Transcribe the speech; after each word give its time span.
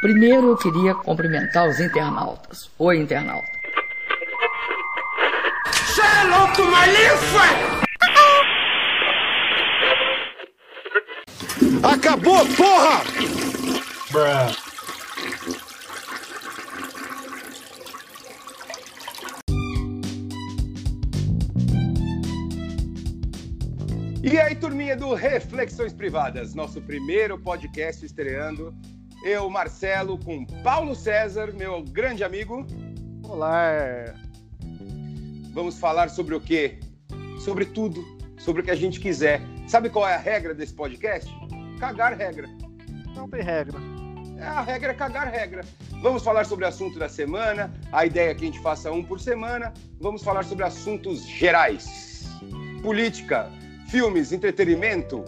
Primeiro 0.00 0.50
eu 0.50 0.56
queria 0.56 0.94
cumprimentar 0.94 1.68
os 1.68 1.78
internautas. 1.80 2.70
Oi, 2.78 2.98
internauta. 2.98 3.60
Louco, 6.30 6.62
malifa! 6.70 7.44
Acabou, 11.82 12.46
porra! 12.56 13.02
Bruh. 14.12 14.70
E 24.22 24.38
aí, 24.38 24.54
turminha 24.54 24.96
do 24.96 25.14
Reflexões 25.14 25.92
Privadas, 25.92 26.54
nosso 26.54 26.80
primeiro 26.82 27.38
podcast 27.38 28.04
estreando. 28.04 28.74
Eu, 29.22 29.50
Marcelo, 29.50 30.16
com 30.16 30.46
Paulo 30.62 30.94
César, 30.94 31.52
meu 31.52 31.82
grande 31.82 32.24
amigo. 32.24 32.66
Olá! 33.22 34.14
Vamos 35.52 35.78
falar 35.78 36.08
sobre 36.08 36.34
o 36.34 36.40
quê? 36.40 36.80
Sobre 37.38 37.66
tudo, 37.66 38.02
sobre 38.38 38.62
o 38.62 38.64
que 38.64 38.70
a 38.70 38.74
gente 38.74 38.98
quiser. 38.98 39.42
Sabe 39.68 39.90
qual 39.90 40.08
é 40.08 40.14
a 40.14 40.18
regra 40.18 40.54
desse 40.54 40.72
podcast? 40.72 41.30
Cagar 41.78 42.16
regra. 42.16 42.48
Não 43.14 43.28
tem 43.28 43.42
regra. 43.42 43.78
É, 44.38 44.44
a 44.44 44.62
regra 44.62 44.92
é 44.92 44.94
cagar 44.94 45.30
regra. 45.30 45.66
Vamos 46.00 46.22
falar 46.22 46.46
sobre 46.46 46.64
o 46.64 46.68
assunto 46.68 46.98
da 46.98 47.08
semana. 47.08 47.70
A 47.92 48.06
ideia 48.06 48.30
é 48.30 48.34
que 48.34 48.44
a 48.44 48.46
gente 48.46 48.60
faça 48.60 48.90
um 48.90 49.04
por 49.04 49.20
semana. 49.20 49.74
Vamos 50.00 50.22
falar 50.22 50.44
sobre 50.44 50.64
assuntos 50.64 51.26
gerais. 51.26 52.26
Política, 52.82 53.50
filmes, 53.90 54.32
entretenimento, 54.32 55.22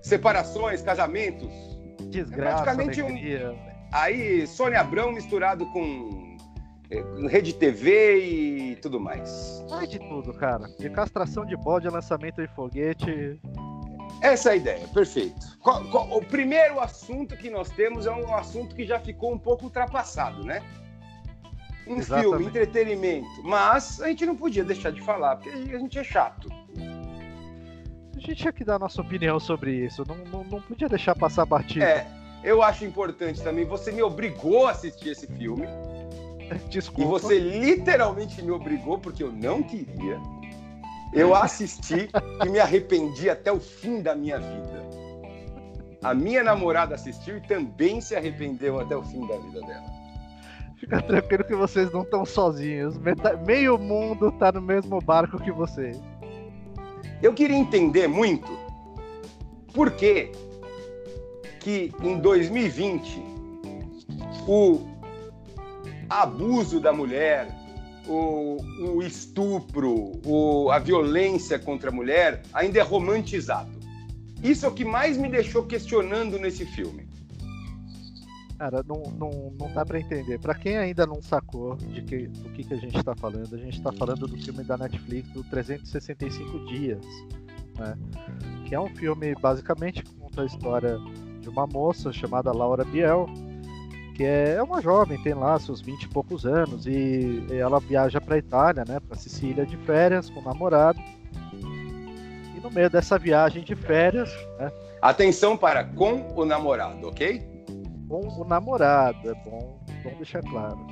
separações, 0.00 0.80
casamentos. 0.80 1.71
Desgraça, 2.12 2.70
é 2.70 2.74
praticamente 2.74 3.02
um. 3.02 3.72
Aí, 3.90 4.46
Sônia 4.46 4.80
Abrão 4.80 5.12
misturado 5.12 5.66
com 5.66 6.36
eh, 6.90 7.02
rede 7.28 7.54
TV 7.54 8.18
e 8.72 8.76
tudo 8.76 9.00
mais. 9.00 9.64
Vai 9.68 9.86
de 9.86 9.98
tudo, 9.98 10.32
cara. 10.34 10.66
De 10.78 10.88
castração 10.90 11.44
de 11.44 11.56
bode, 11.56 11.88
lançamento 11.88 12.40
de 12.40 12.48
foguete. 12.54 13.40
Essa 14.20 14.50
é 14.50 14.52
a 14.52 14.56
ideia, 14.56 14.88
perfeito. 14.88 15.58
O 15.64 16.22
primeiro 16.22 16.80
assunto 16.80 17.36
que 17.36 17.50
nós 17.50 17.70
temos 17.70 18.06
é 18.06 18.10
um 18.10 18.34
assunto 18.34 18.74
que 18.74 18.84
já 18.84 19.00
ficou 19.00 19.32
um 19.32 19.38
pouco 19.38 19.64
ultrapassado, 19.64 20.44
né? 20.44 20.62
Um 21.86 21.96
Exatamente. 21.96 22.30
filme, 22.30 22.46
entretenimento. 22.46 23.42
Mas 23.42 24.00
a 24.00 24.08
gente 24.08 24.24
não 24.24 24.36
podia 24.36 24.64
deixar 24.64 24.92
de 24.92 25.00
falar, 25.00 25.36
porque 25.36 25.50
a 25.50 25.78
gente 25.78 25.98
é 25.98 26.04
chato 26.04 26.48
gente 28.22 28.36
tinha 28.36 28.52
que 28.52 28.64
dar 28.64 28.76
a 28.76 28.78
nossa 28.78 29.00
opinião 29.00 29.38
sobre 29.38 29.84
isso. 29.84 30.04
Não, 30.06 30.16
não, 30.16 30.44
não 30.44 30.60
podia 30.62 30.88
deixar 30.88 31.14
passar 31.14 31.44
batido. 31.44 31.84
É, 31.84 32.06
eu 32.42 32.62
acho 32.62 32.84
importante 32.84 33.42
também. 33.42 33.64
Você 33.64 33.90
me 33.92 34.02
obrigou 34.02 34.66
a 34.66 34.70
assistir 34.70 35.10
esse 35.10 35.26
filme. 35.26 35.66
Desculpa. 36.70 37.02
E 37.02 37.20
você 37.20 37.38
literalmente 37.38 38.40
me 38.42 38.50
obrigou, 38.50 38.98
porque 38.98 39.22
eu 39.22 39.32
não 39.32 39.62
queria. 39.62 40.20
Eu 41.12 41.34
assisti 41.36 42.08
e 42.44 42.48
me 42.48 42.58
arrependi 42.58 43.28
até 43.28 43.52
o 43.52 43.60
fim 43.60 44.00
da 44.00 44.14
minha 44.14 44.38
vida. 44.38 44.82
A 46.02 46.14
minha 46.14 46.42
namorada 46.42 46.94
assistiu 46.94 47.36
e 47.36 47.40
também 47.40 48.00
se 48.00 48.16
arrependeu 48.16 48.80
até 48.80 48.96
o 48.96 49.02
fim 49.02 49.26
da 49.26 49.36
vida 49.36 49.60
dela. 49.60 50.02
Fica 50.76 51.00
tranquilo 51.00 51.44
que 51.44 51.54
vocês 51.54 51.92
não 51.92 52.02
estão 52.02 52.24
sozinhos. 52.24 52.98
Meio 53.46 53.78
mundo 53.78 54.32
tá 54.32 54.50
no 54.50 54.60
mesmo 54.60 55.00
barco 55.00 55.38
que 55.38 55.52
vocês. 55.52 55.96
Eu 57.22 57.32
queria 57.32 57.56
entender 57.56 58.08
muito 58.08 58.50
por 59.72 59.92
que 59.92 60.32
que 61.60 61.92
em 62.02 62.18
2020 62.18 63.22
o 64.48 64.80
abuso 66.10 66.80
da 66.80 66.92
mulher, 66.92 67.48
o, 68.08 68.56
o 68.80 69.02
estupro, 69.02 70.20
o, 70.26 70.68
a 70.72 70.80
violência 70.80 71.60
contra 71.60 71.90
a 71.90 71.92
mulher 71.92 72.42
ainda 72.52 72.80
é 72.80 72.82
romantizado. 72.82 73.70
Isso 74.42 74.66
é 74.66 74.68
o 74.68 74.72
que 74.72 74.84
mais 74.84 75.16
me 75.16 75.28
deixou 75.28 75.64
questionando 75.64 76.40
nesse 76.40 76.66
filme. 76.66 77.01
Cara, 78.62 78.80
não, 78.86 79.02
não, 79.18 79.52
não 79.58 79.72
dá 79.74 79.84
para 79.84 79.98
entender. 79.98 80.38
Para 80.38 80.54
quem 80.54 80.76
ainda 80.76 81.04
não 81.04 81.20
sacou 81.20 81.74
de 81.74 82.00
que, 82.00 82.28
do 82.28 82.48
que, 82.50 82.62
que 82.62 82.74
a 82.74 82.76
gente 82.76 82.96
está 82.96 83.12
falando, 83.12 83.52
a 83.52 83.58
gente 83.58 83.76
está 83.76 83.90
falando 83.92 84.28
do 84.28 84.40
filme 84.40 84.62
da 84.62 84.78
Netflix 84.78 85.28
do 85.30 85.42
365 85.42 86.66
Dias, 86.66 87.04
né? 87.76 87.98
Que 88.64 88.76
é 88.76 88.80
um 88.80 88.88
filme 88.94 89.34
basicamente 89.34 90.04
que 90.04 90.14
conta 90.14 90.42
a 90.42 90.46
história 90.46 90.96
de 91.40 91.48
uma 91.48 91.66
moça 91.66 92.12
chamada 92.12 92.52
Laura 92.52 92.84
Biel, 92.84 93.26
que 94.14 94.22
é 94.22 94.62
uma 94.62 94.80
jovem, 94.80 95.20
tem 95.24 95.34
lá 95.34 95.58
seus 95.58 95.80
20 95.80 96.04
e 96.04 96.08
poucos 96.10 96.46
anos, 96.46 96.86
e 96.86 97.44
ela 97.50 97.80
viaja 97.80 98.20
para 98.20 98.38
Itália, 98.38 98.84
né, 98.86 99.00
para 99.00 99.18
Sicília 99.18 99.66
de 99.66 99.76
férias 99.78 100.30
com 100.30 100.38
o 100.38 100.44
namorado. 100.44 101.00
E 101.52 102.60
no 102.62 102.70
meio 102.70 102.88
dessa 102.88 103.18
viagem 103.18 103.64
de 103.64 103.74
férias, 103.74 104.30
né, 104.56 104.70
Atenção 105.02 105.56
para 105.56 105.82
com 105.82 106.32
o 106.36 106.44
namorado, 106.44 107.08
ok? 107.08 107.51
Com 108.20 108.42
o 108.42 108.44
namorado, 108.44 109.30
é 109.30 109.34
bom, 109.44 109.78
bom 110.02 110.14
deixar 110.16 110.42
claro. 110.42 110.86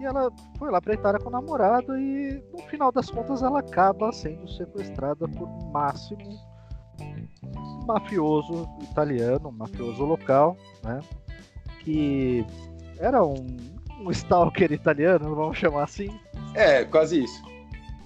E 0.00 0.04
ela 0.04 0.30
foi 0.58 0.70
lá 0.70 0.80
pra 0.80 0.94
Itália 0.94 1.20
com 1.20 1.28
o 1.28 1.32
namorado 1.32 1.96
e 1.96 2.42
no 2.52 2.58
final 2.64 2.90
das 2.90 3.08
contas 3.08 3.42
ela 3.42 3.60
acaba 3.60 4.10
sendo 4.12 4.48
sequestrada 4.48 5.28
por 5.28 5.48
Máximo, 5.70 6.40
um 7.00 7.86
mafioso 7.86 8.68
italiano, 8.82 9.48
um 9.48 9.52
mafioso 9.52 10.04
local, 10.04 10.56
né? 10.82 11.00
Que 11.80 12.44
era 12.98 13.24
um, 13.24 13.46
um 14.00 14.10
stalker 14.10 14.72
italiano, 14.72 15.34
vamos 15.36 15.56
chamar 15.56 15.84
assim. 15.84 16.08
É, 16.54 16.84
quase 16.84 17.22
isso. 17.22 17.42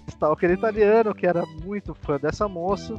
Stalker 0.08 0.50
italiano 0.50 1.14
que 1.14 1.26
era 1.26 1.44
muito 1.64 1.94
fã 1.94 2.18
dessa 2.18 2.46
moça 2.46 2.94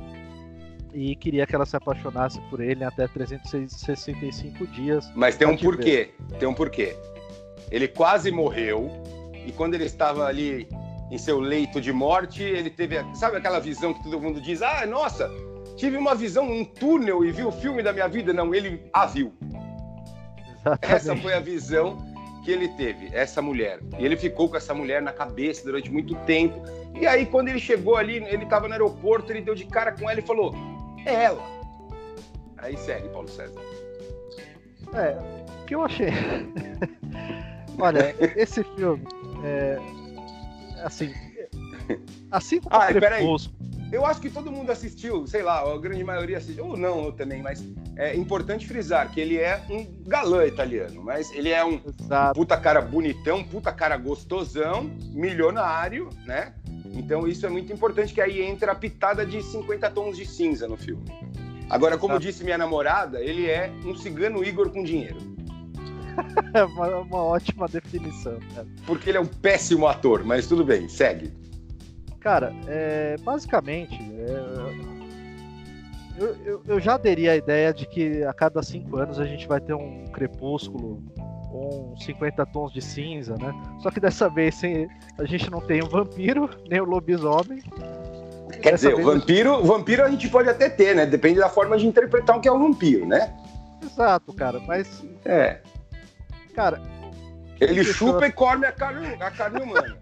e 0.98 1.16
queria 1.16 1.46
que 1.46 1.54
ela 1.54 1.66
se 1.66 1.78
apaixonasse 1.78 2.42
por 2.50 2.60
ele 2.60 2.84
até 2.84 3.08
365 3.08 4.66
dias. 4.66 5.08
Mas 5.16 5.38
tem 5.38 5.48
um 5.48 5.56
porquê. 5.56 6.10
Tem 6.40 6.50
um 6.50 6.56
porquê. 6.56 6.96
Ele 7.70 7.88
quase 7.88 8.32
morreu 8.32 8.90
e 9.46 9.52
quando 9.52 9.76
ele 9.76 9.84
estava 9.84 10.26
ali 10.26 10.68
em 11.12 11.18
seu 11.20 11.40
leito 11.40 11.80
de 11.80 11.94
morte, 11.94 12.42
ele 12.42 12.72
teve, 12.72 12.98
sabe 13.14 13.38
aquela 13.38 13.60
visão 13.60 13.94
que 13.94 14.02
todo 14.02 14.20
mundo 14.20 14.42
diz: 14.42 14.64
"Ah, 14.64 14.88
nossa, 14.88 15.30
tive 15.76 15.98
uma 15.98 16.16
visão, 16.16 16.50
um 16.50 16.66
túnel 16.66 17.24
e 17.24 17.32
vi 17.32 17.44
o 17.44 17.52
filme 17.52 17.84
da 17.84 17.94
minha 17.94 18.08
vida". 18.08 18.34
Não, 18.34 18.56
ele 18.56 18.82
a 18.92 19.06
viu. 19.06 19.36
Exatamente. 20.66 20.96
Essa 20.96 21.16
foi 21.16 21.34
a 21.36 21.40
visão 21.40 21.98
que 22.44 22.50
ele 22.50 22.70
teve, 22.70 23.10
essa 23.14 23.40
mulher. 23.40 23.80
E 24.00 24.04
ele 24.06 24.18
ficou 24.18 24.50
com 24.50 24.58
essa 24.58 24.74
mulher 24.74 25.00
na 25.00 25.14
cabeça 25.14 25.64
durante 25.64 25.92
muito 25.92 26.16
tempo. 26.26 26.60
E 27.00 27.06
aí, 27.06 27.28
quando 27.28 27.50
ele 27.50 27.60
chegou 27.60 27.98
ali, 27.98 28.16
ele 28.16 28.46
estava 28.46 28.68
no 28.68 28.74
aeroporto, 28.74 29.32
ele 29.32 29.42
deu 29.42 29.54
de 29.54 29.66
cara 29.66 29.92
com 29.92 30.10
ela 30.10 30.20
e 30.20 30.24
falou: 30.24 30.56
é 31.08 31.24
ela. 31.24 31.44
Aí 32.58 32.78
segue, 32.78 33.08
Paulo 33.10 33.30
César. 33.30 33.60
É, 34.94 35.18
o 35.62 35.66
que 35.66 35.76
eu 35.76 35.84
achei. 35.84 36.10
Olha, 37.80 38.16
esse 38.36 38.64
filme. 38.64 39.04
É, 39.44 39.78
assim. 40.84 41.14
Assim 42.32 42.60
como 42.60 42.76
ah, 42.76 42.88
Crepúsculo. 42.88 43.58
Eu 43.92 44.06
acho 44.06 44.20
que 44.20 44.30
todo 44.30 44.52
mundo 44.52 44.70
assistiu, 44.70 45.26
sei 45.28 45.42
lá, 45.42 45.62
a 45.62 45.78
grande 45.78 46.04
maioria 46.04 46.38
assistiu, 46.38 46.66
ou 46.66 46.78
não 46.78 47.06
eu 47.06 47.12
também, 47.14 47.42
mas 47.42 47.64
é 47.96 48.14
importante 48.16 48.68
frisar 48.68 49.10
que 49.10 49.22
ele 49.22 49.38
é 49.38 49.64
um 49.70 50.04
galã 50.06 50.46
italiano, 50.46 51.02
mas 51.02 51.32
ele 51.32 51.50
é 51.52 51.64
um 51.64 51.80
Exato. 51.86 52.38
puta 52.38 52.58
cara 52.58 52.82
bonitão, 52.82 53.44
puta 53.46 53.72
cara 53.72 53.96
gostosão, 53.96 54.92
milionário, 55.14 56.10
né? 56.26 56.54
Então 56.94 57.28
isso 57.28 57.46
é 57.46 57.50
muito 57.50 57.72
importante, 57.72 58.14
que 58.14 58.22
aí 58.22 58.42
entra 58.42 58.72
a 58.72 58.76
pitada 58.76 59.26
de 59.26 59.42
50 59.42 59.90
tons 59.92 60.18
de 60.18 60.26
cinza 60.26 60.68
no 60.68 60.78
filme. 60.78 61.04
Agora, 61.70 61.98
como 61.98 62.20
disse 62.20 62.44
minha 62.44 62.58
namorada, 62.58 63.22
ele 63.22 63.48
é 63.48 63.72
um 63.86 63.96
cigano 63.96 64.44
Igor 64.44 64.70
com 64.70 64.84
dinheiro. 64.84 65.18
É 66.56 66.64
uma, 66.64 66.98
uma, 67.02 67.24
ótima 67.24 67.68
definição, 67.68 68.40
cara. 68.56 68.66
Porque 68.88 69.10
ele 69.10 69.20
é 69.20 69.22
um 69.22 69.28
péssimo 69.28 69.86
ator, 69.86 70.24
mas 70.24 70.48
tudo 70.48 70.66
bem, 70.66 70.90
segue. 70.90 71.32
Cara, 72.20 72.52
é, 72.68 73.16
basicamente, 73.22 74.02
é, 74.02 74.98
eu, 76.18 76.36
eu, 76.44 76.64
eu, 76.68 76.80
já 76.80 76.96
aderia 76.96 77.34
à 77.34 77.36
ideia 77.36 77.72
de 77.72 77.86
que 77.86 78.24
a 78.24 78.34
cada 78.34 78.64
cinco 78.64 78.98
anos 78.98 79.20
a 79.20 79.26
gente 79.26 79.48
vai 79.48 79.62
ter 79.62 79.76
um 79.76 80.06
crepúsculo 80.08 81.04
com 81.58 81.96
50 81.98 82.46
tons 82.46 82.72
de 82.72 82.82
cinza, 82.82 83.36
né? 83.36 83.54
Só 83.80 83.90
que 83.90 84.00
dessa 84.00 84.30
vez 84.30 84.62
a 85.18 85.26
gente 85.26 85.50
não 85.50 85.60
tem 85.60 85.82
o 85.82 85.90
vampiro, 85.90 86.50
nem 86.70 86.80
o 86.80 86.86
lobisomem. 86.86 87.62
Quer 88.62 88.76
dizer, 88.76 88.94
o 88.94 89.04
vampiro, 89.04 89.54
o 89.56 89.64
vampiro 89.64 90.04
a 90.04 90.10
gente 90.10 90.30
pode 90.30 90.50
até 90.50 90.70
ter, 90.70 90.96
né? 90.96 91.06
Depende 91.06 91.40
da 91.40 91.50
forma 91.50 91.78
de 91.78 91.88
interpretar 91.88 92.38
o 92.38 92.42
que 92.42 92.48
é 92.48 92.52
um 92.52 92.60
vampiro, 92.60 93.08
né? 93.08 93.36
Exato, 93.84 94.34
cara, 94.34 94.60
mas. 94.60 95.04
É. 95.26 95.60
Cara. 96.54 96.82
Ele 97.60 97.84
chupa 97.84 98.28
e 98.28 98.32
come 98.32 98.68
a 98.68 98.72
carne, 98.72 99.16
a 99.20 99.32
carne 99.32 99.62
humana. 99.62 99.98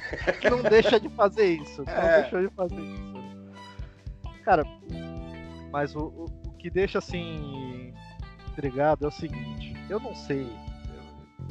não 0.50 0.62
deixa 0.62 1.00
de 1.00 1.08
fazer 1.08 1.54
isso. 1.54 1.82
Não 1.86 1.92
é. 1.92 2.22
deixa 2.22 2.42
de 2.42 2.48
fazer 2.54 2.80
isso. 2.80 3.08
Cara, 4.44 4.62
mas 5.70 5.94
o, 5.94 6.00
o, 6.00 6.24
o 6.46 6.50
que 6.58 6.68
deixa 6.68 6.98
assim 6.98 7.94
intrigado 8.50 9.06
é 9.06 9.08
o 9.08 9.12
seguinte: 9.12 9.74
eu 9.88 9.98
não 9.98 10.14
sei. 10.14 10.46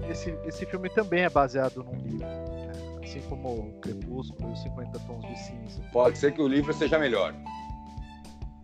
Esse, 0.10 0.38
esse 0.46 0.66
filme 0.66 0.90
também 0.90 1.22
é 1.24 1.30
baseado 1.30 1.84
num 1.84 1.96
livro. 2.02 2.20
Né? 2.28 2.72
Assim 3.04 3.22
como 3.30 3.50
o 3.50 3.80
Crepúsculo 3.82 4.50
e 4.50 4.54
os 4.54 4.64
50 4.64 5.00
Tons 5.00 5.26
de 5.26 5.40
Cinza. 5.40 5.82
Pode 5.92 6.18
ser 6.18 6.34
que 6.34 6.42
o 6.42 6.48
livro 6.48 6.74
seja 6.74 7.00
melhor. 7.00 7.34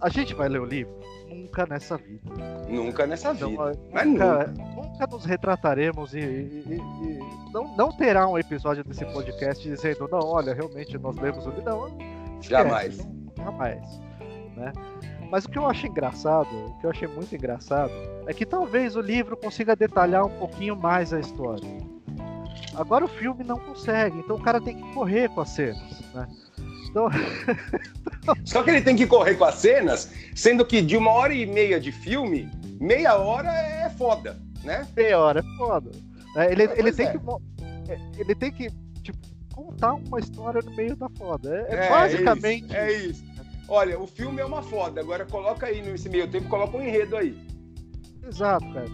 A 0.01 0.09
gente 0.09 0.33
vai 0.33 0.49
ler 0.49 0.59
o 0.61 0.65
livro? 0.65 0.93
Nunca 1.29 1.65
nessa 1.65 1.97
vida. 1.97 2.29
Nunca 2.69 3.07
nessa 3.07 3.31
Então, 3.31 3.49
vida. 3.49 3.79
Mas 3.91 4.05
nunca, 4.05 4.47
nunca 4.47 5.07
nos 5.07 5.25
retrataremos 5.25 6.13
e, 6.13 6.19
e- 6.19 6.63
e- 6.67 6.75
e 6.75 7.53
não, 7.53 7.75
não 7.75 7.89
terá 7.91 8.27
um 8.27 8.37
episódio 8.37 8.83
desse 8.83 9.05
podcast 9.05 9.63
dizendo, 9.67 10.07
não, 10.11 10.19
olha, 10.19 10.53
realmente 10.53 10.97
nós 10.97 11.15
lemos 11.17 11.45
o 11.47 11.49
livro. 11.49 11.63
Não, 11.65 11.87
esquece, 12.39 12.49
Jamais. 12.49 12.97
não- 12.97 13.33
jamais. 13.45 14.01
Né? 14.57 14.71
Mas 15.33 15.45
o 15.45 15.49
que 15.49 15.57
eu 15.57 15.65
acho 15.65 15.87
engraçado, 15.87 16.47
o 16.47 16.77
que 16.79 16.85
eu 16.85 16.91
achei 16.91 17.07
muito 17.07 17.33
engraçado, 17.33 17.91
é 18.27 18.33
que 18.35 18.45
talvez 18.45 18.95
o 18.95 19.01
livro 19.01 19.35
consiga 19.35 19.75
detalhar 19.75 20.23
um 20.23 20.29
pouquinho 20.37 20.75
mais 20.75 21.11
a 21.11 21.19
história. 21.19 21.67
Agora 22.75 23.03
o 23.05 23.07
filme 23.07 23.43
não 23.43 23.57
consegue, 23.57 24.19
então 24.19 24.35
o 24.35 24.39
cara 24.39 24.61
tem 24.61 24.75
que 24.79 24.93
correr 24.93 25.29
com 25.29 25.41
as 25.41 25.49
cenas, 25.49 26.01
né? 26.13 26.27
Então, 26.87 27.07
Só 28.45 28.61
que 28.61 28.69
ele 28.69 28.81
tem 28.81 28.95
que 28.95 29.07
correr 29.07 29.33
com 29.33 29.45
as 29.45 29.55
cenas, 29.55 30.13
sendo 30.35 30.63
que 30.63 30.83
de 30.83 30.95
uma 30.95 31.09
hora 31.09 31.33
e 31.33 31.47
meia 31.47 31.79
de 31.79 31.91
filme, 31.91 32.47
meia 32.79 33.15
hora 33.17 33.49
é 33.49 33.89
foda, 33.89 34.39
né? 34.63 34.87
meia 34.95 35.17
hora 35.19 35.39
é 35.39 35.57
foda. 35.57 35.89
né? 36.35 36.51
Ele, 36.51 36.69
ele, 36.75 36.89
é. 36.89 36.91
tem 36.91 37.11
que, 37.11 37.17
mo- 37.17 37.41
é, 37.89 37.97
ele 38.19 38.35
tem 38.35 38.51
que 38.51 38.67
tipo, 39.01 39.17
contar 39.51 39.95
uma 39.95 40.19
história 40.19 40.61
no 40.63 40.75
meio 40.75 40.95
da 40.95 41.09
foda. 41.17 41.65
É, 41.69 41.73
é 41.73 41.85
É, 41.87 41.89
basicamente. 41.89 42.65
isso, 42.65 42.75
É 42.75 42.91
isso. 42.93 43.32
Olha, 43.73 43.99
o 43.99 44.05
filme 44.05 44.39
é 44.39 44.45
uma 44.45 44.61
foda. 44.61 45.01
Agora 45.01 45.25
coloca 45.25 45.65
aí 45.65 45.81
nesse 45.81 46.07
meio 46.07 46.29
tempo, 46.29 46.47
coloca 46.47 46.77
um 46.77 46.81
enredo 46.83 47.17
aí. 47.17 47.35
Exato, 48.23 48.71
cara. 48.71 48.85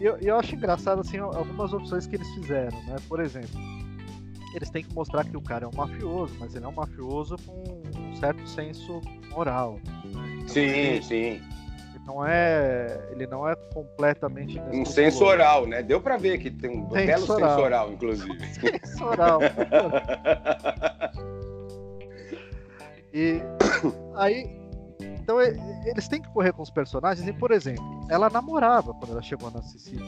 E 0.00 0.04
eu, 0.04 0.16
eu 0.16 0.36
acho 0.36 0.56
engraçado 0.56 1.00
assim, 1.00 1.18
algumas 1.18 1.72
opções 1.72 2.08
que 2.08 2.16
eles 2.16 2.28
fizeram, 2.34 2.76
né? 2.86 2.96
Por 3.08 3.20
exemplo, 3.20 3.60
eles 4.52 4.68
têm 4.68 4.82
que 4.82 4.92
mostrar 4.92 5.24
que 5.24 5.36
o 5.36 5.40
cara 5.40 5.64
é 5.64 5.68
um 5.68 5.76
mafioso, 5.76 6.34
mas 6.40 6.56
ele 6.56 6.64
é 6.64 6.68
um 6.68 6.72
mafioso 6.72 7.36
com 7.46 7.82
um 8.00 8.16
certo 8.16 8.44
senso 8.48 9.00
moral. 9.30 9.78
né? 9.84 10.38
Então, 10.38 10.48
Sim, 10.48 10.60
ele, 10.60 11.02
sim. 11.04 11.40
ele 11.94 12.04
não 12.04 12.26
é, 12.26 13.08
ele 13.12 13.28
não 13.28 13.48
é 13.48 13.54
completamente 13.72 14.58
Um 14.72 14.84
senso 14.84 15.24
oral, 15.24 15.68
né? 15.68 15.84
Deu 15.84 16.00
pra 16.00 16.16
ver 16.16 16.38
que 16.38 16.50
tem 16.50 16.68
um 16.68 16.84
belo 16.84 17.26
Senso 17.26 17.60
oral, 17.60 17.92
inclusive. 17.92 18.36
Senso 18.52 19.04
oral. 19.04 19.38
E 23.12 23.40
aí, 24.14 24.44
então 25.00 25.40
eles 25.40 26.08
têm 26.08 26.20
que 26.22 26.28
correr 26.30 26.52
com 26.52 26.62
os 26.62 26.70
personagens. 26.70 27.26
E 27.26 27.32
por 27.32 27.50
exemplo, 27.50 28.06
ela 28.08 28.30
namorava 28.30 28.94
quando 28.94 29.12
ela 29.12 29.22
chegou 29.22 29.50
na 29.50 29.62
Sicília. 29.62 30.04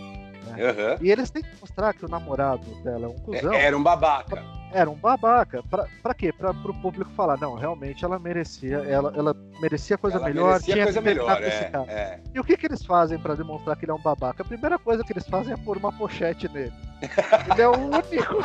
Aham. 0.56 0.96
E 1.00 1.10
eles 1.10 1.30
têm 1.30 1.42
que 1.42 1.50
mostrar 1.60 1.92
que 1.92 2.04
o 2.04 2.08
namorado 2.08 2.64
dela 2.82 3.06
é 3.06 3.08
um 3.08 3.16
cuzão. 3.16 3.52
Era 3.52 3.76
um 3.76 3.82
babaca. 3.82 4.42
era 4.72 4.88
um 4.88 4.94
babaca. 4.94 5.62
Pra, 5.64 5.86
pra 6.02 6.14
quê? 6.14 6.32
Pra, 6.32 6.54
pro 6.54 6.72
público 6.74 7.10
falar, 7.12 7.38
não, 7.38 7.54
realmente 7.54 8.04
ela 8.04 8.18
merecia, 8.18 8.78
ela, 8.78 9.12
ela 9.16 9.36
merecia 9.60 9.98
coisa 9.98 10.16
Ela 10.16 10.26
melhor, 10.26 10.52
merecia 10.52 10.74
tinha 10.74 10.84
coisa 10.84 11.00
melhor, 11.00 11.42
é, 11.42 11.64
cara. 11.64 11.92
é. 11.92 12.20
E 12.34 12.40
o 12.40 12.44
que, 12.44 12.56
que 12.56 12.66
eles 12.66 12.84
fazem 12.84 13.18
pra 13.18 13.34
demonstrar 13.34 13.76
que 13.76 13.84
ele 13.84 13.92
é 13.92 13.94
um 13.94 14.02
babaca? 14.02 14.42
A 14.42 14.46
primeira 14.46 14.78
coisa 14.78 15.04
que 15.04 15.12
eles 15.12 15.26
fazem 15.28 15.52
é 15.52 15.56
pôr 15.56 15.76
uma 15.76 15.92
pochete 15.92 16.48
nele. 16.48 16.72
Ele 17.52 17.62
é 17.62 17.68
o 17.68 17.78
único. 17.78 18.38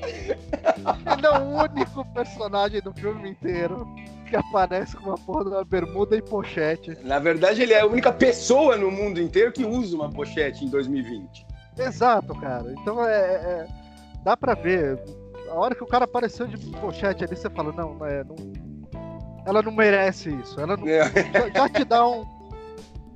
ele 1.16 1.26
é 1.26 1.30
o 1.38 1.42
único 1.64 2.04
personagem 2.12 2.80
do 2.80 2.92
filme 2.92 3.30
inteiro 3.30 3.86
que 4.28 4.36
aparece 4.36 4.96
com 4.96 5.08
uma 5.10 5.18
porra 5.18 5.44
de 5.44 5.50
uma 5.50 5.64
bermuda 5.64 6.16
e 6.16 6.22
pochete. 6.22 6.96
Na 7.02 7.18
verdade, 7.18 7.62
ele 7.62 7.72
é 7.72 7.80
a 7.80 7.86
única 7.86 8.12
pessoa 8.12 8.76
no 8.76 8.90
mundo 8.90 9.20
inteiro 9.20 9.52
que 9.52 9.64
usa 9.64 9.96
uma 9.96 10.08
pochete 10.10 10.64
em 10.64 10.68
2020. 10.70 11.46
Exato, 11.78 12.34
cara. 12.36 12.72
Então 12.80 13.04
é, 13.04 13.10
é- 13.18 13.66
dá 14.22 14.36
pra 14.36 14.54
ver. 14.54 15.02
A 15.50 15.54
hora 15.54 15.74
que 15.74 15.82
o 15.82 15.86
cara 15.86 16.04
apareceu 16.04 16.46
de 16.46 16.56
pochete 16.76 17.24
ali, 17.24 17.34
você 17.36 17.50
fala, 17.50 17.72
não, 17.72 18.06
é, 18.06 18.22
não- 18.22 18.36
ela 19.44 19.62
não 19.62 19.72
merece 19.72 20.30
isso. 20.32 20.60
Ela 20.60 20.76
não, 20.76 20.86
É. 20.86 21.10
já, 21.32 21.48
já 21.50 21.68
te 21.68 21.84
dá 21.84 22.06
um 22.06 22.24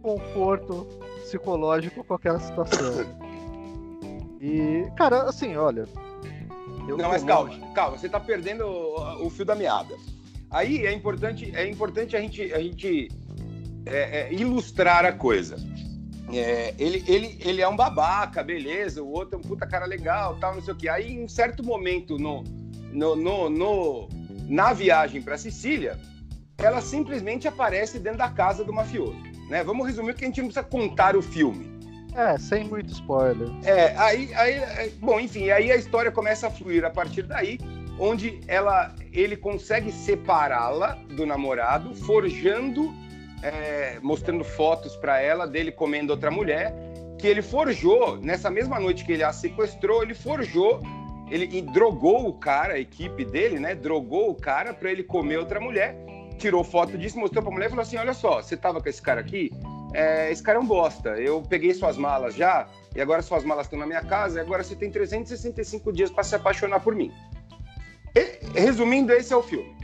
conforto 0.03 0.87
psicológico 1.23 2.03
com 2.05 2.15
aquela 2.15 2.41
situação. 2.41 3.05
E, 4.41 4.87
cara, 4.95 5.23
assim, 5.23 5.57
olha. 5.57 5.87
Eu 6.89 6.97
Não, 6.97 7.09
mas 7.09 7.25
calma, 7.25 7.51
longe. 7.51 7.73
calma, 7.75 7.99
você 7.99 8.09
tá 8.09 8.21
perdendo 8.21 8.65
o, 8.67 9.27
o 9.27 9.31
fio 9.31 9.45
da 9.45 9.55
meada. 9.55 9.95
Aí 10.51 10.87
é 10.87 10.93
importante, 10.93 11.51
é 11.55 11.69
importante 11.69 12.17
a 12.17 12.21
gente, 12.21 12.53
a 12.53 12.61
gente 12.61 13.09
é, 13.87 14.21
é, 14.29 14.33
ilustrar 14.33 15.05
a 15.05 15.13
coisa. 15.13 15.57
É, 16.33 16.75
ele, 16.79 17.05
ele, 17.07 17.39
ele 17.41 17.61
é 17.61 17.69
um 17.69 17.77
babaca, 17.77 18.43
beleza, 18.43 19.03
o 19.03 19.11
outro 19.11 19.37
é 19.37 19.39
um 19.39 19.43
puta 19.43 19.67
cara 19.67 19.85
legal, 19.85 20.37
tal, 20.41 20.55
não 20.55 20.63
sei 20.63 20.73
o 20.73 20.77
que. 20.77 20.89
Aí, 20.89 21.13
em 21.13 21.25
um 21.25 21.29
certo 21.29 21.63
momento 21.63 22.17
no, 22.19 22.43
no, 22.93 23.15
no, 23.17 23.51
no- 23.51 24.09
na 24.49 24.73
viagem 24.73 25.21
para 25.23 25.37
Sicília, 25.37 25.99
ela 26.59 26.81
simplesmente 26.81 27.47
aparece 27.49 27.99
dentro 27.99 28.19
da 28.19 28.29
casa 28.31 28.65
do 28.65 28.73
mafioso. 28.73 29.17
Né? 29.49 29.63
Vamos 29.65 29.87
resumir 29.87 30.13
porque 30.13 30.25
a 30.25 30.29
gente 30.29 30.41
não 30.41 30.49
precisa 30.49 30.65
contar 30.65 31.17
o 31.17 31.23
filme. 31.23 31.74
É, 32.15 32.39
sem 32.39 32.65
muito 32.65 32.93
spoiler. 32.93 33.49
É, 33.65 33.95
aí, 33.97 34.33
aí, 34.35 34.55
é, 34.55 34.91
bom, 35.01 35.19
enfim, 35.19 35.51
aí 35.51 35.73
a 35.73 35.77
história 35.77 36.13
começa 36.13 36.47
a 36.47 36.51
fluir 36.51 36.85
a 36.85 36.91
partir 36.91 37.23
daí, 37.23 37.59
onde 37.99 38.41
ela, 38.47 38.95
ele 39.13 39.37
consegue 39.37 39.91
separá-la 39.91 40.97
do 41.17 41.27
namorado, 41.27 41.95
forjando, 41.95 42.95
é, 43.43 43.99
mostrando 44.01 44.45
fotos 44.45 44.95
para 44.97 45.21
ela 45.21 45.47
dele 45.47 45.73
comendo 45.73 46.13
outra 46.13 46.31
mulher, 46.31 46.73
que 47.19 47.27
ele 47.27 47.43
forjou 47.43 48.17
nessa 48.17 48.51
mesma 48.51 48.79
noite 48.79 49.05
que 49.05 49.13
ele 49.13 49.25
a 49.25 49.33
sequestrou, 49.33 50.03
ele 50.03 50.15
forjou, 50.15 50.81
ele 51.31 51.63
drogou 51.63 52.29
o 52.29 52.35
cara, 52.35 52.75
a 52.75 52.79
equipe 52.79 53.25
dele, 53.25 53.59
né? 53.59 53.75
Drogou 53.75 54.31
o 54.31 54.35
cara 54.35 54.73
para 54.73 54.91
ele 54.91 55.03
comer 55.03 55.39
outra 55.39 55.59
mulher, 55.59 55.97
tirou 56.39 56.63
foto 56.63 56.99
disso, 56.99 57.19
mostrou 57.19 57.43
para 57.43 57.51
a 57.51 57.55
mulher 57.55 57.67
e 57.67 57.71
falou 57.71 57.83
assim: 57.83 57.97
olha 57.97 58.15
só, 58.15 58.43
você 58.43 58.57
tava 58.57 58.81
com 58.81 58.89
esse 58.89 59.01
cara 59.01 59.21
aqui, 59.21 59.51
é, 59.94 60.31
esse 60.31 60.43
cara 60.43 60.58
é 60.58 60.61
um 60.61 60.67
bosta. 60.67 61.11
Eu 61.11 61.41
peguei 61.43 61.73
suas 61.73 61.96
malas 61.96 62.35
já, 62.35 62.67
e 62.94 63.00
agora 63.00 63.23
suas 63.23 63.44
malas 63.44 63.67
estão 63.67 63.79
na 63.79 63.87
minha 63.87 64.02
casa, 64.02 64.38
e 64.38 64.43
agora 64.43 64.62
você 64.62 64.75
tem 64.76 64.91
365 64.91 65.93
dias 65.93 66.11
para 66.11 66.25
se 66.25 66.35
apaixonar 66.35 66.81
por 66.81 66.94
mim. 66.94 67.12
E, 68.14 68.38
resumindo, 68.61 69.12
esse 69.12 69.32
é 69.32 69.37
o 69.37 69.43
filme. 69.43 69.75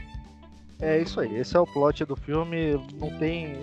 É 0.79 0.99
isso 0.99 1.19
aí, 1.19 1.35
esse 1.37 1.55
é 1.55 1.59
o 1.59 1.65
plot 1.65 2.05
do 2.05 2.15
filme. 2.15 2.73
Não 2.99 3.09
tem. 3.17 3.55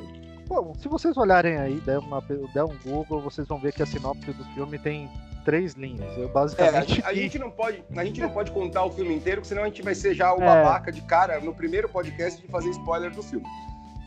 Bom, 0.46 0.74
se 0.74 0.88
vocês 0.88 1.16
olharem 1.16 1.56
aí, 1.58 1.74
der, 1.80 1.98
uma, 1.98 2.22
der 2.54 2.64
um 2.64 2.76
Google, 2.84 3.20
vocês 3.20 3.46
vão 3.46 3.58
ver 3.58 3.72
que 3.72 3.82
a 3.82 3.86
sinopse 3.86 4.32
do 4.32 4.44
filme 4.54 4.78
tem 4.78 5.10
três 5.44 5.74
linhas. 5.74 6.16
Eu 6.16 6.24
É, 6.24 6.26
a, 6.26 6.28
basicamente. 6.28 7.02
a 7.04 7.12
gente 7.14 7.38
não 7.38 7.50
pode, 7.50 7.82
a 7.96 8.04
gente 8.04 8.20
não 8.20 8.30
pode 8.30 8.50
contar 8.50 8.84
o 8.84 8.90
filme 8.90 9.14
inteiro, 9.14 9.40
porque 9.40 9.48
senão 9.48 9.62
a 9.62 9.66
gente 9.66 9.82
vai 9.82 9.94
ser 9.94 10.14
já 10.14 10.32
o 10.32 10.36
É. 10.42 10.46
babaca 10.46 10.92
de 10.92 11.00
cara 11.02 11.40
no 11.40 11.54
primeiro 11.54 11.88
podcast 11.88 12.40
de 12.40 12.46
fazer 12.48 12.70
spoiler 12.70 13.10
do 13.10 13.22
filme. 13.22 13.44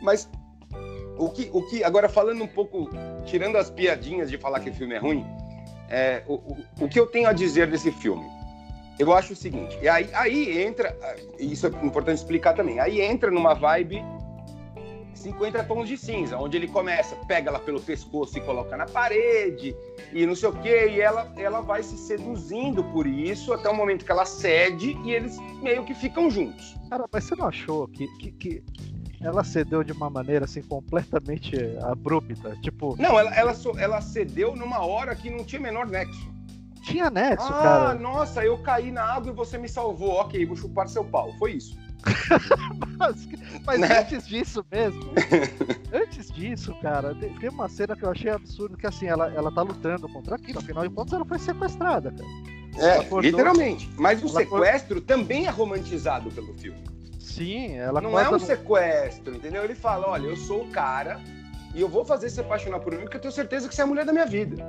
Mas 0.01 0.29
o 1.17 1.29
que, 1.29 1.49
o 1.53 1.61
que 1.67 1.83
agora 1.83 2.09
falando 2.09 2.43
um 2.43 2.47
pouco, 2.47 2.89
tirando 3.25 3.57
as 3.57 3.69
piadinhas 3.69 4.29
de 4.29 4.37
falar 4.37 4.59
que 4.59 4.69
o 4.69 4.73
filme 4.73 4.95
é 4.95 4.97
ruim, 4.97 5.25
é, 5.89 6.23
o, 6.27 6.35
o, 6.35 6.57
o 6.81 6.89
que 6.89 6.99
eu 6.99 7.07
tenho 7.07 7.27
a 7.27 7.33
dizer 7.33 7.67
desse 7.67 7.91
filme? 7.91 8.25
Eu 8.99 9.13
acho 9.13 9.33
o 9.33 9.35
seguinte, 9.35 9.77
e 9.81 9.89
aí, 9.89 10.09
aí 10.13 10.61
entra, 10.61 10.95
isso 11.39 11.65
é 11.65 11.69
importante 11.83 12.17
explicar 12.17 12.53
também, 12.53 12.79
aí 12.79 13.01
entra 13.01 13.31
numa 13.31 13.53
vibe 13.53 14.03
50 15.21 15.63
tons 15.63 15.87
de 15.87 15.97
cinza, 15.97 16.37
onde 16.37 16.57
ele 16.57 16.67
começa, 16.67 17.15
pega 17.27 17.49
ela 17.49 17.59
pelo 17.59 17.79
pescoço 17.79 18.37
e 18.37 18.41
coloca 18.41 18.75
na 18.75 18.85
parede, 18.85 19.75
e 20.11 20.25
não 20.25 20.35
sei 20.35 20.49
o 20.49 20.53
que, 20.53 20.87
e 20.87 20.99
ela, 20.99 21.31
ela 21.37 21.61
vai 21.61 21.83
se 21.83 21.97
seduzindo 21.97 22.83
por 22.85 23.05
isso 23.05 23.53
até 23.53 23.69
o 23.69 23.75
momento 23.75 24.03
que 24.03 24.11
ela 24.11 24.25
cede 24.25 24.97
e 25.05 25.11
eles 25.11 25.37
meio 25.61 25.83
que 25.83 25.93
ficam 25.93 26.29
juntos. 26.29 26.75
Cara, 26.89 27.05
mas 27.11 27.23
você 27.23 27.35
não 27.35 27.47
achou 27.47 27.87
que, 27.87 28.07
que, 28.17 28.31
que 28.31 28.63
ela 29.21 29.43
cedeu 29.43 29.83
de 29.83 29.91
uma 29.91 30.09
maneira 30.09 30.45
assim 30.45 30.61
completamente 30.61 31.55
abrupta? 31.83 32.55
Tipo, 32.61 32.95
Não, 32.99 33.17
ela, 33.19 33.33
ela, 33.35 33.53
ela 33.77 34.01
cedeu 34.01 34.55
numa 34.55 34.79
hora 34.85 35.15
que 35.15 35.29
não 35.29 35.43
tinha 35.43 35.61
menor 35.61 35.85
nexo. 35.87 36.29
tinha 36.83 37.09
nexo, 37.09 37.45
ah, 37.47 37.61
cara. 37.61 37.93
nossa, 37.95 38.43
eu 38.43 38.57
caí 38.57 38.91
na 38.91 39.03
água 39.03 39.31
e 39.31 39.35
você 39.35 39.57
me 39.57 39.69
salvou. 39.69 40.11
Ok, 40.13 40.43
vou 40.45 40.55
chupar 40.55 40.87
seu 40.87 41.03
pau. 41.03 41.31
Foi 41.37 41.53
isso. 41.53 41.77
Mas, 42.97 43.27
mas 43.65 43.79
Né? 43.79 43.99
antes 43.99 44.27
disso 44.27 44.63
mesmo, 44.71 45.01
antes 45.93 46.31
disso, 46.31 46.73
cara, 46.81 47.15
tem, 47.15 47.49
uma 47.49 47.67
cena 47.67 47.95
que 47.95 48.03
eu 48.03 48.09
achei 48.11 48.29
absurdo 48.29 48.77
que 48.77 48.85
assim, 48.85 49.07
ela, 49.07 49.27
ela 49.33 49.51
tá 49.51 49.61
lutando 49.63 50.07
contra 50.09 50.35
aquilo, 50.35 50.59
afinal 50.59 50.87
de 50.87 50.93
contas 50.93 51.13
ela 51.13 51.25
foi 51.25 51.39
sequestrada, 51.39 52.11
cara. 52.11 52.29
É, 52.77 52.97
acordou- 52.97 53.21
literalmente. 53.21 53.89
Mas 53.97 54.23
o 54.23 54.29
sequestro 54.29 55.01
também 55.01 55.47
é 55.47 55.49
romantizado 55.49 56.29
pelo 56.31 56.53
filme. 56.53 56.79
Sim, 57.31 57.77
ela 57.77 58.01
não 58.01 58.19
é 58.19 58.27
um 58.27 58.31
num- 58.33 58.39
sequestro, 58.39 59.35
entendeu? 59.35 59.63
Ele 59.63 59.75
fala: 59.75 60.07
olha, 60.09 60.27
eu 60.27 60.35
sou 60.35 60.63
o 60.63 60.67
cara 60.69 61.19
e 61.73 61.79
eu 61.81 61.87
vou 61.89 62.03
fazer 62.05 62.29
você 62.29 62.41
apaixonar 62.41 62.79
por 62.79 62.93
mim 62.93 63.01
porque 63.01 63.17
eu 63.17 63.21
tenho 63.21 63.31
certeza 63.33 63.67
que 63.69 63.73
você 63.75 63.81
é 63.81 63.83
a 63.83 63.87
mulher 63.87 64.05
da 64.05 64.11
minha 64.13 64.25
vida. 64.25 64.63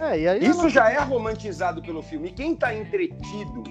É, 0.00 0.38
Isso 0.38 0.60
ela- 0.62 0.68
já 0.68 0.90
é 0.90 0.98
romantizado 0.98 1.80
pelo 1.80 2.02
filme. 2.02 2.28
E 2.28 2.32
quem 2.32 2.56
tá 2.56 2.74
entretido 2.74 3.62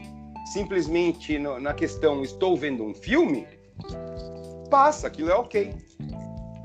simplesmente 0.54 1.38
no- 1.38 1.60
na 1.60 1.74
questão 1.74 2.24
estou 2.24 2.56
vendo 2.56 2.84
um 2.84 2.94
filme, 2.94 3.46
passa, 4.70 5.08
aquilo 5.08 5.30
é 5.30 5.36
ok. 5.36 5.74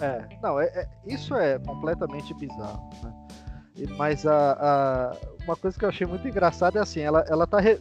É, 0.01 0.25
não, 0.41 0.61
é, 0.61 0.67
é, 0.67 0.89
isso 1.07 1.35
é 1.35 1.59
completamente 1.59 2.33
bizarro, 2.35 2.89
né? 3.03 3.13
Mas 3.97 4.27
a, 4.27 4.53
a, 5.13 5.17
uma 5.45 5.57
coisa 5.57 5.77
que 5.79 5.85
eu 5.85 5.89
achei 5.89 6.07
muito 6.07 6.27
engraçada 6.27 6.79
é 6.79 6.83
assim, 6.83 7.01
ela, 7.01 7.25
ela 7.29 7.47
tá 7.47 7.61
re, 7.61 7.81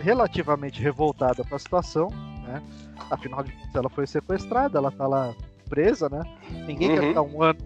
relativamente 0.00 0.80
revoltada 0.80 1.42
com 1.44 1.54
a 1.54 1.58
situação, 1.58 2.08
né? 2.42 2.62
Afinal 3.10 3.42
de 3.42 3.52
contas, 3.52 3.74
ela 3.74 3.90
foi 3.90 4.06
sequestrada, 4.06 4.78
ela 4.78 4.90
tá 4.90 5.06
lá 5.06 5.34
presa, 5.68 6.08
né? 6.08 6.22
Ninguém 6.66 6.90
uhum. 6.90 6.96
quer 6.96 7.08
ficar 7.08 7.22
um 7.22 7.42
ano, 7.42 7.58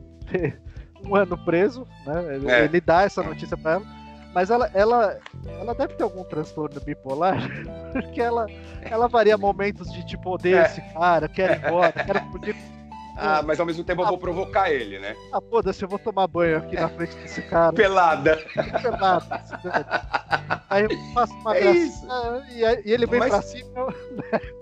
um 1.04 1.16
ano 1.16 1.38
preso, 1.38 1.87
né? 2.06 2.35
Ele, 2.35 2.50
é. 2.50 2.64
ele 2.64 2.80
dá 2.80 3.02
essa 3.02 3.23
notícia 3.23 3.56
para 3.56 3.73
ela. 3.73 3.97
Mas 4.35 4.50
ela, 4.50 4.71
ela, 4.75 5.18
ela 5.61 5.75
deve 5.75 5.95
ter 5.95 6.02
algum 6.02 6.23
transtorno 6.25 6.78
bipolar, 6.80 7.38
porque 7.92 8.21
ela, 8.21 8.47
ela 8.83 9.09
varia 9.09 9.38
momentos 9.38 9.90
de 9.90 10.04
tipo, 10.06 10.30
odeio 10.30 10.59
é. 10.59 10.66
esse 10.66 10.80
cara, 10.92 11.26
quero 11.26 11.54
ir 11.54 11.66
embora, 11.66 11.92
quero 11.92 12.21
fugir 12.30 12.54
ah, 13.16 13.42
mas 13.42 13.58
ao 13.58 13.66
mesmo 13.66 13.82
tempo 13.82 14.02
eu 14.02 14.06
vou 14.06 14.18
provocar 14.18 14.70
ele, 14.70 14.99
né? 14.99 15.16
Ah, 15.32 15.40
foda-se, 15.40 15.82
eu 15.82 15.88
vou 15.88 15.99
tomar 15.99 16.26
banho 16.26 16.58
aqui 16.58 16.76
na 16.76 16.88
frente 16.88 17.16
desse 17.16 17.42
cara. 17.42 17.73
Pelada. 17.73 18.37
Pelada. 18.82 19.42
aí 20.68 20.85
eu 20.85 20.90
faço 21.14 21.32
uma 21.35 21.56
é 21.56 21.61
graça 21.61 22.46
e, 22.85 22.92
ele 22.92 23.06
vem 23.06 23.18
mas, 23.18 23.30
pra 23.30 23.42
cima. 23.42 23.94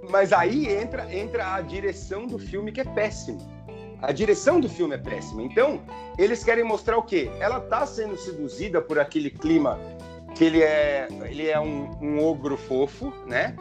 mas 0.09 0.33
aí 0.33 0.69
entra, 0.69 1.13
entra 1.13 1.55
a 1.55 1.61
direção 1.61 2.27
do 2.27 2.39
filme 2.39 2.71
que 2.71 2.81
é 2.81 2.85
péssimo. 2.85 3.39
A 4.01 4.13
direção 4.13 4.61
do 4.61 4.69
filme 4.69 4.95
é 4.95 4.99
péssima. 4.99 5.43
Então, 5.43 5.83
eles 6.19 6.45
querem 6.45 6.63
mostrar 6.63 6.97
o 6.99 7.03
quê? 7.03 7.31
Ela 7.41 7.59
tá 7.59 7.87
sendo 7.87 8.17
seduzida 8.17 8.81
por 8.81 8.99
aquele 8.99 9.31
clima 9.31 9.79
que 10.35 10.45
ele 10.45 10.63
é, 10.63 11.09
ele 11.25 11.49
é 11.49 11.59
um, 11.59 11.91
um 12.03 12.23
ogro 12.23 12.57
fofo, 12.57 13.13
né? 13.27 13.57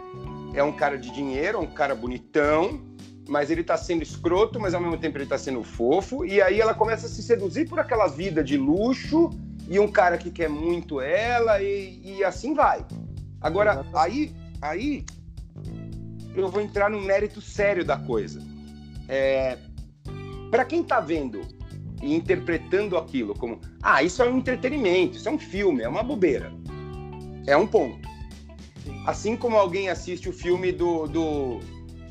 É 0.54 0.64
um 0.64 0.72
cara 0.72 0.98
de 0.98 1.12
dinheiro, 1.12 1.60
um 1.60 1.68
cara 1.68 1.96
bonitão, 1.96 2.82
mas 3.28 3.50
ele 3.50 3.64
tá 3.64 3.78
sendo 3.78 4.04
escroto, 4.04 4.60
mas 4.60 4.74
ao 4.74 4.82
mesmo 4.82 4.98
tempo 4.98 5.18
ele 5.18 5.26
tá 5.26 5.38
sendo 5.38 5.64
fofo, 5.64 6.26
e 6.26 6.42
aí 6.42 6.60
ela 6.60 6.74
começa 6.74 7.06
a 7.06 7.10
se 7.10 7.24
seduzir 7.24 7.68
por 7.68 7.80
aquela 7.80 8.08
vida 8.08 8.44
de 8.44 8.58
luxo 8.58 9.30
e 9.70 9.80
um 9.80 9.88
cara 9.88 10.18
que 10.18 10.30
quer 10.30 10.50
muito 10.50 11.00
ela 11.00 11.62
e, 11.62 12.02
e 12.04 12.24
assim 12.24 12.54
vai. 12.54 12.86
Agora, 13.42 13.86
aí, 13.94 14.34
aí 14.62 15.06
eu 16.36 16.50
vou 16.50 16.62
entrar 16.62 16.90
no 16.90 17.02
mérito 17.02 17.42
sério 17.42 17.86
da 17.86 17.98
coisa. 17.98 18.42
É, 19.08 19.58
para 20.50 20.66
quem 20.66 20.84
tá 20.84 21.00
vendo 21.00 21.42
e 22.02 22.14
interpretando 22.14 22.98
aquilo 22.98 23.34
como, 23.34 23.60
ah, 23.82 24.04
isso 24.04 24.22
é 24.22 24.30
um 24.30 24.38
entretenimento, 24.38 25.18
isso 25.18 25.30
é 25.30 25.32
um 25.32 25.40
filme, 25.40 25.82
é 25.82 25.88
uma 25.88 26.04
bobeira. 26.04 26.52
É 27.48 27.56
um 27.56 27.68
ponto. 27.68 28.08
Assim 29.06 29.36
como 29.36 29.58
alguém 29.58 29.90
assiste 29.90 30.30
o 30.30 30.34
filme 30.34 30.72
do, 30.72 31.08
do 31.08 31.60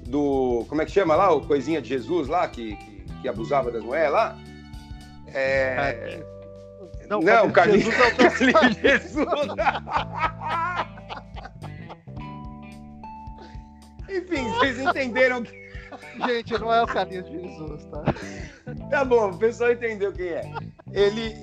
do. 0.07 0.65
Como 0.69 0.83
é 0.83 0.85
que 0.85 0.91
chama 0.91 1.17
lá? 1.17 1.33
O 1.33 1.41
Coisinha 1.47 1.81
de 1.81 1.89
Jesus 1.89 2.29
lá, 2.29 2.47
que, 2.49 2.77
que, 2.77 3.05
que 3.23 3.29
abusava 3.29 3.71
das 3.71 3.83
mulheres 3.83 4.13
lá? 4.13 4.39
É. 5.29 6.23
Não, 7.09 7.21
não 7.21 7.51
Carlinhos, 7.51 7.85
Jesus 7.85 8.01
é 8.01 8.09
o 8.09 8.17
Carlinhos 8.53 8.77
Jesus. 8.77 9.27
Enfim, 14.09 14.49
vocês 14.51 14.79
entenderam 14.79 15.43
que. 15.43 15.63
Gente, 16.27 16.59
não 16.59 16.73
é 16.73 16.83
o 16.83 16.87
Carlinhos 16.87 17.29
de 17.31 17.41
Jesus, 17.41 17.85
tá? 17.87 18.03
Tá 18.91 19.05
bom, 19.05 19.31
o 19.31 19.37
pessoal 19.37 19.73
entendeu 19.73 20.13
quem 20.13 20.29
é. 20.29 20.51
Ele 20.93 21.35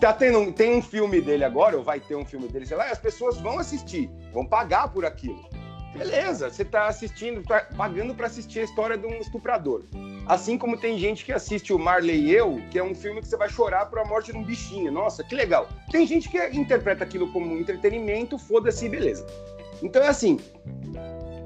tá 0.00 0.12
tendo 0.12 0.52
tem 0.52 0.76
um 0.76 0.82
filme 0.82 1.20
dele 1.20 1.44
agora, 1.44 1.76
ou 1.76 1.82
vai 1.82 2.00
ter 2.00 2.16
um 2.16 2.24
filme 2.24 2.48
dele, 2.48 2.66
sei 2.66 2.76
lá, 2.76 2.88
e 2.88 2.92
as 2.92 2.98
pessoas 2.98 3.38
vão 3.38 3.58
assistir, 3.58 4.10
vão 4.32 4.44
pagar 4.46 4.88
por 4.92 5.04
aquilo. 5.04 5.48
Beleza, 5.96 6.50
você 6.50 6.62
está 6.62 6.86
assistindo, 6.86 7.42
tá 7.42 7.66
pagando 7.76 8.14
para 8.14 8.26
assistir 8.26 8.60
a 8.60 8.64
história 8.64 8.98
de 8.98 9.06
um 9.06 9.14
estuprador. 9.14 9.82
Assim 10.26 10.58
como 10.58 10.76
tem 10.76 10.98
gente 10.98 11.24
que 11.24 11.32
assiste 11.32 11.72
o 11.72 11.78
Marley 11.78 12.26
e 12.26 12.32
Eu, 12.32 12.60
que 12.70 12.78
é 12.78 12.84
um 12.84 12.94
filme 12.94 13.20
que 13.20 13.28
você 13.28 13.36
vai 13.36 13.48
chorar 13.48 13.86
por 13.86 13.98
a 13.98 14.04
morte 14.04 14.32
de 14.32 14.38
um 14.38 14.42
bichinho. 14.42 14.90
Nossa, 14.92 15.24
que 15.24 15.34
legal. 15.34 15.68
Tem 15.90 16.06
gente 16.06 16.28
que 16.28 16.38
interpreta 16.48 17.04
aquilo 17.04 17.32
como 17.32 17.56
entretenimento, 17.56 18.38
foda-se, 18.38 18.88
beleza. 18.88 19.26
Então 19.82 20.02
é 20.02 20.08
assim. 20.08 20.38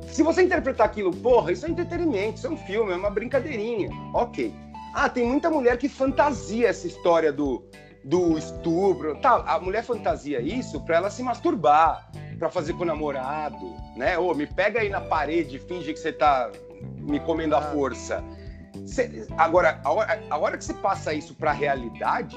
Se 0.09 0.23
você 0.23 0.42
interpretar 0.42 0.87
aquilo, 0.87 1.12
porra, 1.12 1.52
isso 1.52 1.66
é 1.66 1.69
entretenimento, 1.69 2.38
isso 2.38 2.47
é 2.47 2.50
um 2.50 2.57
filme, 2.57 2.92
é 2.92 2.97
uma 2.97 3.11
brincadeirinha. 3.11 3.88
Ok. 4.12 4.52
Ah, 4.92 5.09
tem 5.09 5.25
muita 5.25 5.49
mulher 5.49 5.78
que 5.78 5.88
fantasia 5.88 6.69
essa 6.69 6.87
história 6.87 7.33
do, 7.33 7.64
do 8.02 8.37
estupro. 8.37 9.16
Tá, 9.21 9.45
a 9.47 9.61
mulher 9.61 9.85
fantasia 9.85 10.40
isso 10.40 10.80
para 10.80 10.97
ela 10.97 11.11
se 11.11 11.23
masturbar, 11.23 12.11
para 12.40 12.49
fazer 12.49 12.73
com 12.73 12.82
o 12.82 12.87
namorado, 12.87 13.76
né? 13.94 14.18
Ô, 14.18 14.32
me 14.32 14.47
pega 14.47 14.80
aí 14.80 14.88
na 14.88 15.00
parede, 15.00 15.59
finge 15.59 15.92
que 15.92 16.00
você 16.00 16.11
tá 16.11 16.50
me 16.99 17.20
comendo 17.20 17.54
à 17.54 17.61
força. 17.61 18.25
Cê, 18.87 19.26
agora, 19.37 19.78
a 19.85 19.92
hora, 19.92 20.23
a 20.30 20.38
hora 20.38 20.56
que 20.56 20.64
você 20.64 20.73
passa 20.73 21.12
isso 21.12 21.35
para 21.35 21.50
a 21.50 21.54
realidade, 21.54 22.35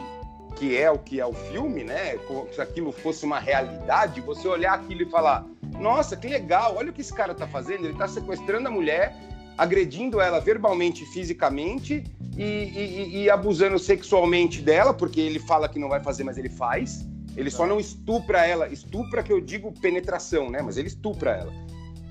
que 0.57 0.77
é 0.77 0.91
o 0.91 1.00
que 1.00 1.22
é 1.22 1.25
o 1.25 1.31
filme, 1.31 1.86
né? 1.86 2.19
Se 2.51 2.62
aquilo 2.62 2.91
fosse 2.91 3.24
uma 3.24 3.39
realidade, 3.39 4.19
você 4.19 4.45
olhar 4.45 4.74
aquilo 4.74 5.03
e 5.03 5.10
falar: 5.10 5.45
nossa, 5.79 6.17
que 6.17 6.27
legal, 6.27 6.75
olha 6.75 6.89
o 6.89 6.93
que 6.93 7.00
esse 7.00 7.13
cara 7.13 7.33
tá 7.33 7.48
fazendo. 7.48 7.86
Ele 7.86 7.98
tá 7.98 8.07
sequestrando 8.07 8.67
a 8.67 8.72
mulher, 8.72 9.15
agredindo 9.57 10.19
ela 10.19 10.41
verbalmente 10.41 11.03
e 11.03 11.07
fisicamente 11.07 12.03
e, 12.38 12.43
e, 12.43 13.24
e, 13.24 13.29
abusando 13.29 13.79
sexualmente 13.79 14.62
dela, 14.62 14.93
porque 14.93 15.22
ele 15.22 15.39
fala 15.39 15.69
que 15.69 15.79
não 15.79 15.88
vai 15.88 16.03
fazer, 16.03 16.25
mas 16.25 16.38
ele 16.38 16.50
faz. 16.50 17.07
Ele 17.36 17.50
só 17.50 17.66
não 17.66 17.80
estupra 17.80 18.46
ela, 18.46 18.68
estupra 18.68 19.24
que 19.24 19.34
eu 19.34 19.42
digo 19.42 19.72
penetração, 19.72 20.50
né? 20.50 20.62
Mas 20.62 20.78
ele 20.78 20.88
estupra 20.88 21.32
ela. 21.32 21.54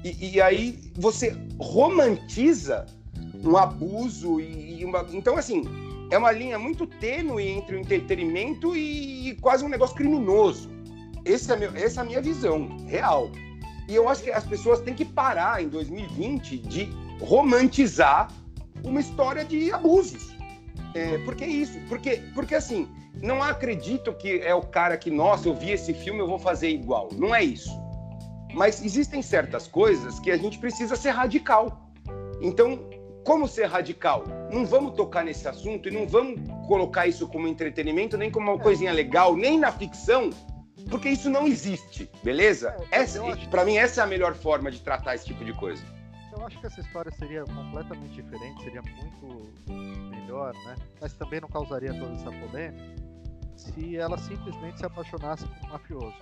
E, 0.05 0.35
e 0.35 0.41
aí 0.41 0.79
você 0.97 1.37
romantiza 1.59 2.87
um 3.45 3.57
abuso 3.57 4.41
e 4.41 4.85
uma. 4.85 5.07
Então, 5.13 5.37
assim, 5.37 5.65
é 6.11 6.19
uma 6.19 6.33
linha 6.33 6.59
muito 6.59 6.87
tênue 6.87 7.49
entre 7.49 7.77
o 7.77 7.81
entretenimento 7.81 8.77
e 8.77 9.37
quase 9.41 9.65
um 9.65 9.69
negócio 9.69 9.97
criminoso. 9.97 10.71
Esse 11.25 11.53
é 11.53 11.57
meu, 11.57 11.75
essa 11.75 12.01
é 12.01 12.03
a 12.03 12.07
minha 12.07 12.21
visão 12.21 12.77
real. 12.87 13.31
E 13.89 13.95
eu 13.95 14.09
acho 14.09 14.23
que 14.23 14.31
as 14.31 14.45
pessoas 14.45 14.81
têm 14.81 14.95
que 14.95 15.05
parar 15.05 15.63
em 15.63 15.69
2020 15.69 16.59
de 16.59 16.89
romantizar 17.21 18.29
uma 18.85 19.01
história 19.01 19.45
de 19.45 19.73
abusos. 19.73 20.35
É, 20.95 21.19
por 21.19 21.35
que 21.35 21.45
isso? 21.47 21.79
Porque, 21.89 22.23
porque 22.35 22.55
assim, 22.55 22.89
não 23.21 23.43
acredito 23.43 24.13
que 24.15 24.41
é 24.41 24.55
o 24.55 24.63
cara 24.63 24.97
que, 24.97 25.11
nossa, 25.11 25.49
eu 25.49 25.55
vi 25.55 25.71
esse 25.71 25.93
filme, 25.93 26.21
eu 26.21 26.27
vou 26.27 26.39
fazer 26.39 26.71
igual. 26.71 27.09
Não 27.13 27.35
é 27.35 27.43
isso. 27.43 27.71
Mas 28.55 28.85
existem 28.85 29.23
certas 29.23 29.67
coisas 29.67 30.19
que 30.21 30.31
a 30.31 30.37
gente 30.37 30.59
precisa 30.59 30.97
ser 30.97 31.11
radical. 31.11 31.91
Então, 32.41 32.89
como 33.25 33.47
ser 33.47 33.67
radical? 33.67 34.25
Não 34.53 34.67
vamos 34.67 34.95
tocar 34.95 35.25
nesse 35.25 35.47
assunto 35.47 35.89
e 35.89 35.93
não 35.93 36.07
vamos 36.07 36.41
colocar 36.67 37.07
isso 37.07 37.29
como 37.29 37.47
entretenimento, 37.47 38.17
nem 38.17 38.31
como 38.31 38.51
uma 38.51 38.61
é. 38.61 38.63
coisinha 38.63 38.93
legal, 38.93 39.37
nem 39.37 39.59
na 39.59 39.71
ficção, 39.71 40.31
porque 40.91 41.09
isso 41.09 41.31
não 41.31 41.47
existe, 41.47 42.11
beleza? 42.23 42.77
É, 42.91 43.05
Para 43.49 43.65
mim, 43.65 43.77
essa 43.77 44.01
é 44.01 44.05
a 44.05 44.07
melhor 44.07 44.35
forma 44.35 44.71
de 44.71 44.81
tratar 44.81 45.15
esse 45.15 45.27
tipo 45.27 45.45
de 45.45 45.53
coisa. 45.53 45.83
Eu 46.37 46.45
acho 46.47 46.59
que 46.59 46.67
essa 46.67 46.81
história 46.81 47.13
seria 47.13 47.45
completamente 47.45 48.15
diferente, 48.15 48.65
seria 48.65 48.83
muito 48.83 49.53
melhor, 50.11 50.53
né? 50.65 50.75
Mas 51.01 51.13
também 51.13 51.41
não 51.41 51.49
causaria 51.49 51.95
toda 51.95 52.15
essa 52.15 52.33
polêmica 52.33 53.02
se 53.57 53.97
ela 53.97 54.19
simplesmente 54.19 54.79
se 54.79 54.87
apaixonasse 54.87 55.47
por 55.47 55.67
um 55.67 55.73
mafioso. 55.73 56.15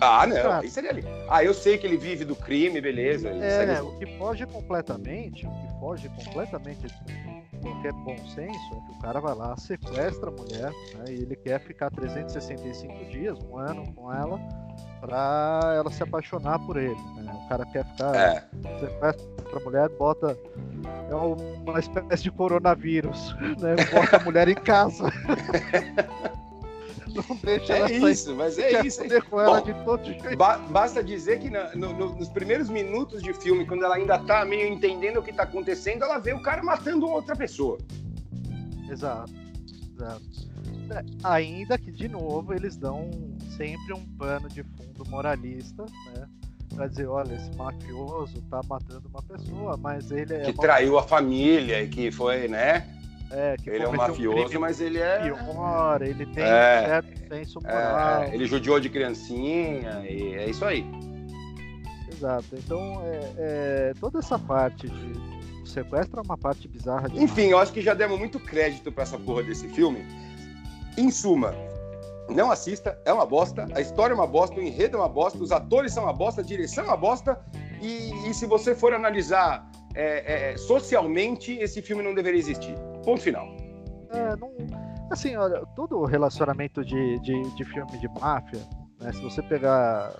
Ah, 0.00 0.26
não, 0.26 0.52
aí 0.52 0.68
seria 0.68 0.90
ali. 0.90 1.02
Ah, 1.28 1.42
eu 1.42 1.54
sei 1.54 1.78
que 1.78 1.86
ele 1.86 1.96
vive 1.96 2.24
do 2.24 2.36
crime, 2.36 2.80
beleza. 2.80 3.30
É, 3.30 3.80
o 3.80 3.98
que 3.98 4.06
foge 4.18 4.44
completamente, 4.46 5.46
o 5.46 5.50
que 5.50 5.80
foge 5.80 6.08
completamente 6.10 6.86
de 6.86 7.35
qualquer 7.66 7.92
bom 7.92 8.16
senso 8.28 8.74
é 8.74 8.80
que 8.80 8.92
o 8.92 8.98
cara 9.00 9.20
vai 9.20 9.34
lá, 9.34 9.56
sequestra 9.56 10.30
a 10.30 10.32
mulher, 10.32 10.70
né, 10.94 11.04
e 11.08 11.22
ele 11.22 11.36
quer 11.36 11.60
ficar 11.60 11.90
365 11.90 13.10
dias, 13.10 13.38
um 13.42 13.56
ano 13.56 13.92
com 13.92 14.12
ela, 14.12 14.38
pra 15.00 15.74
ela 15.76 15.90
se 15.90 16.02
apaixonar 16.02 16.58
por 16.60 16.76
ele. 16.76 17.00
Né? 17.16 17.32
O 17.44 17.48
cara 17.48 17.66
quer 17.66 17.84
ficar, 17.84 18.14
é. 18.14 18.44
sequestra 18.80 19.36
a 19.54 19.60
mulher, 19.60 19.88
bota 19.90 20.36
é 21.08 21.14
uma 21.14 21.78
espécie 21.78 22.24
de 22.24 22.30
coronavírus, 22.30 23.34
né? 23.58 23.76
Bota 23.92 24.16
a 24.16 24.20
mulher 24.20 24.48
em 24.48 24.54
casa. 24.54 25.04
Não 27.16 27.36
deixa 27.36 27.72
é 27.72 27.78
ela 27.78 28.10
isso, 28.10 28.24
sair. 28.26 28.34
mas 28.36 28.58
é 28.58 28.86
isso. 28.86 29.00
Com 29.30 29.40
ela 29.40 29.60
Bom, 29.60 29.66
de 29.66 29.84
todo 29.84 30.04
jeito. 30.04 30.36
Ba 30.36 30.58
basta 30.58 31.02
dizer 31.02 31.38
que 31.38 31.50
na, 31.50 31.74
no, 31.74 31.92
no, 31.92 32.14
nos 32.14 32.28
primeiros 32.28 32.68
minutos 32.68 33.22
de 33.22 33.32
filme, 33.32 33.66
quando 33.66 33.84
ela 33.84 33.96
ainda 33.96 34.18
tá 34.18 34.44
meio 34.44 34.66
entendendo 34.68 35.18
o 35.18 35.22
que 35.22 35.32
tá 35.32 35.44
acontecendo, 35.44 36.04
ela 36.04 36.18
vê 36.18 36.32
o 36.32 36.42
cara 36.42 36.62
matando 36.62 37.08
outra 37.08 37.34
pessoa. 37.34 37.78
Exato. 38.90 39.32
Exato. 39.94 40.46
É, 40.90 41.04
ainda 41.24 41.76
que, 41.76 41.90
de 41.90 42.08
novo, 42.08 42.54
eles 42.54 42.76
dão 42.76 43.10
sempre 43.56 43.92
um 43.92 44.04
pano 44.16 44.48
de 44.48 44.62
fundo 44.62 45.04
moralista, 45.08 45.84
né? 46.14 46.28
para 46.74 46.86
dizer, 46.88 47.06
olha, 47.06 47.34
esse 47.34 47.50
mafioso 47.56 48.42
tá 48.50 48.60
matando 48.68 49.08
uma 49.08 49.22
pessoa, 49.22 49.76
mas 49.76 50.10
ele 50.10 50.34
é. 50.34 50.40
Que 50.42 50.52
traiu 50.52 50.98
a 50.98 51.02
família 51.02 51.82
e 51.82 51.88
que 51.88 52.10
foi, 52.10 52.48
né? 52.48 52.86
É, 53.30 53.56
ele 53.66 53.82
é 53.82 53.88
um 53.88 53.92
mafioso, 53.92 54.56
um 54.56 54.60
mas 54.60 54.80
ele 54.80 54.98
é. 54.98 55.20
Pior, 55.20 56.02
ele 56.02 56.26
tem 56.26 56.44
é, 56.44 56.80
um 56.82 56.86
certo 56.86 57.28
senso 57.28 57.58
é, 57.64 57.72
moral. 57.72 58.22
É, 58.22 58.34
ele 58.34 58.46
judiou 58.46 58.78
de 58.78 58.88
criancinha 58.88 60.04
e 60.08 60.34
é 60.34 60.48
isso 60.48 60.64
aí. 60.64 60.86
Exato. 62.12 62.46
Então, 62.52 63.02
é, 63.04 63.32
é 63.36 63.92
toda 64.00 64.20
essa 64.20 64.38
parte 64.38 64.88
de, 64.88 65.12
o 65.62 65.66
sequestro 65.66 66.20
é 66.20 66.22
uma 66.22 66.38
parte 66.38 66.68
bizarra 66.68 67.08
demais. 67.08 67.30
Enfim, 67.30 67.48
eu 67.48 67.58
acho 67.58 67.72
que 67.72 67.82
já 67.82 67.94
demos 67.94 68.18
muito 68.18 68.38
crédito 68.38 68.92
pra 68.92 69.02
essa 69.02 69.18
porra 69.18 69.42
desse 69.42 69.68
filme. 69.68 70.06
Em 70.96 71.10
suma, 71.10 71.52
não 72.28 72.50
assista, 72.50 72.98
é 73.04 73.12
uma 73.12 73.26
bosta, 73.26 73.68
a 73.74 73.80
história 73.80 74.12
é 74.12 74.16
uma 74.16 74.26
bosta, 74.26 74.58
o 74.58 74.62
enredo 74.62 74.96
é 74.96 75.00
uma 75.00 75.08
bosta, 75.08 75.38
os 75.38 75.52
atores 75.52 75.92
são 75.92 76.04
uma 76.04 76.12
bosta, 76.12 76.40
a 76.40 76.44
direção 76.44 76.84
é 76.84 76.88
uma 76.88 76.96
bosta, 76.96 77.38
e, 77.82 78.28
e 78.28 78.32
se 78.32 78.46
você 78.46 78.74
for 78.74 78.94
analisar 78.94 79.70
é, 79.94 80.52
é, 80.52 80.56
socialmente, 80.56 81.52
esse 81.58 81.82
filme 81.82 82.02
não 82.02 82.14
deveria 82.14 82.38
existir. 82.38 82.74
Ponto 83.06 83.22
final. 83.22 83.46
É, 84.10 84.36
não, 84.36 84.52
assim, 85.10 85.34
olha, 85.36 85.64
todo 85.74 86.04
relacionamento 86.04 86.84
de, 86.84 87.18
de, 87.20 87.40
de 87.56 87.64
filme 87.64 87.96
de 87.98 88.08
máfia, 88.20 88.60
né, 89.00 89.12
se 89.12 89.20
você 89.22 89.40
pegar 89.42 90.12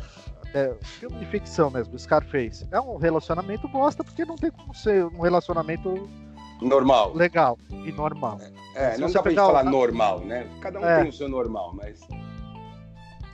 até 0.48 0.72
filme 0.82 1.18
de 1.18 1.26
ficção 1.26 1.68
mesmo, 1.70 1.98
Scarface, 1.98 2.66
é 2.70 2.80
um 2.80 2.96
relacionamento 2.96 3.66
bosta 3.68 4.02
porque 4.02 4.24
não 4.24 4.36
tem 4.36 4.50
como 4.50 4.72
ser 4.74 5.04
um 5.04 5.20
relacionamento 5.20 6.08
Normal. 6.62 7.12
legal 7.14 7.58
e 7.84 7.92
normal. 7.92 8.38
É, 8.74 8.92
Se 8.92 9.00
não 9.00 9.10
dá 9.10 9.20
pra 9.22 9.30
gente 9.30 9.36
pegar 9.36 9.44
o- 9.44 9.46
falar 9.48 9.64
normal, 9.64 10.20
né? 10.20 10.46
Cada 10.60 10.78
um 10.80 10.84
É. 10.84 11.00
tem 11.00 11.08
o 11.10 11.12
seu 11.12 11.28
normal, 11.28 11.74
mas. 11.74 12.00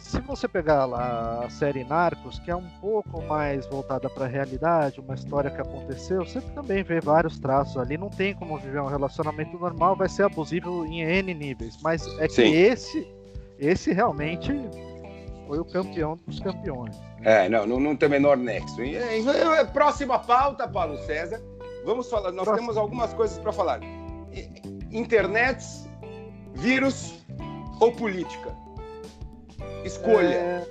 Se 0.02 0.20
você 0.20 0.48
pegar 0.48 0.84
lá 0.84 1.44
a 1.44 1.50
série 1.50 1.84
Narcos, 1.84 2.38
que 2.40 2.50
é 2.50 2.56
um 2.56 2.68
pouco 2.80 3.22
mais 3.22 3.64
voltada 3.66 4.10
para 4.10 4.24
a 4.24 4.28
realidade, 4.28 5.00
uma 5.00 5.14
história 5.14 5.50
que 5.50 5.60
aconteceu, 5.60 6.24
você 6.24 6.40
também 6.40 6.82
vê 6.82 7.00
vários 7.00 7.38
traços 7.38 7.76
ali. 7.78 7.96
Não 7.96 8.10
tem 8.10 8.34
como 8.34 8.58
viver 8.58 8.80
um 8.80 8.86
relacionamento 8.86 9.56
normal, 9.56 9.96
vai 9.96 10.08
ser 10.08 10.24
abusivo 10.24 10.84
em 10.84 11.00
N 11.00 11.32
níveis. 11.32 11.78
Mas 11.82 12.06
é 12.18 12.26
que 12.26 12.34
Sim. 12.34 12.52
esse, 12.52 13.08
esse 13.58 13.92
realmente 13.92 14.52
foi 15.46 15.60
o 15.60 15.64
campeão 15.64 16.18
dos 16.26 16.40
campeões. 16.40 17.00
É, 17.22 17.48
não, 17.48 17.64
não, 17.64 17.80
não 17.80 17.96
tem 17.96 18.08
o 18.08 18.10
menor 18.10 18.36
nexo. 18.36 18.82
E, 18.82 18.96
é, 18.96 19.20
é, 19.20 19.64
próxima 19.64 20.18
pauta, 20.18 20.66
Paulo 20.66 20.98
César. 21.06 21.40
Vamos 21.86 22.10
falar, 22.10 22.32
nós 22.32 22.44
Próximo. 22.44 22.56
temos 22.58 22.76
algumas 22.76 23.14
coisas 23.14 23.38
para 23.38 23.52
falar. 23.52 23.80
Internet, 24.90 25.64
vírus 26.54 27.24
ou 27.80 27.92
política? 27.92 28.61
Escolha. 29.84 30.34
É, 30.34 30.66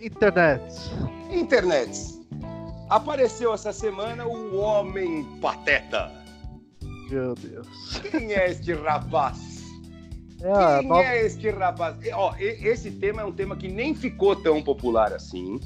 Internet. 0.00 0.74
Internet. 1.30 2.14
Apareceu 2.90 3.52
essa 3.54 3.72
semana 3.72 4.26
o 4.26 4.56
Homem 4.56 5.24
Pateta. 5.40 6.10
Meu 7.10 7.34
Deus. 7.34 7.66
Quem 8.10 8.32
é 8.32 8.50
este 8.50 8.72
rapaz? 8.72 9.62
É 10.42 10.78
Quem 10.80 10.88
nova- 10.88 11.02
é 11.04 11.26
este 11.26 11.50
rapaz? 11.50 11.96
Ó, 12.12 12.34
esse 12.38 12.90
tema 12.90 13.22
é 13.22 13.24
um 13.24 13.32
tema 13.32 13.56
que 13.56 13.68
nem 13.68 13.94
ficou 13.94 14.36
tão 14.36 14.62
popular 14.62 15.12
assim. 15.12 15.58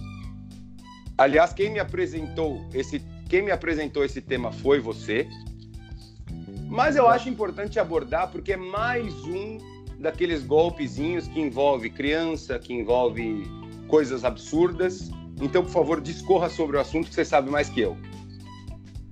Aliás, 1.16 1.52
quem 1.52 1.70
me 1.70 1.80
apresentou 1.80 2.64
esse, 2.72 3.00
quem 3.28 3.42
me 3.42 3.50
apresentou 3.50 4.04
esse 4.04 4.20
tema 4.20 4.52
foi 4.52 4.78
você. 4.78 5.26
Mas 6.68 6.94
eu 6.96 7.08
acho 7.08 7.28
importante 7.28 7.80
abordar 7.80 8.30
porque 8.30 8.52
é 8.52 8.56
mais 8.56 9.12
um 9.24 9.58
daqueles 9.98 10.44
golpezinhos 10.44 11.26
que 11.26 11.40
envolve 11.40 11.90
criança, 11.90 12.58
que 12.58 12.72
envolve 12.72 13.46
coisas 13.88 14.24
absurdas. 14.24 15.10
Então, 15.40 15.62
por 15.62 15.70
favor, 15.70 16.00
discorra 16.00 16.48
sobre 16.48 16.76
o 16.76 16.80
assunto 16.80 17.08
que 17.08 17.14
você 17.14 17.24
sabe 17.24 17.50
mais 17.50 17.68
que 17.68 17.80
eu. 17.80 17.96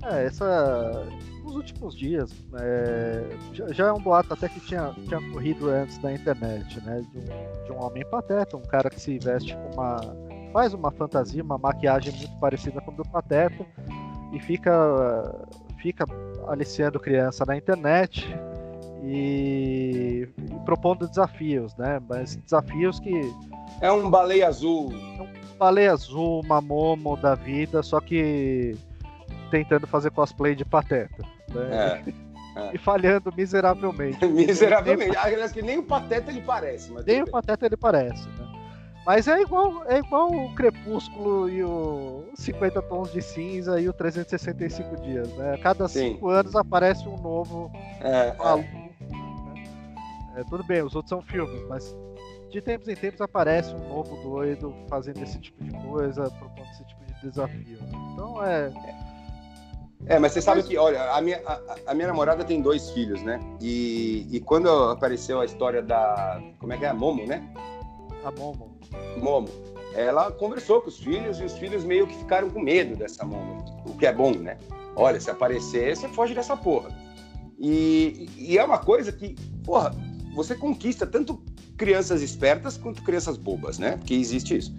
É, 0.04 0.26
essa. 0.26 1.06
Nos 1.42 1.54
últimos 1.54 1.96
dias, 1.96 2.32
é, 2.60 3.24
já, 3.52 3.68
já 3.68 3.86
é 3.86 3.92
um 3.92 4.00
boato 4.00 4.34
até 4.34 4.48
que 4.48 4.58
tinha, 4.58 4.92
tinha 5.04 5.20
corrido 5.30 5.70
antes 5.70 5.96
da 5.98 6.12
internet, 6.12 6.80
né? 6.84 7.04
De 7.12 7.18
um, 7.18 7.64
de 7.64 7.72
um 7.72 7.84
homem 7.84 8.04
pateta, 8.10 8.56
um 8.56 8.62
cara 8.62 8.90
que 8.90 9.00
se 9.00 9.16
veste 9.18 9.54
com 9.54 9.80
uma. 9.80 10.00
faz 10.52 10.74
uma 10.74 10.90
fantasia, 10.90 11.42
uma 11.42 11.56
maquiagem 11.56 12.12
muito 12.12 12.36
parecida 12.40 12.80
com 12.80 12.90
a 12.90 12.94
do 12.94 13.04
Pateta 13.04 13.64
e 14.32 14.40
fica, 14.40 15.46
fica 15.80 16.04
aliciando 16.48 16.98
criança 16.98 17.44
na 17.46 17.56
internet 17.56 18.26
e, 19.06 20.28
e 20.38 20.64
propondo 20.64 21.06
desafios, 21.08 21.74
né? 21.76 22.00
Mas 22.08 22.36
desafios 22.36 22.98
que 23.00 23.32
É 23.80 23.90
um 23.90 24.10
baleia 24.10 24.48
azul. 24.48 24.92
Baleia 25.58 25.92
Azul, 25.92 26.42
uma 26.44 26.60
Momo 26.60 27.16
da 27.16 27.34
vida, 27.34 27.82
só 27.82 27.98
que 28.00 28.76
tentando 29.50 29.86
fazer 29.86 30.10
cosplay 30.10 30.54
de 30.54 30.64
Pateta. 30.64 31.22
né? 31.54 32.02
É, 32.06 32.12
E 32.72 32.78
falhando 32.78 33.30
miseravelmente. 33.36 34.24
miseravelmente. 34.26 35.14
Aliás, 35.16 35.52
que 35.52 35.60
nem 35.60 35.78
o 35.78 35.82
Pateta 35.82 36.30
ele 36.30 36.40
parece. 36.40 36.90
Mas 36.90 37.04
Nem 37.04 37.22
o 37.22 37.30
Pateta 37.30 37.66
ele 37.66 37.76
parece, 37.76 38.26
né? 38.30 38.46
Mas 39.04 39.28
é 39.28 39.40
igual, 39.40 39.84
é 39.86 39.98
igual 39.98 40.32
o 40.32 40.54
Crepúsculo 40.54 41.48
e 41.48 41.62
o 41.62 42.24
50 42.34 42.82
Tons 42.82 43.12
de 43.12 43.22
Cinza 43.22 43.78
e 43.80 43.88
o 43.88 43.92
365 43.92 44.96
Dias, 45.02 45.28
né? 45.36 45.54
A 45.54 45.58
cada 45.58 45.86
Sim. 45.86 46.14
cinco 46.14 46.28
anos 46.28 46.56
aparece 46.56 47.06
um 47.06 47.16
novo. 47.18 47.70
É, 48.00 48.28
é. 48.28 48.34
maluco. 48.36 48.85
É, 50.36 50.44
tudo 50.44 50.62
bem, 50.62 50.82
os 50.82 50.94
outros 50.94 51.08
são 51.08 51.22
filmes, 51.22 51.62
mas 51.66 51.96
de 52.50 52.60
tempos 52.60 52.88
em 52.88 52.94
tempos 52.94 53.22
aparece 53.22 53.74
um 53.74 53.88
novo 53.88 54.16
doido 54.22 54.74
fazendo 54.88 55.22
esse 55.22 55.40
tipo 55.40 55.64
de 55.64 55.70
coisa, 55.88 56.30
propondo 56.30 56.68
esse 56.70 56.84
tipo 56.84 57.04
de 57.04 57.20
desafio. 57.22 57.78
Então 58.12 58.44
é. 58.44 58.70
É, 60.04 60.18
mas 60.18 60.32
você 60.32 60.42
sabe 60.42 60.62
que, 60.62 60.76
olha, 60.76 61.10
a 61.10 61.20
minha, 61.22 61.40
a, 61.46 61.60
a 61.88 61.94
minha 61.94 62.08
namorada 62.08 62.44
tem 62.44 62.60
dois 62.60 62.90
filhos, 62.90 63.22
né? 63.22 63.40
E, 63.60 64.28
e 64.30 64.40
quando 64.40 64.68
apareceu 64.90 65.40
a 65.40 65.44
história 65.46 65.82
da. 65.82 66.40
Como 66.58 66.72
é 66.72 66.76
que 66.76 66.84
é? 66.84 66.92
Momo, 66.92 67.26
né? 67.26 67.42
A 68.22 68.30
Momo. 68.30 68.78
Momo. 69.16 69.48
Ela 69.94 70.30
conversou 70.30 70.82
com 70.82 70.88
os 70.88 70.98
filhos 70.98 71.40
e 71.40 71.44
os 71.44 71.54
filhos 71.54 71.82
meio 71.82 72.06
que 72.06 72.14
ficaram 72.14 72.50
com 72.50 72.60
medo 72.60 72.94
dessa 72.94 73.24
Momo. 73.24 73.64
O 73.86 73.96
que 73.96 74.06
é 74.06 74.12
bom, 74.12 74.32
né? 74.32 74.58
Olha, 74.94 75.18
se 75.18 75.30
aparecer, 75.30 75.96
você 75.96 76.08
foge 76.08 76.34
dessa 76.34 76.56
porra. 76.56 76.90
E, 77.58 78.28
e 78.36 78.58
é 78.58 78.64
uma 78.64 78.78
coisa 78.78 79.10
que, 79.10 79.34
porra, 79.64 79.92
você 80.36 80.54
conquista 80.54 81.06
tanto 81.06 81.40
crianças 81.78 82.20
espertas 82.20 82.76
quanto 82.76 83.02
crianças 83.02 83.38
bobas, 83.38 83.78
né? 83.78 83.96
Porque 83.96 84.12
existe 84.12 84.54
isso. 84.54 84.74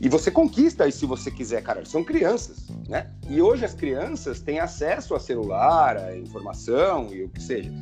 E 0.00 0.08
você 0.08 0.30
conquista 0.30 0.86
isso 0.86 1.00
se 1.00 1.06
você 1.06 1.28
quiser, 1.28 1.60
cara. 1.60 1.84
São 1.84 2.04
crianças, 2.04 2.68
né? 2.88 3.10
E 3.28 3.42
hoje 3.42 3.64
as 3.64 3.74
crianças 3.74 4.40
têm 4.40 4.60
acesso 4.60 5.14
a 5.16 5.18
celular, 5.18 5.96
a 5.96 6.16
informação 6.16 7.12
e 7.12 7.24
o 7.24 7.28
que 7.28 7.42
seja. 7.42 7.72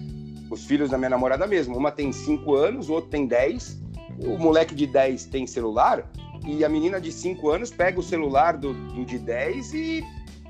Os 0.50 0.64
filhos 0.64 0.90
da 0.90 0.96
minha 0.96 1.10
namorada 1.10 1.46
mesmo. 1.46 1.76
Uma 1.76 1.92
tem 1.92 2.10
5 2.10 2.54
anos, 2.54 2.88
o 2.88 2.94
outro 2.94 3.10
tem 3.10 3.26
10. 3.26 3.78
O 4.20 4.38
moleque 4.38 4.74
de 4.74 4.86
10 4.86 5.26
tem 5.26 5.46
celular 5.46 6.10
e 6.46 6.64
a 6.64 6.68
menina 6.70 6.98
de 6.98 7.12
5 7.12 7.50
anos 7.50 7.70
pega 7.70 8.00
o 8.00 8.02
celular 8.02 8.56
do, 8.56 8.72
do 8.72 9.04
de 9.04 9.18
10 9.18 9.74
e 9.74 10.04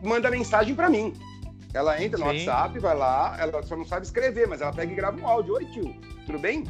manda 0.04 0.30
mensagem 0.30 0.74
para 0.74 0.88
mim. 0.88 1.12
Ela 1.74 2.00
entra 2.00 2.16
no 2.18 2.24
Sim. 2.26 2.46
WhatsApp, 2.46 2.78
vai 2.78 2.96
lá, 2.96 3.36
ela 3.38 3.60
só 3.64 3.76
não 3.76 3.84
sabe 3.84 4.06
escrever, 4.06 4.46
mas 4.46 4.60
ela 4.60 4.72
pega 4.72 4.92
e 4.92 4.94
grava 4.94 5.20
um 5.20 5.26
áudio. 5.26 5.54
Oi, 5.54 5.64
tio, 5.66 5.92
tudo 6.24 6.38
bem? 6.38 6.62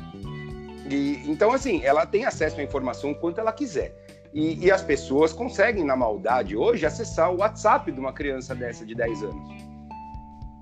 E, 0.90 1.22
então, 1.30 1.52
assim, 1.52 1.82
ela 1.84 2.06
tem 2.06 2.24
acesso 2.24 2.58
à 2.58 2.62
informação 2.62 3.10
o 3.10 3.14
quanto 3.14 3.38
ela 3.38 3.52
quiser. 3.52 3.94
E, 4.32 4.64
e 4.64 4.70
as 4.72 4.82
pessoas 4.82 5.32
conseguem, 5.32 5.84
na 5.84 5.94
maldade 5.94 6.56
hoje, 6.56 6.86
acessar 6.86 7.30
o 7.30 7.38
WhatsApp 7.38 7.92
de 7.92 8.00
uma 8.00 8.14
criança 8.14 8.54
dessa 8.54 8.84
de 8.84 8.94
10 8.94 9.22
anos. 9.22 9.48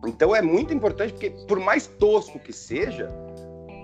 Então 0.04 0.34
é 0.34 0.42
muito 0.42 0.74
importante, 0.74 1.12
porque 1.12 1.30
por 1.30 1.60
mais 1.60 1.86
tosco 1.86 2.38
que 2.40 2.52
seja, 2.52 3.08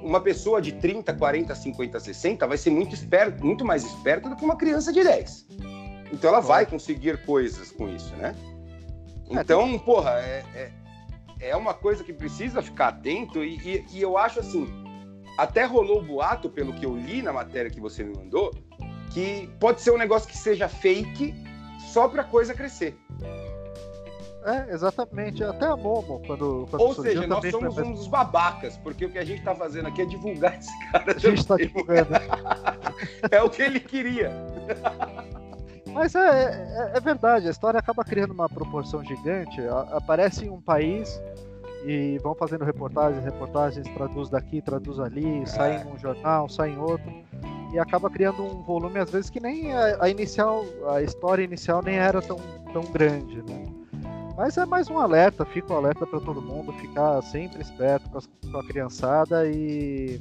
uma 0.02 0.20
pessoa 0.20 0.60
de 0.60 0.72
30, 0.72 1.14
40, 1.14 1.54
50, 1.54 2.00
60 2.00 2.46
vai 2.46 2.58
ser 2.58 2.70
muito, 2.70 2.94
esperto, 2.94 3.44
muito 3.44 3.64
mais 3.64 3.84
esperta 3.84 4.28
do 4.28 4.34
que 4.34 4.44
uma 4.44 4.56
criança 4.56 4.92
de 4.92 5.04
10. 5.04 5.46
Então 6.12 6.30
ela 6.30 6.40
vai 6.40 6.66
conseguir 6.66 7.24
coisas 7.24 7.70
com 7.70 7.88
isso, 7.88 8.14
né? 8.16 8.34
Então, 9.30 9.78
porra, 9.78 10.10
é, 10.20 10.44
é, 10.54 10.70
é 11.50 11.56
uma 11.56 11.74
coisa 11.74 12.02
que 12.04 12.12
precisa 12.12 12.62
ficar 12.62 12.88
atento 12.88 13.44
e, 13.44 13.56
e- 13.58 13.86
e 13.92 14.02
eu 14.02 14.16
acho 14.18 14.40
assim, 14.40 14.66
até 15.36 15.64
rolou 15.64 15.98
o 15.98 16.02
boato, 16.02 16.48
pelo 16.48 16.72
que 16.72 16.84
eu 16.86 16.96
li 16.96 17.22
na 17.22 17.32
matéria 17.32 17.70
que 17.70 17.80
você 17.80 18.02
me 18.02 18.16
mandou, 18.16 18.52
que 19.12 19.48
pode 19.60 19.80
ser 19.80 19.90
um 19.92 19.98
negócio 19.98 20.28
que 20.28 20.36
seja 20.36 20.68
fake 20.68 21.34
só 21.92 22.08
pra 22.08 22.24
coisa 22.24 22.54
crescer. 22.54 22.96
É, 24.44 24.72
exatamente. 24.72 25.44
Até 25.44 25.66
a 25.66 25.76
Momo, 25.76 26.22
quando, 26.26 26.66
quando 26.70 26.80
Ou 26.80 26.94
surgiu, 26.94 27.12
seja, 27.22 27.26
nós 27.26 27.50
somos 27.50 27.78
a 27.78 27.82
um 27.82 27.92
dos 27.92 28.06
babacas, 28.06 28.76
porque 28.78 29.04
o 29.04 29.10
que 29.10 29.18
a 29.18 29.24
gente 29.24 29.42
tá 29.42 29.54
fazendo 29.54 29.88
aqui 29.88 30.00
é 30.02 30.04
divulgar 30.06 30.56
esse 30.58 30.70
cara. 30.90 31.14
A 31.14 31.18
gente 31.18 31.38
está 31.40 31.54
também. 31.56 31.66
divulgando. 31.68 32.08
É 33.30 33.42
o 33.42 33.50
que 33.50 33.62
ele 33.62 33.80
queria. 33.80 34.30
Mas 35.92 36.14
é, 36.14 36.20
é, 36.20 36.92
é 36.96 37.00
verdade, 37.00 37.48
a 37.48 37.50
história 37.50 37.78
acaba 37.78 38.04
criando 38.04 38.32
uma 38.32 38.48
proporção 38.48 39.02
gigante. 39.04 39.60
A- 39.62 39.88
Aparece 39.92 40.44
em 40.46 40.50
um 40.50 40.60
país 40.60 41.20
e 41.86 42.18
vão 42.22 42.34
fazendo 42.34 42.64
reportagens, 42.64 43.24
reportagens, 43.24 43.86
traduz 43.94 44.28
daqui, 44.28 44.60
traduz 44.60 44.98
ali, 45.00 45.46
sai 45.46 45.82
em 45.82 45.86
um 45.92 45.98
jornal, 45.98 46.48
sai 46.48 46.70
em 46.70 46.78
outro. 46.78 47.10
E 47.72 47.78
acaba 47.78 48.08
criando 48.08 48.42
um 48.42 48.62
volume, 48.62 48.98
às 48.98 49.10
vezes, 49.10 49.28
que 49.28 49.40
nem 49.40 49.74
a, 49.74 49.98
a 50.04 50.08
inicial, 50.08 50.64
a 50.90 51.02
história 51.02 51.42
inicial 51.42 51.82
nem 51.82 51.96
era 51.96 52.22
tão, 52.22 52.36
tão 52.72 52.82
grande, 52.84 53.42
né? 53.42 53.64
Mas 54.36 54.56
é 54.56 54.64
mais 54.64 54.88
um 54.88 54.98
alerta, 54.98 55.44
fica 55.44 55.74
um 55.74 55.76
alerta 55.76 56.06
para 56.06 56.20
todo 56.20 56.40
mundo 56.40 56.72
ficar 56.74 57.20
sempre 57.22 57.60
esperto 57.60 58.08
com, 58.08 58.18
as- 58.18 58.26
com 58.50 58.56
a 58.58 58.64
criançada 58.66 59.46
e 59.48 60.20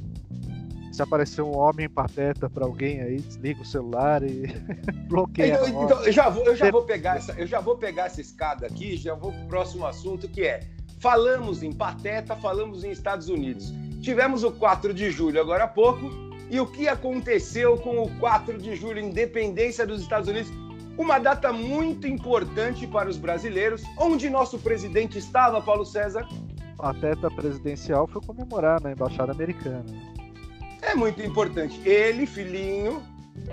se 0.92 1.02
aparecer 1.02 1.42
um 1.42 1.56
homem 1.56 1.88
pateta 1.88 2.48
para 2.48 2.64
alguém 2.64 3.00
aí, 3.00 3.20
desliga 3.20 3.62
o 3.62 3.64
celular 3.64 4.22
e 4.22 4.46
bloqueia. 5.08 5.54
Então, 5.54 5.84
então, 5.84 6.04
eu 6.04 6.12
já 6.12 6.28
vou, 6.28 6.44
eu 6.44 6.56
já 6.56 6.70
vou 6.70 6.82
pegar 6.82 7.16
essa, 7.16 7.32
eu 7.32 7.46
já 7.46 7.60
vou 7.60 7.76
pegar 7.76 8.06
essa 8.06 8.20
escada 8.20 8.66
aqui, 8.66 8.96
já 8.96 9.14
vou 9.14 9.32
pro 9.32 9.46
próximo 9.46 9.86
assunto 9.86 10.28
que 10.28 10.42
é 10.42 10.60
falamos 10.98 11.62
em 11.62 11.72
pateta, 11.72 12.34
falamos 12.36 12.84
em 12.84 12.90
Estados 12.90 13.28
Unidos. 13.28 13.72
Tivemos 14.00 14.42
o 14.44 14.50
4 14.50 14.92
de 14.92 15.10
julho 15.10 15.40
agora 15.40 15.64
há 15.64 15.68
pouco 15.68 16.10
e 16.50 16.58
o 16.58 16.66
que 16.66 16.88
aconteceu 16.88 17.76
com 17.76 18.02
o 18.02 18.18
4 18.18 18.58
de 18.58 18.74
julho, 18.74 18.98
independência 18.98 19.86
dos 19.86 20.00
Estados 20.00 20.28
Unidos? 20.28 20.50
Uma 20.96 21.18
data 21.18 21.52
muito 21.52 22.08
importante 22.08 22.86
para 22.86 23.08
os 23.08 23.16
brasileiros, 23.16 23.84
onde 23.96 24.28
nosso 24.28 24.58
presidente 24.58 25.18
estava, 25.18 25.60
Paulo 25.60 25.84
César. 25.84 26.26
A 26.78 26.92
pateta 26.92 27.30
presidencial 27.30 28.06
foi 28.08 28.20
comemorar 28.22 28.80
na 28.82 28.90
embaixada 28.90 29.30
americana 29.30 29.84
é 30.82 30.94
muito 30.94 31.22
importante. 31.22 31.80
Ele, 31.88 32.26
filhinho, 32.26 33.02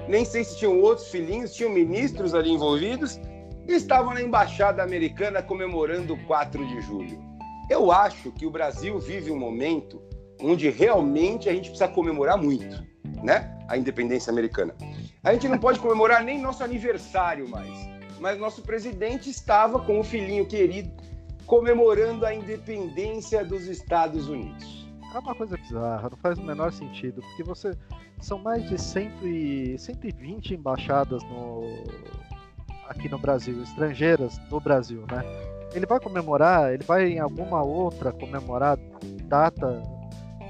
nem 0.08 0.26
sei 0.26 0.44
se 0.44 0.58
tinham 0.58 0.80
outros 0.80 1.08
filhinhos, 1.10 1.54
tinham 1.54 1.72
ministros 1.72 2.34
ali 2.34 2.52
envolvidos, 2.52 3.20
estavam 3.68 4.14
na 4.14 4.22
embaixada 4.22 4.84
americana 4.84 5.42
comemorando 5.42 6.14
o 6.14 6.26
4 6.26 6.66
de 6.68 6.82
julho. 6.82 7.20
Eu 7.70 7.92
acho 7.92 8.32
que 8.32 8.46
o 8.46 8.52
Brasil 8.52 9.00
vive 9.00 9.32
um 9.32 9.40
momento 9.40 10.02
onde 10.42 10.70
realmente 10.70 11.50
a 11.50 11.54
gente 11.54 11.70
precisa 11.70 11.88
comemorar 11.88 12.38
muito, 12.38 12.84
né? 13.24 13.58
A 13.68 13.78
independência 13.78 14.32
americana. 14.32 14.76
A 15.24 15.34
gente 15.34 15.48
não 15.48 15.58
pode 15.58 15.80
comemorar 15.80 16.24
nem 16.24 16.40
nosso 16.40 16.64
aniversário 16.64 17.50
mais, 17.50 17.74
mas 18.20 18.38
nosso 18.38 18.62
presidente 18.62 19.30
estava 19.30 19.80
com 19.80 20.00
o 20.00 20.04
filhinho 20.04 20.46
querido 20.46 20.92
comemorando 21.48 22.26
a 22.26 22.34
independência 22.34 23.44
dos 23.44 23.68
Estados 23.68 24.28
Unidos 24.28 24.85
é 25.16 25.20
uma 25.20 25.36
coisa 25.36 25.58
bizarra, 25.58 26.10
não 26.10 26.18
faz 26.18 26.38
o 26.38 26.44
menor 26.44 26.72
sentido, 26.72 27.22
porque 27.22 27.44
você 27.44 27.72
são 28.20 28.38
mais 28.40 28.68
de 28.68 28.80
100 28.80 29.12
e, 29.24 29.78
120 29.78 30.54
embaixadas 30.54 31.24
no, 31.24 31.64
aqui 32.90 33.10
no 33.10 33.18
Brasil, 33.18 33.62
estrangeiras 33.64 34.40
no 34.50 34.60
Brasil, 34.60 35.06
né? 35.12 35.24
Ele 35.74 35.86
vai 35.86 36.00
comemorar, 36.00 36.74
ele 36.74 36.84
vai 36.84 37.08
em 37.08 37.20
alguma 37.20 37.62
outra 37.62 38.12
comemorar 38.12 38.78
data, 39.24 39.82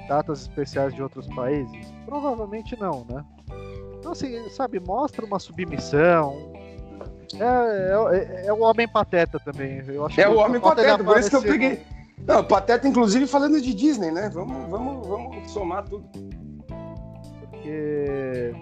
datas 0.08 0.42
especiais 0.42 0.94
de 0.94 1.02
outros 1.02 1.26
países? 1.28 1.92
Provavelmente 2.04 2.78
não, 2.78 3.04
né? 3.08 3.24
Então, 3.98 4.12
assim, 4.12 4.48
sabe, 4.50 4.78
mostra 4.78 5.24
uma 5.24 5.40
submissão. 5.40 6.52
É, 7.34 8.44
é, 8.44 8.46
é 8.46 8.52
o 8.52 8.60
homem 8.60 8.86
pateta 8.86 9.40
também. 9.40 9.82
Eu 9.88 10.06
acho 10.06 10.20
é 10.20 10.28
o 10.28 10.36
homem 10.36 10.60
pateta, 10.60 11.02
por 11.02 11.18
isso 11.18 11.30
que 11.30 11.36
eu 11.36 11.42
peguei. 11.42 11.95
Não, 12.26 12.42
Pateta, 12.44 12.88
inclusive, 12.88 13.26
falando 13.26 13.60
de 13.60 13.72
Disney, 13.72 14.10
né? 14.10 14.28
Vamos, 14.34 14.68
vamos, 14.68 15.06
vamos 15.06 15.50
somar 15.50 15.84
tudo. 15.84 16.04
Porque, 17.38 18.52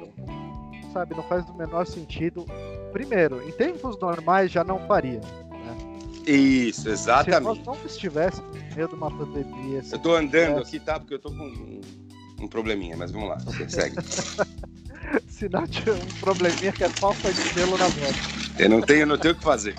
sabe, 0.92 1.14
não 1.14 1.22
faz 1.22 1.48
o 1.48 1.54
menor 1.54 1.86
sentido. 1.86 2.44
Primeiro, 2.92 3.42
em 3.48 3.52
tempos 3.52 3.98
normais 3.98 4.52
já 4.52 4.62
não 4.62 4.78
faria. 4.86 5.18
Né? 5.18 5.96
Isso, 6.26 6.90
exatamente. 6.90 7.38
Se 7.38 7.42
nós 7.42 7.66
não 7.66 7.86
estivéssemos 7.86 8.54
no 8.54 8.74
meio 8.76 8.88
de 8.88 8.94
uma 8.94 9.10
pandemia. 9.10 9.82
Eu 9.90 9.98
tô 9.98 10.14
andando 10.14 10.58
aqui, 10.58 10.78
tá? 10.78 11.00
Porque 11.00 11.14
eu 11.14 11.18
tô 11.18 11.30
com 11.30 11.44
um, 11.44 11.80
um 12.42 12.48
probleminha, 12.48 12.98
mas 12.98 13.10
vamos 13.10 13.30
lá, 13.30 13.38
segue. 13.66 13.96
Se 15.28 15.48
não 15.48 15.66
tiver 15.66 15.92
um 15.92 16.20
probleminha 16.20 16.72
que 16.72 16.84
é 16.84 16.88
falta 16.88 17.32
de 17.32 17.48
gelo 17.54 17.76
na 17.76 17.88
voz. 17.88 18.16
Eu 18.58 18.68
não 18.68 18.80
tenho, 18.80 19.06
não 19.06 19.18
tenho 19.18 19.34
o 19.34 19.36
que 19.36 19.42
fazer 19.42 19.74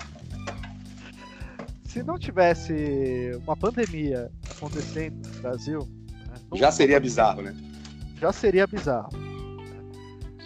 se 1.96 2.02
não 2.02 2.18
tivesse 2.18 3.40
uma 3.46 3.56
pandemia 3.56 4.30
acontecendo 4.50 5.26
no 5.26 5.40
Brasil. 5.40 5.88
Né, 6.10 6.34
já 6.52 6.70
seria 6.70 7.00
bizarro, 7.00 7.40
né? 7.40 7.56
Já 8.20 8.32
seria 8.32 8.66
bizarro. 8.66 9.08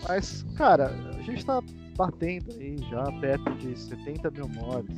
Mas, 0.09 0.47
cara, 0.57 0.95
a 1.19 1.23
gente 1.23 1.45
tá 1.45 1.61
batendo 1.97 2.53
aí 2.53 2.79
já 2.89 3.03
perto 3.21 3.53
de 3.57 3.77
70 3.77 4.31
mil 4.31 4.49
mortes. 4.49 4.97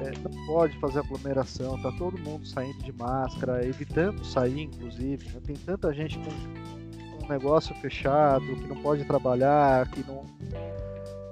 É, 0.00 0.12
não 0.18 0.46
pode 0.46 0.78
fazer 0.78 1.00
aglomeração, 1.00 1.80
tá 1.82 1.90
todo 1.98 2.18
mundo 2.18 2.46
saindo 2.46 2.78
de 2.78 2.92
máscara, 2.92 3.66
evitando 3.66 4.24
sair, 4.24 4.62
inclusive. 4.62 5.28
Né? 5.30 5.40
Tem 5.44 5.56
tanta 5.56 5.92
gente 5.92 6.20
com 6.20 7.24
um 7.24 7.28
negócio 7.28 7.74
fechado, 7.76 8.46
que 8.46 8.68
não 8.68 8.80
pode 8.80 9.04
trabalhar, 9.04 9.90
que 9.90 10.04
não. 10.06 10.24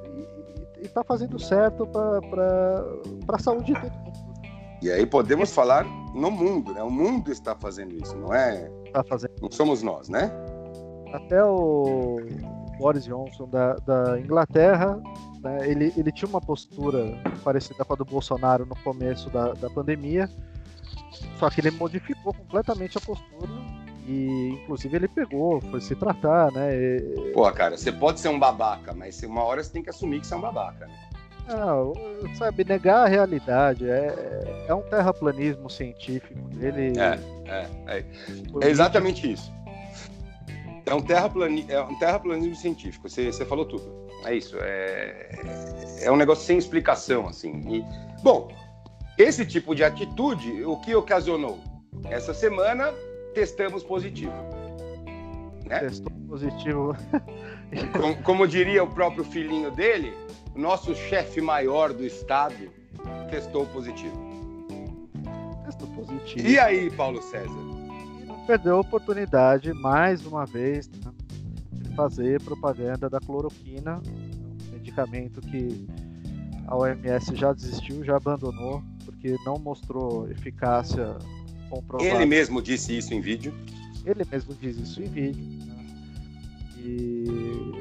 E, 0.04 0.82
e, 0.82 0.84
e 0.84 0.88
tá 0.88 1.04
fazendo 1.04 1.38
certo 1.38 1.86
para 1.86 3.36
a 3.36 3.38
saúde 3.38 3.72
de 3.72 3.80
todo 3.80 3.92
mundo. 3.92 4.11
E 4.82 4.90
aí 4.90 5.06
podemos 5.06 5.52
falar 5.52 5.84
no 6.12 6.28
mundo, 6.28 6.74
né? 6.74 6.82
O 6.82 6.90
mundo 6.90 7.30
está 7.30 7.54
fazendo 7.54 7.94
isso, 7.94 8.16
não 8.16 8.34
é? 8.34 8.68
Está 8.84 9.04
fazendo. 9.04 9.30
Não 9.40 9.48
somos 9.48 9.80
nós, 9.80 10.08
né? 10.08 10.32
Até 11.12 11.44
o 11.44 12.18
Boris 12.78 13.04
Johnson 13.04 13.46
da, 13.46 13.74
da 13.74 14.18
Inglaterra, 14.18 15.00
né, 15.40 15.70
ele, 15.70 15.92
ele 15.96 16.10
tinha 16.10 16.28
uma 16.28 16.40
postura 16.40 17.16
parecida 17.44 17.84
com 17.84 17.92
a 17.92 17.96
do 17.96 18.04
Bolsonaro 18.04 18.66
no 18.66 18.74
começo 18.76 19.30
da, 19.30 19.52
da 19.52 19.70
pandemia, 19.70 20.28
só 21.38 21.48
que 21.48 21.60
ele 21.60 21.70
modificou 21.70 22.34
completamente 22.34 22.98
a 22.98 23.00
postura 23.00 23.52
e 24.06 24.58
inclusive 24.62 24.96
ele 24.96 25.06
pegou, 25.06 25.60
foi 25.60 25.80
se 25.80 25.94
tratar, 25.94 26.50
né? 26.50 26.74
E... 26.74 27.32
Pô, 27.32 27.48
cara, 27.52 27.76
você 27.76 27.92
pode 27.92 28.18
ser 28.18 28.30
um 28.30 28.38
babaca, 28.38 28.92
mas 28.92 29.22
uma 29.22 29.44
hora 29.44 29.62
você 29.62 29.70
tem 29.70 29.82
que 29.82 29.90
assumir 29.90 30.20
que 30.20 30.26
você 30.26 30.34
é 30.34 30.36
um 30.36 30.40
babaca, 30.40 30.88
né? 30.88 31.11
Não, 31.52 31.92
sabe, 32.34 32.64
negar 32.64 33.04
a 33.04 33.08
realidade 33.08 33.88
é, 33.88 34.64
é 34.68 34.74
um 34.74 34.82
terraplanismo 34.82 35.68
científico. 35.68 36.34
Ele, 36.58 36.98
é, 36.98 37.18
é, 37.46 37.98
é, 37.98 38.04
é 38.62 38.68
exatamente 38.68 39.32
isso. 39.32 39.52
É 40.86 40.94
um, 40.94 41.00
terraplani, 41.00 41.64
é 41.68 41.80
um 41.80 41.98
terraplanismo 41.98 42.56
científico, 42.56 43.08
você, 43.08 43.32
você 43.32 43.44
falou 43.44 43.64
tudo. 43.64 44.02
É 44.24 44.34
isso. 44.34 44.56
É, 44.60 45.30
é 46.02 46.10
um 46.10 46.16
negócio 46.16 46.44
sem 46.44 46.58
explicação, 46.58 47.28
assim. 47.28 47.60
E, 47.68 47.84
bom, 48.22 48.48
esse 49.16 49.44
tipo 49.46 49.74
de 49.74 49.84
atitude, 49.84 50.64
o 50.64 50.76
que 50.78 50.94
ocasionou? 50.94 51.58
Essa 52.04 52.32
semana, 52.34 52.92
testamos 53.34 53.82
positivo. 53.82 54.32
Né? 55.72 55.88
Testou 55.88 56.12
positivo. 56.28 56.96
como, 57.98 58.22
como 58.22 58.48
diria 58.48 58.84
o 58.84 58.86
próprio 58.86 59.24
filhinho 59.24 59.70
dele, 59.70 60.12
nosso 60.54 60.94
chefe 60.94 61.40
maior 61.40 61.92
do 61.92 62.04
estado 62.04 62.70
testou 63.30 63.66
positivo. 63.66 64.14
Testou 65.64 65.88
positivo. 65.88 66.46
E 66.46 66.58
aí, 66.58 66.90
Paulo 66.90 67.22
César? 67.22 67.48
E 68.20 68.24
não 68.26 68.44
perdeu 68.46 68.76
a 68.76 68.80
oportunidade, 68.80 69.72
mais 69.72 70.26
uma 70.26 70.44
vez, 70.44 70.88
né, 70.88 71.10
de 71.72 71.94
fazer 71.94 72.42
propaganda 72.42 73.08
da 73.08 73.18
cloroquina, 73.18 74.00
um 74.06 74.72
medicamento 74.72 75.40
que 75.40 75.86
a 76.66 76.76
OMS 76.76 77.34
já 77.34 77.52
desistiu, 77.52 78.04
já 78.04 78.16
abandonou, 78.16 78.82
porque 79.04 79.36
não 79.44 79.56
mostrou 79.56 80.28
eficácia 80.30 81.16
comprovada. 81.70 82.10
Ele 82.10 82.26
mesmo 82.26 82.60
disse 82.60 82.96
isso 82.96 83.14
em 83.14 83.20
vídeo. 83.20 83.54
Ele 84.04 84.24
mesmo 84.30 84.54
diz 84.54 84.76
isso 84.78 85.02
em 85.02 85.06
vídeo. 85.06 85.66
Né? 85.66 85.86
E 86.78 87.72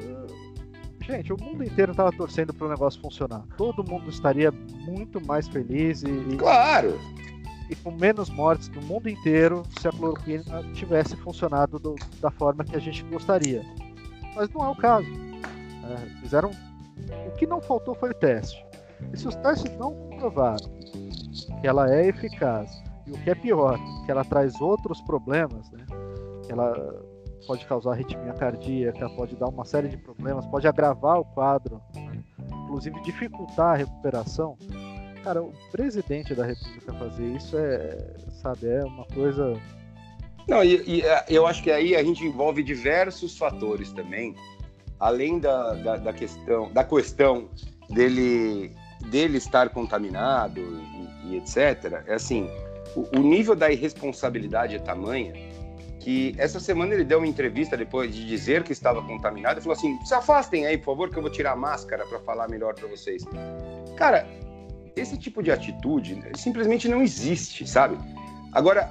Gente, 1.02 1.32
o 1.32 1.36
mundo 1.36 1.64
inteiro 1.64 1.90
estava 1.90 2.12
torcendo 2.12 2.54
para 2.54 2.66
o 2.66 2.70
negócio 2.70 3.00
funcionar. 3.00 3.42
Todo 3.56 3.82
mundo 3.82 4.08
estaria 4.08 4.52
muito 4.52 5.24
mais 5.26 5.48
feliz 5.48 6.02
e. 6.02 6.36
Claro! 6.36 6.98
E 7.68 7.74
com 7.76 7.90
menos 7.90 8.30
mortes 8.30 8.68
no 8.68 8.82
mundo 8.82 9.08
inteiro 9.08 9.62
se 9.80 9.88
a 9.88 9.90
cloroquina 9.90 10.62
tivesse 10.74 11.16
funcionado 11.16 11.78
do, 11.78 11.96
da 12.20 12.30
forma 12.30 12.64
que 12.64 12.76
a 12.76 12.78
gente 12.78 13.02
gostaria. 13.04 13.62
Mas 14.36 14.48
não 14.50 14.64
é 14.64 14.68
o 14.68 14.76
caso. 14.76 15.08
É, 15.08 16.20
fizeram. 16.20 16.50
O 17.26 17.30
que 17.36 17.46
não 17.46 17.60
faltou 17.60 17.94
foi 17.94 18.10
o 18.10 18.14
teste. 18.14 18.64
E 19.12 19.18
se 19.18 19.26
os 19.26 19.34
testes 19.36 19.76
não 19.78 19.92
comprovaram 19.94 20.70
que 21.60 21.66
ela 21.66 21.92
é 21.92 22.06
eficaz, 22.06 22.70
e 23.06 23.10
o 23.10 23.18
que 23.18 23.30
é 23.30 23.34
pior, 23.34 23.78
que 24.04 24.10
ela 24.10 24.24
traz 24.24 24.60
outros 24.60 25.00
problemas, 25.00 25.68
né? 25.72 25.84
Ela 26.48 27.02
pode 27.46 27.66
causar 27.66 27.92
arritmia 27.92 28.32
cardíaca, 28.34 29.08
pode 29.10 29.36
dar 29.36 29.48
uma 29.48 29.64
série 29.64 29.88
de 29.88 29.96
problemas, 29.96 30.46
pode 30.46 30.66
agravar 30.66 31.18
o 31.18 31.24
quadro, 31.24 31.80
inclusive 32.64 33.00
dificultar 33.02 33.74
a 33.74 33.76
recuperação. 33.76 34.56
Cara, 35.24 35.42
o 35.42 35.52
presidente 35.70 36.34
da 36.34 36.44
República 36.44 36.92
fazer 36.94 37.26
isso 37.36 37.56
é, 37.56 38.16
sabe, 38.42 38.68
é 38.68 38.84
uma 38.84 39.06
coisa. 39.06 39.60
Não, 40.48 40.64
e, 40.64 40.82
e 40.88 41.02
é, 41.02 41.24
eu 41.28 41.46
acho 41.46 41.62
que 41.62 41.70
aí 41.70 41.94
a 41.94 42.02
gente 42.02 42.24
envolve 42.24 42.62
diversos 42.62 43.38
fatores 43.38 43.92
também, 43.92 44.34
além 44.98 45.38
da, 45.38 45.74
da, 45.74 45.96
da 45.96 46.12
questão, 46.12 46.72
da 46.72 46.82
questão 46.82 47.48
dele, 47.88 48.74
dele 49.10 49.38
estar 49.38 49.68
contaminado 49.68 50.60
e, 50.60 51.34
e 51.34 51.36
etc. 51.36 52.02
É 52.06 52.14
assim, 52.14 52.48
o, 52.96 53.18
o 53.18 53.22
nível 53.22 53.54
da 53.54 53.70
irresponsabilidade 53.70 54.74
é 54.74 54.78
tamanha 54.80 55.51
que 56.02 56.34
essa 56.36 56.58
semana 56.58 56.94
ele 56.94 57.04
deu 57.04 57.18
uma 57.18 57.26
entrevista 57.26 57.76
depois 57.76 58.12
de 58.12 58.26
dizer 58.26 58.64
que 58.64 58.72
estava 58.72 59.00
contaminado 59.02 59.60
e 59.60 59.62
falou 59.62 59.76
assim: 59.76 59.98
se 60.04 60.12
afastem 60.12 60.66
aí, 60.66 60.76
por 60.76 60.86
favor, 60.86 61.10
que 61.10 61.16
eu 61.16 61.22
vou 61.22 61.30
tirar 61.30 61.52
a 61.52 61.56
máscara 61.56 62.04
para 62.04 62.18
falar 62.20 62.48
melhor 62.48 62.74
para 62.74 62.88
vocês. 62.88 63.24
Cara, 63.96 64.26
esse 64.96 65.16
tipo 65.16 65.42
de 65.42 65.52
atitude 65.52 66.20
simplesmente 66.36 66.88
não 66.88 67.02
existe, 67.02 67.66
sabe? 67.66 67.96
Agora, 68.52 68.90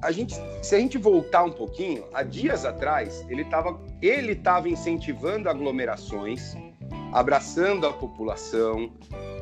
a 0.00 0.10
gente, 0.10 0.34
se 0.62 0.74
a 0.74 0.78
gente 0.78 0.96
voltar 0.96 1.44
um 1.44 1.52
pouquinho, 1.52 2.04
há 2.14 2.22
dias 2.22 2.64
atrás, 2.64 3.24
ele 3.28 3.42
estava 3.42 3.78
ele 4.00 4.34
tava 4.34 4.68
incentivando 4.68 5.50
aglomerações, 5.50 6.54
abraçando 7.12 7.86
a 7.86 7.92
população 7.92 8.90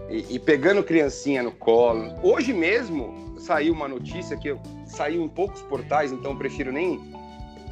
e, 0.09 0.35
e, 0.35 0.38
pegando 0.38 0.83
criancinha 0.83 1.42
no 1.42 1.53
colo. 1.53 2.14
Hoje 2.23 2.53
mesmo 2.53 3.37
saiu 3.38 3.73
uma 3.73 3.88
notícia 3.88 4.37
que 4.37 4.57
saiu 4.87 5.23
em 5.23 5.29
poucos 5.29 5.61
portais, 5.62 6.12
então 6.12 6.37
prefiro 6.37 6.73
nem 6.73 7.01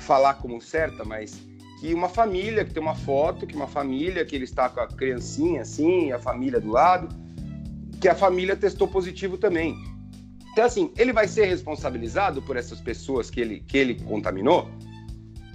falar 0.01 0.35
como 0.35 0.61
certa, 0.61 1.05
mas 1.05 1.41
que 1.81 1.93
uma 1.93 2.09
família, 2.09 2.65
que 2.65 2.73
tem 2.73 2.83
uma 2.83 2.95
foto, 2.95 3.47
que 3.47 3.55
uma 3.55 3.67
família, 3.67 4.25
que 4.25 4.35
ele 4.35 4.45
está 4.45 4.69
com 4.69 4.81
a 4.81 4.87
criancinha 4.87 5.63
assim, 5.63 6.13
a 6.13 6.19
família 6.19 6.61
do 6.61 6.71
lado, 6.71 7.09
que 8.01 8.09
a 8.09 8.15
família 8.15 8.57
testou 8.57 8.89
positivo 8.89 9.37
também. 9.37 9.77
Então, 10.53 10.65
assim, 10.65 10.91
ele 10.97 11.13
vai 11.13 11.29
ser 11.29 11.47
responsabilizado 11.47 12.41
por 12.41 12.57
essas 12.57 12.81
pessoas 12.81 13.31
que 13.31 13.41
ele, 13.41 13.61
que 13.61 13.77
ele 13.77 13.95
contaminou, 14.03 14.71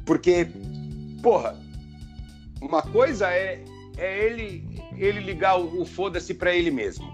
porque, 0.05 0.47
porra, 1.23 1.57
uma 2.61 2.83
coisa 2.83 3.31
é, 3.31 3.63
é 3.97 4.25
ele, 4.25 4.67
ele 5.03 5.19
ligar 5.19 5.59
o, 5.59 5.81
o 5.81 5.85
foda-se 5.85 6.33
para 6.33 6.55
ele 6.55 6.71
mesmo. 6.71 7.05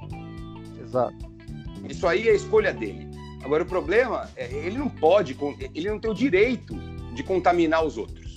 Exato. 0.81 1.15
Isso 1.89 2.05
aí 2.05 2.27
é 2.27 2.31
a 2.31 2.35
escolha 2.35 2.73
dele. 2.73 3.07
Agora, 3.43 3.63
o 3.63 3.65
problema 3.65 4.29
é 4.35 4.51
ele 4.51 4.77
não 4.77 4.89
pode, 4.89 5.37
ele 5.73 5.89
não 5.89 5.99
tem 5.99 6.11
o 6.11 6.13
direito 6.13 6.75
de 7.13 7.23
contaminar 7.23 7.85
os 7.85 7.97
outros. 7.97 8.27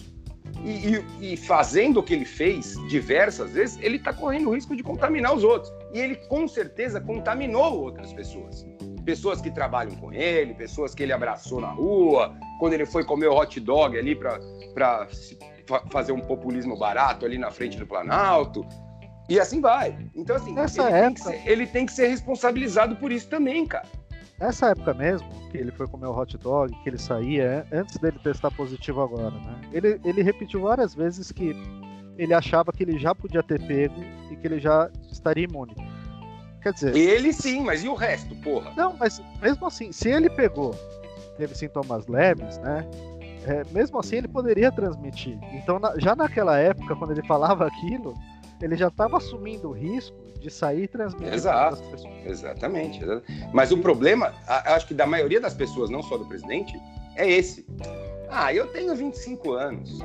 E, 0.64 0.94
e, 1.20 1.32
e, 1.32 1.36
fazendo 1.36 2.00
o 2.00 2.02
que 2.02 2.12
ele 2.12 2.26
fez 2.26 2.74
diversas 2.88 3.52
vezes, 3.52 3.78
ele 3.80 3.96
está 3.96 4.12
correndo 4.12 4.50
o 4.50 4.54
risco 4.54 4.76
de 4.76 4.82
contaminar 4.82 5.34
os 5.34 5.42
outros. 5.42 5.72
E 5.94 5.98
ele 5.98 6.16
com 6.28 6.46
certeza 6.46 7.00
contaminou 7.00 7.80
outras 7.80 8.12
pessoas. 8.12 8.66
Pessoas 9.04 9.40
que 9.40 9.50
trabalham 9.50 9.96
com 9.96 10.12
ele, 10.12 10.52
pessoas 10.54 10.94
que 10.94 11.02
ele 11.02 11.12
abraçou 11.12 11.60
na 11.60 11.70
rua, 11.70 12.36
quando 12.58 12.74
ele 12.74 12.84
foi 12.84 13.04
comer 13.04 13.28
o 13.28 13.34
hot 13.34 13.58
dog 13.58 13.98
ali 13.98 14.14
para 14.14 15.08
fazer 15.90 16.12
um 16.12 16.20
populismo 16.20 16.78
barato 16.78 17.24
ali 17.24 17.38
na 17.38 17.50
frente 17.50 17.78
do 17.78 17.86
Planalto. 17.86 18.66
E 19.31 19.38
assim 19.38 19.61
vai. 19.61 19.97
Então, 20.12 20.35
assim, 20.35 20.53
Nessa 20.53 20.83
ele, 20.83 20.97
época... 20.97 21.31
tem 21.31 21.40
ser, 21.40 21.51
ele 21.51 21.66
tem 21.66 21.87
que 21.87 21.93
ser 21.93 22.09
responsabilizado 22.09 22.97
por 22.97 23.12
isso 23.12 23.29
também, 23.29 23.64
cara. 23.64 23.87
Nessa 24.40 24.71
época 24.71 24.93
mesmo, 24.93 25.29
que 25.51 25.59
ele 25.59 25.71
foi 25.71 25.87
comer 25.87 26.07
o 26.07 26.19
hot 26.19 26.37
dog, 26.38 26.75
que 26.83 26.88
ele 26.88 26.99
saía, 26.99 27.64
antes 27.71 27.97
dele 27.99 28.19
testar 28.23 28.51
positivo 28.51 29.03
agora, 29.03 29.31
né? 29.31 29.61
Ele, 29.73 30.01
ele 30.05 30.23
repetiu 30.23 30.62
várias 30.62 30.95
vezes 30.95 31.31
que 31.31 31.55
ele 32.19 32.35
achava 32.35 32.73
que 32.73 32.83
ele 32.83 32.99
já 32.99 33.14
podia 33.14 33.43
ter 33.43 33.61
pego 33.62 34.03
e 34.33 34.37
que 34.37 34.47
ele 34.47 34.59
já 34.59 34.90
estaria 35.12 35.45
imune. 35.45 35.77
Quer 36.61 36.73
dizer. 36.73 36.97
Ele 36.97 37.33
sim, 37.33 37.62
mas 37.62 37.85
e 37.85 37.88
o 37.88 37.95
resto, 37.95 38.35
porra? 38.37 38.73
Não, 38.77 38.97
mas 38.97 39.23
mesmo 39.40 39.66
assim, 39.66 39.93
se 39.93 40.09
ele 40.09 40.29
pegou, 40.29 40.75
teve 41.37 41.55
sintomas 41.55 42.07
leves, 42.09 42.59
né? 42.59 42.85
É, 43.47 43.62
mesmo 43.73 43.99
assim 43.99 44.16
ele 44.16 44.29
poderia 44.29 44.73
transmitir. 44.73 45.38
Então, 45.55 45.79
na, 45.79 45.99
já 45.99 46.16
naquela 46.16 46.59
época, 46.59 46.97
quando 46.97 47.12
ele 47.12 47.23
falava 47.27 47.66
aquilo, 47.66 48.14
ele 48.62 48.77
já 48.77 48.88
estava 48.88 49.16
assumindo 49.16 49.68
o 49.68 49.73
risco 49.73 50.16
de 50.38 50.51
sair 50.51 50.88
transmitindo 50.88 51.35
Exato, 51.35 51.83
exatamente, 52.25 53.01
Mas 53.53 53.70
o 53.70 53.79
problema, 53.79 54.35
acho 54.46 54.87
que 54.87 54.94
da 54.94 55.07
maioria 55.07 55.40
das 55.40 55.55
pessoas, 55.55 55.90
não 55.90 56.03
só 56.03 56.16
do 56.16 56.25
presidente, 56.25 56.79
é 57.16 57.31
esse. 57.31 57.66
Ah, 58.29 58.53
eu 58.55 58.66
tenho 58.68 58.94
25 58.94 59.53
anos. 59.53 59.99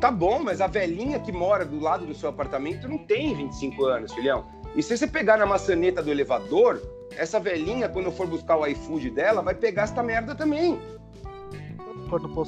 Tá 0.00 0.10
bom, 0.10 0.38
mas 0.38 0.60
a 0.60 0.66
velhinha 0.66 1.18
que 1.18 1.32
mora 1.32 1.64
do 1.64 1.80
lado 1.80 2.06
do 2.06 2.14
seu 2.14 2.28
apartamento 2.28 2.86
não 2.86 2.98
tem 2.98 3.34
25 3.34 3.84
anos, 3.86 4.12
filhão. 4.12 4.46
E 4.74 4.82
se 4.82 4.96
você 4.96 5.06
pegar 5.06 5.38
na 5.38 5.46
maçaneta 5.46 6.02
do 6.02 6.10
elevador, 6.10 6.82
essa 7.16 7.40
velhinha, 7.40 7.88
quando 7.88 8.12
for 8.12 8.26
buscar 8.26 8.56
o 8.56 8.66
iFood 8.66 9.10
dela, 9.10 9.40
vai 9.40 9.54
pegar 9.54 9.84
essa 9.84 10.02
merda 10.02 10.34
também. 10.34 10.78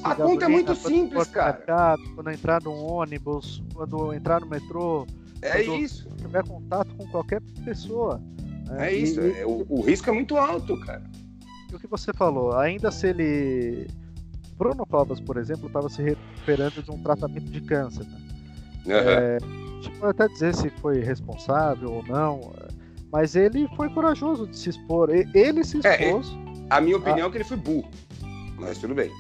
A 0.04 0.14
conta 0.14 0.44
é 0.44 0.48
muito 0.48 0.74
simples, 0.74 1.28
cara. 1.28 1.52
Mercado, 1.52 2.02
quando 2.14 2.30
entrar 2.30 2.62
no 2.62 2.72
ônibus, 2.72 3.62
quando 3.74 4.12
entrar 4.12 4.40
no 4.40 4.46
metrô, 4.46 5.06
é 5.42 5.62
isso. 5.62 6.08
Tiver 6.16 6.44
contato 6.46 6.94
com 6.96 7.06
qualquer 7.08 7.40
pessoa. 7.64 8.20
Né? 8.68 8.90
É 8.90 8.94
isso. 8.94 9.20
E, 9.20 9.40
é, 9.40 9.46
o, 9.46 9.64
o, 9.68 9.80
risco 9.80 10.10
é 10.10 10.12
muito 10.12 10.36
alto, 10.36 10.78
cara. 10.80 11.02
E 11.70 11.74
o 11.74 11.78
que 11.78 11.86
você 11.86 12.12
falou, 12.12 12.56
ainda 12.56 12.90
se 12.90 13.08
ele. 13.08 13.86
Bruno 14.56 14.84
Covas, 14.86 15.20
por 15.20 15.36
exemplo, 15.36 15.68
estava 15.68 15.88
se 15.88 16.02
recuperando 16.02 16.82
de 16.82 16.90
um 16.90 17.00
tratamento 17.02 17.50
de 17.50 17.60
câncer. 17.60 18.04
Né? 18.04 18.18
Uhum. 18.86 18.92
É, 18.92 19.38
tipo, 19.80 20.06
até 20.06 20.26
dizer 20.26 20.54
se 20.54 20.70
foi 20.80 21.00
responsável 21.00 21.92
ou 21.92 22.04
não, 22.06 22.52
mas 23.12 23.36
ele 23.36 23.68
foi 23.76 23.88
corajoso 23.90 24.46
de 24.48 24.56
se 24.56 24.70
expor. 24.70 25.10
Ele 25.10 25.62
se 25.62 25.80
é, 25.86 26.06
expôs. 26.06 26.28
É, 26.30 26.74
a 26.74 26.80
minha 26.80 26.96
opinião 26.96 27.26
a... 27.26 27.28
é 27.28 27.30
que 27.30 27.36
ele 27.38 27.44
foi 27.44 27.56
burro, 27.56 27.88
mas 28.58 28.78
tudo 28.78 28.94
bem. 28.94 29.10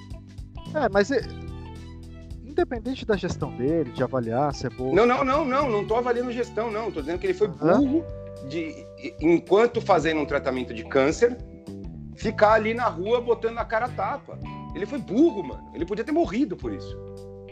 É, 0.74 0.88
mas 0.88 1.10
independente 2.58 3.06
da 3.06 3.16
gestão 3.16 3.50
dele, 3.56 3.90
de 3.92 4.02
avaliar 4.02 4.52
se 4.54 4.66
é 4.66 4.70
boa. 4.70 4.94
Não, 4.94 5.06
não, 5.06 5.24
não, 5.24 5.44
não, 5.44 5.70
não 5.70 5.86
tô 5.86 5.96
avaliando 5.96 6.32
gestão, 6.32 6.70
não. 6.70 6.90
Tô 6.90 7.00
dizendo 7.00 7.18
que 7.18 7.26
ele 7.26 7.34
foi 7.34 7.48
burro 7.48 8.04
de, 8.48 8.74
enquanto 9.20 9.80
fazendo 9.80 10.20
um 10.20 10.26
tratamento 10.26 10.74
de 10.74 10.84
câncer, 10.84 11.36
ficar 12.16 12.52
ali 12.52 12.74
na 12.74 12.86
rua 12.86 13.20
botando 13.20 13.58
a 13.58 13.64
cara 13.64 13.86
a 13.86 13.90
tapa. 13.90 14.38
Ele 14.74 14.86
foi 14.86 14.98
burro, 14.98 15.42
mano. 15.42 15.70
Ele 15.74 15.86
podia 15.86 16.04
ter 16.04 16.12
morrido 16.12 16.56
por 16.56 16.72
isso. 16.72 16.96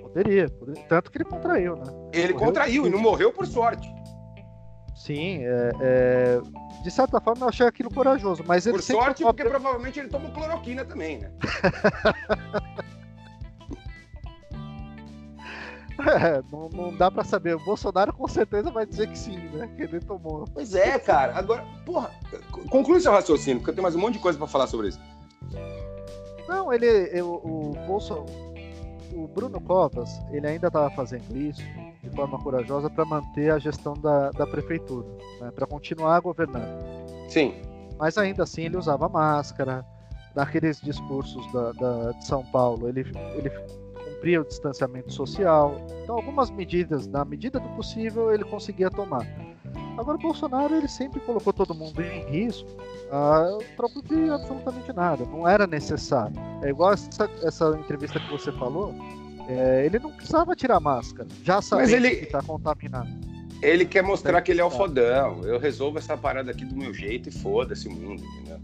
Poderia, 0.01 0.49
poderia. 0.49 0.83
tanto 0.85 1.11
que 1.11 1.19
ele 1.19 1.25
contraiu, 1.25 1.77
né? 1.77 1.85
Ele 2.13 2.33
morreu 2.33 2.47
contraiu 2.47 2.87
e 2.87 2.91
não 2.91 2.99
morreu 2.99 3.33
por 3.33 3.47
sorte. 3.47 3.89
Sim, 4.95 5.45
é, 5.45 5.73
é, 5.81 6.41
de 6.83 6.91
certa 6.91 7.21
forma 7.21 7.45
eu 7.45 7.49
achei 7.51 7.67
aquilo 7.67 7.91
corajoso, 7.93 8.43
mas 8.47 8.67
Por 8.67 8.83
sorte, 8.83 9.23
porque 9.23 9.45
provavelmente 9.45 10.01
ele 10.01 10.09
tomou 10.09 10.33
cloroquina 10.33 10.87
também, 10.87 11.19
né? 11.19 11.31
É, 16.07 16.43
não, 16.51 16.69
não 16.69 16.97
dá 16.97 17.11
para 17.11 17.25
saber. 17.25 17.57
O 17.57 17.65
Bolsonaro 17.65 18.13
com 18.13 18.29
certeza 18.29 18.71
vai 18.71 18.87
dizer 18.87 19.09
que 19.09 19.19
sim, 19.19 19.37
né? 19.51 19.69
Que 19.77 19.83
ele 19.83 20.01
tomou. 20.01 20.45
Pois 20.53 20.75
é, 20.75 20.99
cara. 20.99 21.37
Agora, 21.37 21.65
porra, 21.85 22.11
conclui 22.71 23.01
seu 23.01 23.13
raciocínio, 23.13 23.59
porque 23.59 23.71
eu 23.71 23.75
tenho 23.75 23.83
mais 23.83 23.97
um 23.97 23.99
monte 23.99 24.15
de 24.15 24.21
coisa 24.21 24.39
para 24.39 24.47
falar 24.47 24.67
sobre 24.67 24.89
isso. 24.89 25.01
Não, 26.49 26.73
ele, 26.73 26.87
eu, 27.13 27.35
o 27.35 27.77
Bolsonaro, 27.87 28.27
o 29.13 29.27
Bruno 29.27 29.61
Covas, 29.61 30.11
ele 30.31 30.47
ainda 30.47 30.69
estava 30.69 30.91
fazendo 30.91 31.37
isso 31.37 31.63
de 32.03 32.11
forma 32.11 32.39
corajosa 32.39 32.89
para 32.89 33.05
manter 33.05 33.51
a 33.51 33.59
gestão 33.59 33.95
da, 33.95 34.31
da 34.31 34.47
prefeitura, 34.47 35.07
né, 35.41 35.51
para 35.51 35.67
continuar 35.67 36.21
governando. 36.21 36.85
Sim. 37.29 37.55
Mas 37.99 38.17
ainda 38.17 38.45
assim 38.45 38.63
ele 38.63 38.77
usava 38.77 39.09
máscara, 39.09 39.85
naqueles 40.35 40.81
discursos 40.81 41.51
da, 41.53 41.73
da, 41.73 42.13
de 42.13 42.27
São 42.27 42.45
Paulo, 42.45 42.89
ele, 42.89 43.01
ele 43.35 43.51
cumpria 44.17 44.41
o 44.41 44.45
distanciamento 44.45 45.13
social. 45.13 45.81
Então, 46.03 46.17
algumas 46.17 46.51
medidas, 46.51 47.07
na 47.07 47.25
medida 47.25 47.61
do 47.61 47.69
possível, 47.71 48.33
ele 48.33 48.45
conseguia 48.45 48.91
tomar. 48.91 49.27
Agora, 49.99 50.17
o 50.17 50.21
Bolsonaro 50.21 50.75
ele 50.75 50.89
sempre 50.89 51.21
colocou 51.21 51.53
todo 51.53 51.75
mundo 51.75 52.01
em 52.03 52.25
risco 52.31 52.69
a 53.11 53.59
troco 53.77 54.03
de 54.03 54.31
absolutamente 54.31 54.93
nada. 54.93 55.25
Não 55.27 55.49
era 55.49 55.67
necessário. 55.67 56.35
É 56.63 56.71
igual 56.71 56.93
essa, 56.93 57.31
essa 57.43 57.71
entrevista 57.79 58.19
que 58.19 58.31
você 58.31 58.53
falou. 58.53 58.95
É, 59.49 59.87
ele 59.87 59.99
não 59.99 60.11
precisava 60.11 60.57
tirar 60.57 60.81
máscara, 60.81 61.29
já 61.45 61.63
sabia 61.63 61.97
ele... 61.97 62.17
que 62.17 62.25
está 62.25 62.43
contaminado. 62.43 63.09
Ele 63.63 63.87
quer 63.87 64.03
mostrar 64.03 64.43
que 64.43 64.51
ele 64.51 64.61
é 64.61 64.65
o 64.65 64.71
fodão. 64.71 65.41
Eu 65.45 65.59
resolvo 65.59 65.99
essa 65.99 66.17
parada 66.17 66.51
aqui 66.51 66.65
do 66.65 66.77
meu 66.77 66.93
jeito 66.93 67.29
e 67.29 67.33
foda-se 67.33 67.87
o 67.87 67.93
mundo, 67.93 68.23
entendeu? 68.23 68.59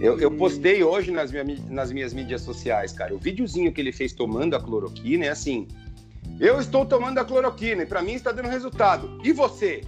Eu, 0.00 0.18
eu, 0.18 0.30
postei 0.30 0.82
hoje 0.84 1.10
nas, 1.10 1.32
minha, 1.32 1.44
nas 1.68 1.90
minhas 1.90 2.12
mídias 2.12 2.42
sociais, 2.42 2.92
cara, 2.92 3.14
o 3.14 3.18
videozinho 3.18 3.72
que 3.72 3.80
ele 3.80 3.92
fez 3.92 4.12
tomando 4.12 4.54
a 4.54 4.60
cloroquina 4.60 5.24
é 5.24 5.28
assim: 5.30 5.66
eu 6.38 6.60
estou 6.60 6.86
tomando 6.86 7.18
a 7.18 7.24
cloroquina 7.24 7.82
e 7.82 7.86
para 7.86 8.02
mim 8.02 8.12
está 8.12 8.30
dando 8.30 8.48
resultado. 8.48 9.18
E 9.24 9.32
você? 9.32 9.82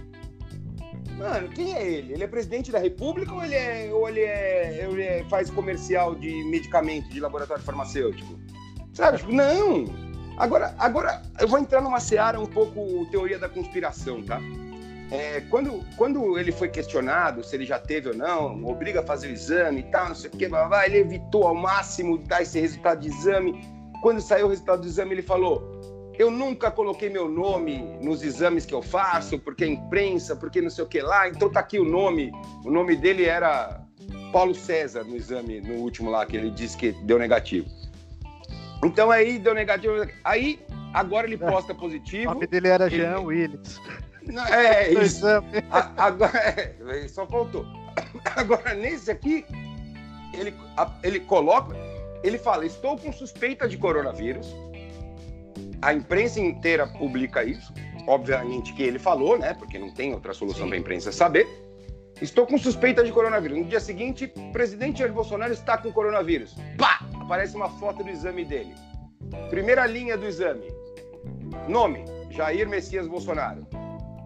Mano, 1.17 1.47
quem 1.49 1.73
é 1.73 1.87
ele? 1.87 2.13
Ele 2.13 2.23
é 2.23 2.27
presidente 2.27 2.71
da 2.71 2.79
República 2.79 3.33
ou 3.33 3.43
ele 3.43 3.55
é, 3.55 3.89
ou 3.93 4.07
ele 4.09 4.19
é, 4.19 4.87
ele 4.89 5.01
é 5.01 5.23
faz 5.29 5.49
comercial 5.49 6.13
de 6.13 6.29
medicamento 6.45 7.09
de 7.09 7.19
laboratório 7.21 7.63
farmacêutico? 7.63 8.37
Sabe? 8.93 9.19
Tipo, 9.19 9.31
não. 9.31 9.85
Agora, 10.37 10.75
agora 10.77 11.21
eu 11.39 11.47
vou 11.47 11.57
entrar 11.57 11.81
numa 11.81 12.01
seara 12.01 12.39
um 12.39 12.45
pouco 12.45 13.05
teoria 13.11 13.39
da 13.39 13.47
conspiração, 13.47 14.21
tá? 14.21 14.41
É, 15.11 15.41
quando, 15.51 15.85
quando 15.97 16.37
ele 16.39 16.51
foi 16.51 16.67
questionado 16.67 17.43
se 17.43 17.55
ele 17.55 17.65
já 17.65 17.77
teve 17.77 18.09
ou 18.09 18.15
não, 18.15 18.65
obriga 18.65 19.01
a 19.01 19.03
fazer 19.03 19.27
o 19.27 19.31
exame 19.31 19.81
e 19.81 19.83
tal, 19.83 20.09
não 20.09 20.15
sei 20.15 20.29
o 20.29 20.33
que, 20.33 20.47
blá, 20.47 20.67
blá, 20.67 20.85
ele 20.85 20.97
evitou 20.97 21.47
ao 21.47 21.53
máximo 21.53 22.17
dar 22.17 22.41
esse 22.41 22.59
resultado 22.59 23.01
de 23.01 23.09
exame. 23.09 23.61
Quando 24.01 24.19
saiu 24.19 24.47
o 24.47 24.49
resultado 24.49 24.81
do 24.81 24.87
exame, 24.87 25.13
ele 25.13 25.21
falou: 25.21 25.79
Eu 26.17 26.31
nunca 26.31 26.71
coloquei 26.71 27.09
meu 27.09 27.29
nome 27.29 27.99
nos 28.01 28.23
exames 28.23 28.65
que 28.65 28.73
eu 28.73 28.81
faço, 28.81 29.37
porque 29.37 29.63
é 29.63 29.67
imprensa, 29.67 30.35
porque 30.35 30.59
não 30.59 30.71
sei 30.71 30.83
o 30.83 30.87
que 30.87 31.01
lá, 31.01 31.29
então 31.29 31.51
tá 31.51 31.59
aqui 31.59 31.79
o 31.79 31.85
nome. 31.85 32.31
O 32.63 32.71
nome 32.71 32.95
dele 32.95 33.25
era 33.25 33.85
Paulo 34.33 34.55
César 34.55 35.03
no 35.03 35.15
exame, 35.15 35.61
no 35.61 35.75
último 35.75 36.09
lá, 36.09 36.25
que 36.25 36.35
ele 36.35 36.49
disse 36.49 36.75
que 36.75 36.91
deu 37.03 37.19
negativo. 37.19 37.67
Então 38.83 39.11
aí 39.11 39.37
deu 39.37 39.53
negativo. 39.53 39.93
Aí 40.23 40.59
agora 40.93 41.27
ele 41.27 41.37
posta 41.37 41.75
positivo. 41.75 42.31
O 42.31 42.33
nome 42.33 42.47
dele 42.47 42.69
era 42.69 42.89
Jean 42.89 43.19
Willis. 43.19 43.79
É, 44.51 44.91
isso. 44.93 45.25
agora, 45.97 46.37
é, 46.37 47.07
só 47.07 47.25
faltou. 47.27 47.65
Agora, 48.35 48.73
nesse 48.73 49.11
aqui, 49.11 49.45
ele, 50.33 50.53
a, 50.77 50.91
ele 51.03 51.19
coloca, 51.19 51.75
ele 52.23 52.37
fala, 52.37 52.65
estou 52.65 52.97
com 52.97 53.11
suspeita 53.11 53.67
de 53.67 53.77
coronavírus. 53.77 54.47
A 55.81 55.93
imprensa 55.93 56.39
inteira 56.39 56.87
publica 56.87 57.43
isso. 57.43 57.73
Obviamente 58.07 58.73
que 58.73 58.83
ele 58.83 58.99
falou, 58.99 59.37
né? 59.37 59.53
Porque 59.53 59.79
não 59.79 59.93
tem 59.93 60.13
outra 60.13 60.33
solução 60.33 60.67
para 60.67 60.77
a 60.77 60.79
imprensa 60.79 61.11
saber. 61.11 61.47
Estou 62.21 62.45
com 62.47 62.57
suspeita 62.57 63.03
de 63.03 63.11
coronavírus. 63.11 63.57
No 63.57 63.65
dia 63.65 63.79
seguinte, 63.79 64.31
o 64.35 64.51
presidente 64.51 64.99
Jair 64.99 65.11
Bolsonaro 65.11 65.51
está 65.51 65.77
com 65.77 65.91
coronavírus. 65.91 66.55
Pá! 66.77 66.99
Aparece 67.19 67.55
uma 67.55 67.69
foto 67.69 68.03
do 68.03 68.09
exame 68.09 68.45
dele. 68.45 68.73
Primeira 69.49 69.85
linha 69.85 70.17
do 70.17 70.25
exame. 70.25 70.67
Nome: 71.67 72.05
Jair 72.29 72.69
Messias 72.69 73.07
Bolsonaro. 73.07 73.67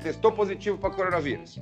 Testou 0.02 0.32
positivo 0.32 0.78
para 0.78 0.90
coronavírus. 0.92 1.60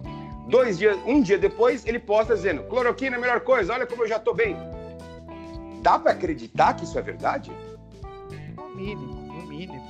Dois 0.48 0.78
dias, 0.78 0.98
um 1.06 1.22
dia 1.22 1.38
depois, 1.38 1.86
ele 1.86 2.00
posta 2.00 2.36
dizendo: 2.36 2.64
cloroquina 2.64 3.16
é 3.16 3.20
a 3.20 3.22
melhor 3.22 3.42
coisa, 3.42 3.74
olha 3.74 3.86
como 3.86 4.04
eu 4.04 4.08
já 4.08 4.18
estou 4.18 4.34
bem. 4.34 4.56
Dá 5.82 6.00
para 6.00 6.12
acreditar 6.12 6.74
que 6.76 6.84
isso 6.84 6.98
é 6.98 7.02
verdade? 7.02 7.52
No 8.56 8.76
mínimo, 8.76 9.14
no 9.14 9.48
mínimo. 9.48 9.88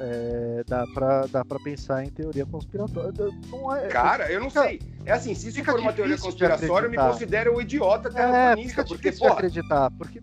É, 0.00 0.64
dá 0.66 0.86
para 0.94 1.26
dá 1.26 1.44
pra 1.44 1.58
pensar 1.60 2.04
em 2.04 2.08
teoria 2.08 2.46
conspiratória. 2.46 3.12
Não 3.50 3.76
é, 3.76 3.86
Cara, 3.88 4.32
eu 4.32 4.40
não 4.40 4.48
fica, 4.48 4.62
sei. 4.62 4.80
É 5.04 5.12
assim, 5.12 5.34
se 5.34 5.48
isso 5.48 5.62
for 5.62 5.78
uma 5.78 5.92
teoria 5.92 6.16
conspiratória, 6.16 6.86
eu 6.86 6.90
me 6.90 6.96
considero 6.96 7.54
um 7.54 7.60
idiota 7.60 8.10
terraplanista. 8.10 8.80
É, 8.80 8.84
porque, 8.84 9.12
porra... 9.12 9.34
acreditar, 9.34 9.90
porque 9.90 10.22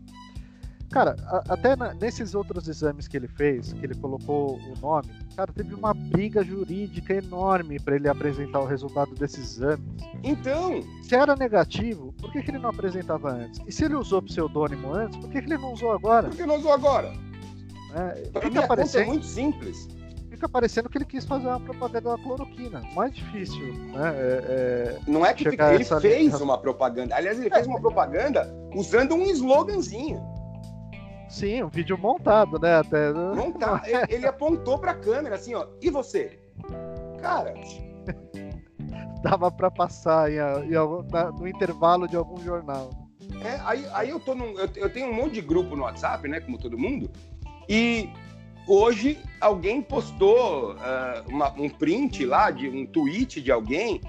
Cara, 0.92 1.16
a, 1.26 1.54
até 1.54 1.76
na, 1.76 1.94
nesses 1.94 2.34
outros 2.34 2.68
exames 2.68 3.08
que 3.08 3.18
ele 3.18 3.28
fez, 3.28 3.74
que 3.74 3.86
ele 3.86 3.96
colocou 3.96 4.58
o 4.58 4.80
nome, 4.80 5.10
cara, 5.36 5.52
teve 5.52 5.74
uma 5.74 5.94
briga 5.94 6.44
jurídica 6.44 7.16
enorme 7.16 7.80
para 7.80 7.96
ele 7.96 8.08
apresentar 8.08 8.60
o 8.62 8.66
resultado 8.66 9.14
desses 9.16 9.58
exames. 9.58 9.86
Então. 10.24 10.82
Se 11.04 11.16
era 11.16 11.36
negativo, 11.36 12.14
por 12.14 12.32
que, 12.32 12.42
que 12.42 12.52
ele 12.52 12.60
não 12.60 12.70
apresentava 12.70 13.32
antes? 13.32 13.62
E 13.68 13.72
se 13.72 13.86
ele 13.86 13.96
usou 13.96 14.22
pseudônimo 14.22 14.94
antes, 14.94 15.18
por 15.18 15.30
que, 15.30 15.42
que 15.42 15.48
ele 15.48 15.58
não 15.58 15.74
usou 15.74 15.92
agora? 15.92 16.30
Por 16.30 16.38
que 16.38 16.46
não 16.46 16.58
usou 16.58 16.74
agora? 16.74 17.14
É, 17.94 18.40
fica 18.42 18.68
parecendo... 18.68 19.04
é 19.04 19.08
muito 19.08 19.26
simples. 19.26 19.88
Fica 20.30 20.48
parecendo 20.48 20.88
que 20.88 21.00
ele 21.00 21.06
quis 21.06 21.26
fazer 21.26 21.48
uma 21.48 21.60
propaganda 21.60 22.12
da 22.12 22.18
cloroquina. 22.18 22.82
Mais 22.94 23.14
difícil, 23.14 23.74
né? 23.74 24.14
É, 24.16 24.44
é... 24.48 25.00
Não 25.08 25.26
é 25.26 25.34
que 25.34 25.50
fica... 25.50 25.74
ele 25.74 25.84
fez 25.84 26.40
uma 26.40 26.60
propaganda. 26.60 27.16
Aliás, 27.16 27.40
ele 27.40 27.50
fez 27.50 27.66
uma 27.66 27.80
propaganda 27.80 28.48
usando 28.76 29.16
um 29.16 29.24
sloganzinho. 29.24 30.37
Sim, 31.30 31.64
um 31.64 31.70
vídeo 31.70 31.98
montado, 31.98 32.60
né? 32.60 32.78
Até... 32.78 33.14
Montado. 33.14 33.84
ele 34.10 34.26
apontou 34.26 34.80
pra 34.80 34.94
câmera 34.94 35.36
assim, 35.36 35.54
ó. 35.54 35.68
E 35.82 35.90
você? 35.90 36.40
Cara. 37.22 37.54
Dava 39.22 39.52
pra 39.52 39.70
passar 39.70 40.32
em, 40.32 40.38
em, 40.38 41.40
no 41.40 41.48
intervalo 41.48 42.08
de 42.08 42.16
algum 42.16 42.38
jornal. 42.38 42.90
É, 43.44 43.60
aí, 43.66 43.86
aí 43.92 44.10
eu 44.10 44.20
tô 44.20 44.34
num. 44.34 44.58
Eu, 44.58 44.70
eu 44.76 44.90
tenho 44.92 45.10
um 45.10 45.14
monte 45.14 45.34
de 45.34 45.42
grupo 45.42 45.76
no 45.76 45.84
WhatsApp, 45.84 46.28
né? 46.28 46.40
Como 46.40 46.58
todo 46.58 46.78
mundo. 46.78 47.10
E 47.68 48.10
hoje 48.68 49.20
alguém 49.42 49.82
postou 49.82 50.74
uh, 50.74 51.30
uma, 51.30 51.52
um 51.54 51.70
print 51.70 52.26
lá 52.26 52.52
de 52.52 52.70
um 52.70 52.86
tweet 52.86 53.42
de 53.42 53.52
alguém 53.52 54.02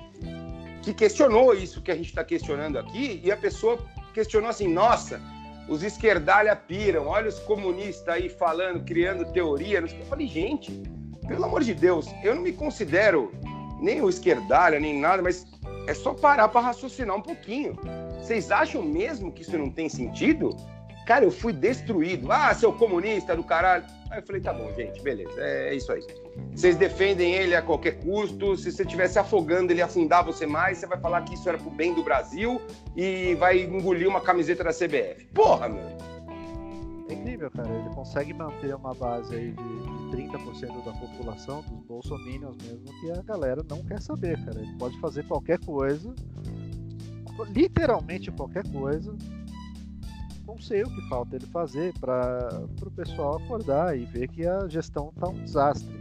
que 0.83 0.95
questionou 0.95 1.55
isso 1.55 1.83
que 1.83 1.91
a 1.91 1.97
gente 1.97 2.09
está 2.09 2.25
questionando 2.25 2.79
aqui, 2.79 3.21
e 3.23 3.31
a 3.31 3.37
pessoa 3.37 3.79
questionou 4.15 4.49
assim: 4.49 4.69
nossa, 4.69 5.21
os 5.69 5.83
esquerdalha 5.83 6.57
piram, 6.57 7.07
olha 7.07 7.29
os 7.29 7.39
comunistas 7.41 8.09
aí 8.09 8.29
falando, 8.29 8.85
criando 8.85 9.31
teoria. 9.33 9.81
Eu 9.81 10.07
falei, 10.07 10.27
gente, 10.27 10.73
pelo 11.27 11.45
amor 11.45 11.63
de 11.63 11.75
Deus, 11.75 12.09
eu 12.23 12.35
não 12.35 12.43
me 12.43 12.53
considero 12.53 13.33
nem 13.81 14.01
o 14.01 14.09
esquerdalha, 14.09 14.81
nem 14.81 14.99
nada, 14.99 15.23
mas 15.23 15.47
é 15.87 15.95
só 15.95 16.15
parar 16.15 16.49
para 16.49 16.61
raciocinar 16.61 17.17
um 17.17 17.23
pouquinho. 17.23 17.79
Vocês 18.21 18.51
acham 18.51 18.83
mesmo 18.83 19.31
que 19.31 19.43
isso 19.43 19.57
não 19.57 19.71
tem 19.71 19.89
sentido? 19.89 20.57
Cara, 21.07 21.25
eu 21.25 21.31
fui 21.31 21.53
destruído. 21.53 22.31
Ah, 22.31 22.53
seu 22.55 22.73
comunista 22.73 23.35
do 23.35 23.43
caralho. 23.43 23.85
Aí 24.11 24.19
eu 24.21 24.23
falei, 24.27 24.41
tá 24.41 24.53
bom, 24.53 24.73
gente, 24.75 25.03
beleza, 25.03 25.39
é, 25.39 25.69
é 25.69 25.75
isso 25.75 25.93
aí. 25.93 26.03
Vocês 26.55 26.77
defendem 26.77 27.35
ele 27.35 27.55
a 27.55 27.63
qualquer 27.63 28.01
custo. 28.01 28.57
Se 28.57 28.73
você 28.73 28.83
estivesse 28.83 29.19
afogando, 29.19 29.73
ele 29.73 29.83
afundar 29.83 30.25
você 30.25 30.47
mais. 30.47 30.79
Você 30.79 30.87
vai 30.87 30.99
falar 30.99 31.23
que 31.23 31.35
isso 31.35 31.49
era 31.49 31.59
pro 31.59 31.71
bem 31.71 31.95
do 31.95 32.03
Brasil 32.03 32.61
e 32.97 33.35
vai 33.35 33.61
engolir 33.61 34.09
uma 34.09 34.21
camiseta 34.21 34.65
da 34.65 34.71
CBF. 34.71 35.27
Porra, 35.35 35.69
mano. 35.69 35.97
É 37.09 37.15
incrível, 37.15 37.51
cara. 37.51 37.69
Ele 37.71 37.89
consegue 37.95 38.33
manter 38.35 38.75
uma 38.75 38.95
base 38.95 39.35
aí 39.35 39.53
de, 39.53 40.17
de 40.17 40.29
30% 40.29 40.85
da 40.85 40.93
população, 40.93 41.63
dos 41.63 41.83
bolsominions 41.85 42.57
mesmo, 42.63 42.85
que 43.01 43.11
a 43.11 43.23
galera 43.23 43.63
não 43.69 43.83
quer 43.83 44.01
saber, 44.01 44.43
cara. 44.45 44.61
Ele 44.61 44.77
pode 44.79 44.99
fazer 45.01 45.27
qualquer 45.27 45.59
coisa, 45.61 46.15
literalmente 47.51 48.31
qualquer 48.33 48.67
coisa, 48.71 49.15
não 50.49 50.59
sei 50.59 50.83
o 50.83 50.89
que 50.89 51.09
falta 51.09 51.37
ele 51.37 51.47
fazer 51.47 51.93
para 52.01 52.65
o 52.83 52.91
pessoal 52.91 53.37
acordar 53.37 53.97
e 53.97 54.07
ver 54.07 54.29
que 54.29 54.47
a 54.47 54.67
gestão 54.67 55.13
está 55.15 55.29
um 55.29 55.45
desastre. 55.45 55.95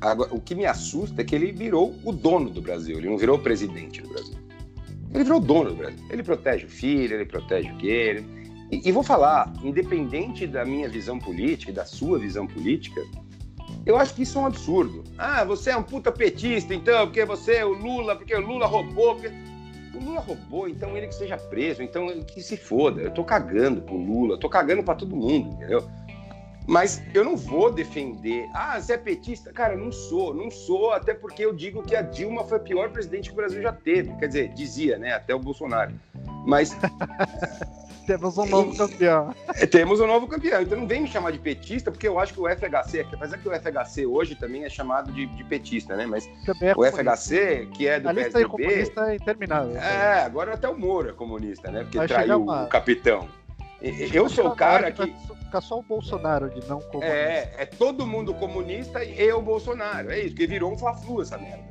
Agora, 0.00 0.34
o 0.34 0.40
que 0.40 0.54
me 0.54 0.66
assusta 0.66 1.22
é 1.22 1.24
que 1.24 1.34
ele 1.34 1.50
virou 1.50 1.94
o 2.04 2.12
dono 2.12 2.50
do 2.50 2.60
Brasil, 2.60 2.98
ele 2.98 3.08
não 3.08 3.16
virou 3.16 3.38
o 3.38 3.42
presidente 3.42 4.02
do 4.02 4.08
Brasil. 4.10 4.36
Ele 5.12 5.24
virou 5.24 5.38
o 5.38 5.42
dono 5.42 5.70
do 5.70 5.76
Brasil. 5.76 6.04
Ele 6.10 6.22
protege 6.22 6.66
o 6.66 6.68
filho, 6.68 7.14
ele 7.14 7.24
protege 7.24 7.70
o 7.70 7.76
quê? 7.78 8.22
E, 8.70 8.88
e 8.88 8.92
vou 8.92 9.02
falar, 9.02 9.50
independente 9.62 10.46
da 10.46 10.64
minha 10.64 10.88
visão 10.88 11.18
política 11.18 11.70
e 11.70 11.74
da 11.74 11.86
sua 11.86 12.18
visão 12.18 12.46
política, 12.46 13.00
eu 13.86 13.96
acho 13.96 14.14
que 14.14 14.22
isso 14.22 14.38
é 14.38 14.42
um 14.42 14.46
absurdo. 14.46 15.04
Ah, 15.16 15.44
você 15.44 15.70
é 15.70 15.76
um 15.76 15.82
puta 15.82 16.12
petista, 16.12 16.74
então, 16.74 17.06
porque 17.06 17.24
você 17.24 17.56
é 17.56 17.64
o 17.64 17.72
Lula, 17.72 18.16
porque 18.16 18.34
o 18.34 18.40
Lula 18.40 18.66
roubou. 18.66 19.14
Porque... 19.14 19.32
O 19.94 20.04
Lula 20.04 20.20
roubou, 20.20 20.68
então 20.68 20.96
ele 20.96 21.06
que 21.06 21.14
seja 21.14 21.36
preso, 21.36 21.82
então 21.82 22.10
ele 22.10 22.24
que 22.24 22.42
se 22.42 22.56
foda. 22.56 23.00
Eu 23.00 23.10
tô 23.10 23.24
cagando 23.24 23.80
pro 23.82 23.96
Lula, 23.96 24.38
tô 24.38 24.48
cagando 24.48 24.82
para 24.82 24.94
todo 24.94 25.14
mundo, 25.14 25.54
entendeu? 25.54 25.88
Mas 26.66 27.02
eu 27.12 27.24
não 27.24 27.36
vou 27.36 27.70
defender. 27.70 28.48
Ah, 28.54 28.80
você 28.80 28.94
é 28.94 28.98
petista? 28.98 29.52
Cara, 29.52 29.76
não 29.76 29.92
sou, 29.92 30.32
não 30.32 30.50
sou, 30.50 30.92
até 30.92 31.12
porque 31.12 31.44
eu 31.44 31.54
digo 31.54 31.82
que 31.82 31.94
a 31.94 32.00
Dilma 32.00 32.42
foi 32.44 32.56
a 32.56 32.60
pior 32.60 32.90
presidente 32.90 33.28
que 33.28 33.34
o 33.34 33.36
Brasil 33.36 33.60
já 33.60 33.72
teve. 33.72 34.14
Quer 34.16 34.28
dizer, 34.28 34.48
dizia, 34.54 34.98
né? 34.98 35.12
Até 35.12 35.34
o 35.34 35.38
Bolsonaro. 35.38 35.92
Mas. 36.46 36.74
Temos 38.06 38.36
um 38.38 38.46
novo 38.46 38.76
campeão. 38.76 39.34
É, 39.48 39.66
temos 39.66 40.00
um 40.00 40.06
novo 40.06 40.26
campeão. 40.26 40.62
Então 40.62 40.78
não 40.78 40.86
vem 40.86 41.02
me 41.02 41.08
chamar 41.08 41.30
de 41.30 41.38
petista, 41.38 41.90
porque 41.90 42.06
eu 42.06 42.18
acho 42.18 42.34
que 42.34 42.40
o 42.40 42.48
FHC, 42.48 43.06
apesar 43.12 43.38
que 43.38 43.48
o 43.48 43.52
FHC 43.52 44.06
hoje 44.06 44.34
também 44.34 44.64
é 44.64 44.68
chamado 44.68 45.12
de, 45.12 45.26
de 45.26 45.44
petista, 45.44 45.96
né? 45.96 46.06
Mas 46.06 46.28
é 46.62 46.74
o 46.76 46.84
FHC, 46.84 47.68
que 47.74 47.86
é 47.86 48.00
do 48.00 48.08
a 48.08 48.14
PSDB... 48.14 48.48
comunista 48.48 49.12
é 49.12 49.16
interminável. 49.16 49.76
É, 49.76 50.22
agora 50.22 50.54
até 50.54 50.68
o 50.68 50.78
Moro 50.78 51.10
é 51.10 51.12
comunista, 51.12 51.70
né? 51.70 51.82
Porque 51.82 51.98
Vai 51.98 52.08
traiu 52.08 52.42
uma... 52.42 52.64
o 52.64 52.68
capitão. 52.68 53.28
Eu 53.80 54.28
sou 54.28 54.48
o 54.48 54.56
cara 54.56 54.90
que. 54.90 55.14
Fica 55.44 55.60
só 55.60 55.78
o 55.78 55.82
Bolsonaro 55.82 56.50
de 56.50 56.66
não 56.66 56.80
comunista. 56.80 57.14
É, 57.14 57.54
é 57.58 57.66
todo 57.66 58.06
mundo 58.06 58.34
comunista 58.34 59.04
e 59.04 59.20
eu 59.20 59.40
Bolsonaro. 59.40 60.10
É 60.10 60.20
isso, 60.20 60.34
que 60.34 60.46
virou 60.46 60.72
um 60.72 60.78
fla-flu 60.78 61.22
essa 61.22 61.38
merda. 61.38 61.62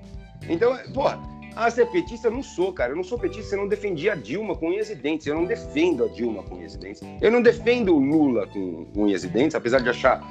Então, 0.48 0.78
porra, 0.93 1.19
ah, 1.56 1.70
você 1.70 1.84
é 1.84 1.86
petista? 1.86 2.28
Eu 2.28 2.32
não 2.32 2.44
sou, 2.44 2.74
cara. 2.74 2.92
Eu 2.92 2.96
não 2.96 3.04
sou 3.04 3.18
petista, 3.18 3.56
eu 3.56 3.60
não 3.60 3.68
defendi 3.68 4.10
a 4.10 4.16
Dilma 4.16 4.56
com 4.56 4.70
unhas 4.70 4.89
e 4.89 4.96
dentes. 4.96 5.28
Eu 5.28 5.36
não 5.36 5.46
defendo 5.46 6.06
a 6.06 6.08
Dilma 6.08 6.44
com 6.44 6.56
unhas 6.56 6.74
e 6.74 6.78
dentes. 6.78 7.02
Eu 7.22 7.32
não 7.32 7.42
defendo 7.42 7.96
o 7.96 8.00
Lula 8.00 8.48
com 8.48 8.88
unhas 8.96 9.24
e 9.24 9.28
dentes, 9.28 9.56
apesar 9.56 9.80
de 9.80 9.89
achar 9.89 10.22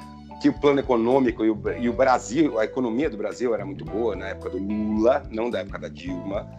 que 0.41 0.49
o 0.49 0.53
plano 0.53 0.81
econômico 0.81 1.45
e 1.45 1.89
o, 1.89 1.93
Brasil, 1.93 2.59
a 2.59 2.65
economia 2.65 3.09
do 3.09 3.17
Brasil 3.17 3.55
era 3.55 3.65
muito 3.65 3.85
boa 3.85 4.17
na 4.17 4.31
época 4.31 4.51
do 4.51 4.59
Lula, 4.59 5.23
não 5.31 5.49
da 5.49 5.61
época 5.61 5.79
da 5.79 5.89
Dilma. 5.89 6.51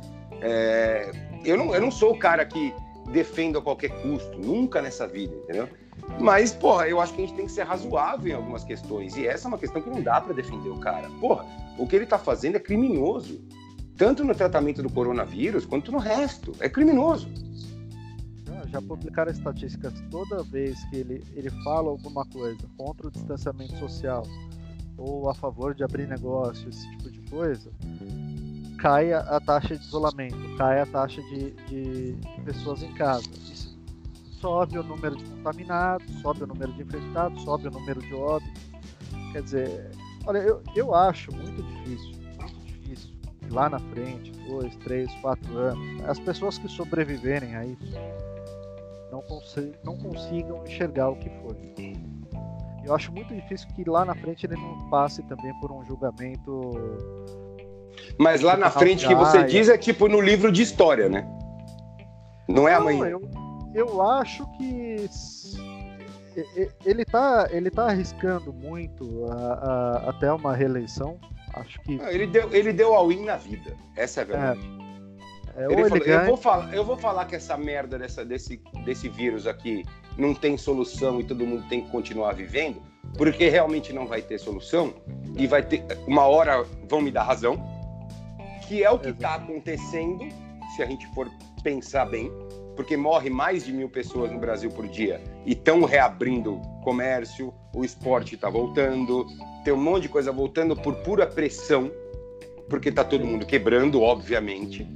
É, 0.42 1.12
eu, 1.44 1.58
não, 1.58 1.76
eu 1.76 1.82
não 1.82 1.92
sou 1.92 2.14
o 2.14 2.18
cara 2.18 2.46
que 2.46 2.74
defendo 3.12 3.60
a 3.60 3.62
qualquer 3.62 3.90
custo, 4.02 4.38
nunca 4.40 4.82
nessa 4.82 5.06
vida, 5.06 5.36
entendeu? 5.36 5.68
Mas, 6.18 6.54
porra, 6.54 6.88
eu 6.88 7.02
acho 7.02 7.14
que 7.14 7.22
a 7.22 7.26
gente 7.26 7.36
tem 7.36 7.46
que 7.46 7.52
ser 7.52 7.64
razoável 7.64 8.32
em 8.32 8.36
algumas 8.36 8.64
questões. 8.64 9.18
E 9.18 9.28
essa 9.28 9.48
é 9.48 9.50
uma 9.50 9.58
questão 9.58 9.82
que 9.82 9.90
não 9.90 10.02
dá 10.02 10.22
para 10.22 10.34
defender 10.34 10.70
o 10.70 10.80
cara. 10.80 11.10
Porra, 11.20 11.46
o 11.78 11.86
que 11.86 11.96
ele 11.96 12.06
tá 12.06 12.18
fazendo 12.18 12.56
é 12.56 12.60
criminoso 12.60 13.42
tanto 13.98 14.24
no 14.24 14.34
tratamento 14.34 14.82
do 14.82 14.90
coronavírus 14.90 15.66
quanto 15.66 15.92
no 15.92 15.98
resto. 15.98 16.54
É 16.60 16.70
criminoso. 16.70 17.28
Já 18.68 18.82
publicaram 18.82 19.32
estatísticas 19.32 19.94
toda 20.10 20.42
vez 20.44 20.84
que 20.86 20.98
ele, 20.98 21.24
ele 21.36 21.50
fala 21.64 21.90
alguma 21.90 22.26
coisa 22.26 22.68
contra 22.76 23.08
o 23.08 23.12
distanciamento 23.12 23.78
social 23.78 24.24
ou 24.98 25.30
a 25.30 25.36
favor 25.36 25.76
de 25.76 25.84
abrir 25.84 26.08
negócio, 26.08 26.70
esse 26.70 26.90
tipo 26.92 27.12
de 27.12 27.20
coisa, 27.30 27.72
cai 28.80 29.14
a, 29.14 29.40
taxa 29.40 29.78
de 29.78 29.86
isolamento, 29.86 30.38
cai 30.58 30.80
a 30.80 30.86
taxa 30.86 31.22
de, 31.22 31.52
de, 31.68 32.14
de 32.14 32.42
pessoas 32.44 32.82
em 32.82 32.92
casa. 32.94 33.30
Isso 33.52 33.78
sobe 34.40 34.78
o 34.78 34.84
número 34.84 35.16
de 35.16 35.24
contaminados, 35.24 36.22
sobe 36.22 36.44
o 36.44 36.48
número 36.48 36.74
de 36.74 36.82
infectados, 36.82 37.44
sobe 37.44 37.68
o 37.68 37.72
número 37.72 38.02
de 38.02 38.14
óbitos. 38.14 38.62
Quer 39.32 39.42
dizer, 39.44 39.92
olha, 40.26 40.40
eu, 40.40 40.62
eu 40.76 40.96
acho 40.96 41.32
muito 41.36 41.62
difícil 41.62 42.23
lá 43.54 43.70
na 43.70 43.80
frente, 43.80 44.32
dois, 44.48 44.76
três, 44.78 45.14
quatro 45.22 45.58
anos, 45.58 46.04
as 46.10 46.20
pessoas 46.20 46.58
que 46.58 46.68
sobreviverem 46.68 47.56
a 47.56 47.66
isso 47.66 47.94
não, 49.12 49.22
cons 49.22 49.56
não 49.84 49.96
consigam 49.96 50.64
enxergar 50.66 51.10
o 51.10 51.16
que 51.16 51.30
foi. 51.30 51.56
Eu 52.84 52.94
acho 52.94 53.12
muito 53.14 53.34
difícil 53.34 53.68
que 53.76 53.88
lá 53.88 54.04
na 54.04 54.16
frente 54.16 54.46
ele 54.46 54.56
não 54.56 54.90
passe 54.90 55.22
também 55.24 55.54
por 55.62 55.72
um 55.72 55.86
julgamento. 55.86 56.72
Mas 58.18 58.42
lá 58.42 58.58
na 58.58 58.70
frente 58.70 59.08
que 59.08 59.16
você 59.16 59.44
diz 59.44 59.70
é 59.70 59.78
tipo 59.78 60.08
no 60.08 60.20
livro 60.20 60.52
de 60.52 60.64
história, 60.64 61.08
né? 61.08 61.26
Não 62.50 62.68
é 62.68 62.74
amanhã. 62.74 63.08
Eu, 63.08 63.22
eu 63.74 64.02
acho 64.02 64.46
que 64.58 65.08
ele 66.84 67.06
tá, 67.06 67.48
ele 67.52 67.70
tá 67.70 67.86
arriscando 67.86 68.52
muito 68.52 69.26
a, 69.32 69.36
a, 69.36 70.10
até 70.10 70.32
uma 70.34 70.56
reeleição. 70.56 71.18
Acho 71.54 71.80
que. 71.82 71.94
ele 71.94 72.28
deu, 72.28 72.54
ele 72.54 72.74
deu 72.74 72.94
all-in 72.94 73.24
na 73.24 73.38
vida. 73.38 73.76
Essa 73.96 74.22
é 74.22 74.24
a 74.24 74.26
verdade. 74.26 74.70
É. 74.80 74.84
É, 75.56 75.72
ele 75.72 75.88
falou, 75.88 76.06
eu, 76.06 76.26
vou 76.26 76.38
falar, 76.38 76.74
eu 76.74 76.84
vou 76.84 76.98
falar 76.98 77.26
que 77.26 77.36
essa 77.36 77.56
merda 77.56 78.00
dessa, 78.00 78.26
desse, 78.26 78.60
desse 78.84 79.08
vírus 79.08 79.46
aqui 79.46 79.86
não 80.18 80.34
tem 80.34 80.58
solução 80.58 81.20
e 81.20 81.24
todo 81.24 81.46
mundo 81.46 81.64
tem 81.70 81.82
que 81.82 81.92
continuar 81.92 82.34
vivendo, 82.34 82.82
porque 83.16 83.50
realmente 83.50 83.94
não 83.94 84.08
vai 84.08 84.20
ter 84.22 84.40
solução 84.40 84.96
e 85.38 85.46
vai 85.46 85.62
ter. 85.62 85.86
Uma 86.08 86.26
hora 86.26 86.66
vão 86.90 87.02
me 87.02 87.12
dar 87.12 87.24
razão, 87.24 87.64
que 88.68 88.84
é 88.84 88.90
o 88.90 88.98
que 88.98 89.10
está 89.10 89.36
acontecendo, 89.36 90.28
se 90.76 90.82
a 90.82 90.88
gente 90.88 91.06
for 91.14 91.30
pensar 91.64 92.06
bem 92.06 92.32
porque 92.76 92.98
morre 92.98 93.30
mais 93.30 93.66
de 93.66 93.72
mil 93.74 93.90
pessoas 93.90 94.32
no 94.32 94.40
Brasil 94.40 94.70
por 94.70 94.88
dia 94.88 95.22
e 95.46 95.54
estão 95.54 95.84
reabrindo 95.84 96.62
comércio, 96.84 97.54
o 97.74 97.84
esporte 97.84 98.36
está 98.36 98.50
voltando, 98.50 99.26
tem 99.64 99.74
um 99.74 99.82
monte 99.82 100.04
de 100.04 100.10
coisa 100.10 100.32
voltando 100.32 100.76
por 100.76 100.96
pura 100.98 101.26
pressão, 101.26 101.92
porque 102.70 102.90
está 102.90 103.04
todo 103.04 103.26
mundo 103.26 103.46
quebrando, 103.46 104.02
obviamente. 104.02 104.88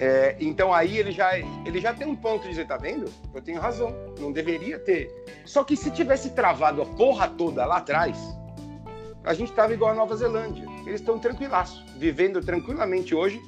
É, 0.00 0.36
então 0.38 0.72
aí 0.72 0.96
ele 0.96 1.10
já, 1.10 1.36
ele 1.38 1.80
já 1.80 1.92
tem 1.92 2.06
um 2.06 2.14
ponto 2.14 2.42
de 2.42 2.50
dizer, 2.50 2.66
tá 2.66 2.76
vendo? 2.76 3.10
Eu 3.34 3.42
tenho 3.42 3.60
razão, 3.60 3.92
não 4.20 4.30
deveria 4.30 4.78
ter. 4.78 5.10
Só 5.44 5.64
que 5.64 5.76
se 5.76 5.90
tivesse 5.90 6.30
travado 6.30 6.82
a 6.82 6.86
porra 6.86 7.28
toda 7.28 7.66
lá 7.66 7.78
atrás, 7.78 8.16
a 9.24 9.34
gente 9.34 9.52
tava 9.52 9.74
igual 9.74 9.90
a 9.90 9.94
Nova 9.94 10.14
Zelândia. 10.16 10.64
Eles 10.86 11.00
estão 11.00 11.18
tranquilaço, 11.18 11.84
vivendo 11.96 12.40
tranquilamente 12.40 13.14
hoje 13.14 13.40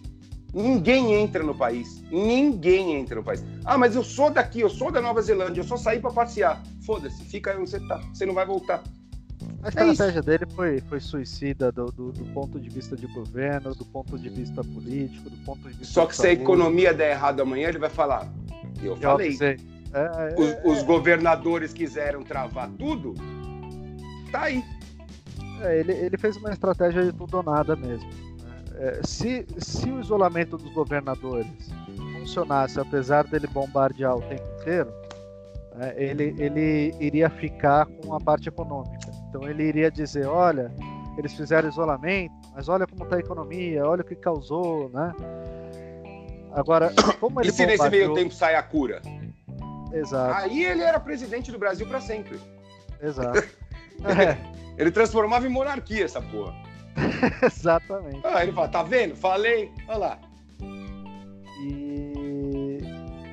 Ninguém 0.52 1.14
entra 1.14 1.42
no 1.42 1.54
país. 1.54 2.02
Ninguém 2.10 2.94
entra 2.96 3.16
no 3.16 3.22
país. 3.22 3.44
Ah, 3.64 3.78
mas 3.78 3.94
eu 3.94 4.02
sou 4.02 4.30
daqui, 4.30 4.60
eu 4.60 4.70
sou 4.70 4.90
da 4.90 5.00
Nova 5.00 5.22
Zelândia, 5.22 5.60
eu 5.60 5.64
só 5.64 5.76
saí 5.76 6.00
para 6.00 6.10
passear. 6.10 6.62
Foda-se, 6.84 7.24
fica 7.24 7.52
aí 7.52 7.58
onde 7.58 7.70
você 7.70 7.80
tá. 7.80 8.00
Você 8.12 8.26
não 8.26 8.34
vai 8.34 8.44
voltar. 8.44 8.82
A 9.62 9.68
estratégia 9.68 10.18
é 10.18 10.22
dele 10.22 10.46
foi, 10.54 10.80
foi 10.80 11.00
suicida 11.00 11.70
do, 11.70 11.86
do, 11.86 12.12
do, 12.12 12.24
ponto 12.32 12.58
de 12.58 12.68
vista 12.70 12.96
de 12.96 13.06
governo, 13.06 13.74
do 13.74 13.84
ponto 13.84 14.18
de 14.18 14.28
vista 14.28 14.62
político, 14.64 15.28
do 15.28 15.36
ponto 15.44 15.60
de 15.68 15.76
vista. 15.76 15.92
Só 15.92 16.06
que 16.06 16.16
se 16.16 16.26
a 16.26 16.32
economia 16.32 16.94
der 16.94 17.12
errado 17.12 17.40
amanhã, 17.40 17.68
ele 17.68 17.78
vai 17.78 17.90
falar. 17.90 18.32
Eu, 18.82 18.92
eu 18.92 18.96
falei. 18.96 19.36
É, 19.40 19.56
é, 19.92 20.34
os, 20.38 20.48
é, 20.48 20.62
os, 20.64 20.82
governadores 20.82 21.72
quiseram 21.72 22.22
travar 22.22 22.70
tudo. 22.78 23.14
Tá 24.32 24.44
aí. 24.44 24.64
É, 25.62 25.80
ele, 25.80 25.92
ele 25.92 26.16
fez 26.16 26.36
uma 26.36 26.50
estratégia 26.52 27.04
de 27.04 27.12
tudo 27.12 27.36
ou 27.36 27.42
nada 27.42 27.76
mesmo. 27.76 28.08
É, 28.80 29.00
se, 29.04 29.46
se 29.58 29.90
o 29.90 30.00
isolamento 30.00 30.56
dos 30.56 30.72
governadores 30.72 31.46
funcionasse, 32.18 32.80
apesar 32.80 33.24
dele 33.24 33.46
bombardear 33.46 34.16
o 34.16 34.22
tempo 34.22 34.42
inteiro, 34.58 34.90
é, 35.78 36.02
ele, 36.02 36.34
ele 36.38 36.94
iria 36.98 37.28
ficar 37.28 37.84
com 37.86 38.14
a 38.14 38.20
parte 38.20 38.48
econômica. 38.48 39.10
Então 39.28 39.46
ele 39.46 39.64
iria 39.64 39.90
dizer, 39.90 40.26
olha, 40.26 40.72
eles 41.18 41.34
fizeram 41.34 41.68
isolamento, 41.68 42.32
mas 42.54 42.70
olha 42.70 42.86
como 42.86 43.04
está 43.04 43.16
a 43.16 43.20
economia, 43.20 43.86
olha 43.86 44.00
o 44.00 44.04
que 44.04 44.16
causou, 44.16 44.88
né? 44.88 45.14
Agora, 46.52 46.90
como 47.20 47.38
ele 47.40 47.50
E 47.50 47.52
se 47.52 47.66
bombardeou... 47.66 47.90
nesse 47.90 47.90
meio 47.90 48.14
tempo 48.14 48.34
sai 48.34 48.54
a 48.54 48.62
cura? 48.62 49.02
Exato. 49.92 50.34
Aí 50.42 50.64
ele 50.64 50.82
era 50.82 50.98
presidente 50.98 51.52
do 51.52 51.58
Brasil 51.58 51.86
para 51.86 52.00
sempre. 52.00 52.40
Exato. 53.02 53.38
é. 54.04 54.38
Ele 54.78 54.90
transformava 54.90 55.46
em 55.46 55.50
monarquia 55.50 56.04
essa 56.04 56.22
porra. 56.22 56.69
Exatamente. 57.42 58.20
Ah, 58.24 58.42
ele 58.42 58.52
fala, 58.52 58.68
tá 58.68 58.82
vendo? 58.82 59.16
Falei, 59.16 59.72
olha 59.88 59.98
lá. 59.98 60.18
E 61.62 62.78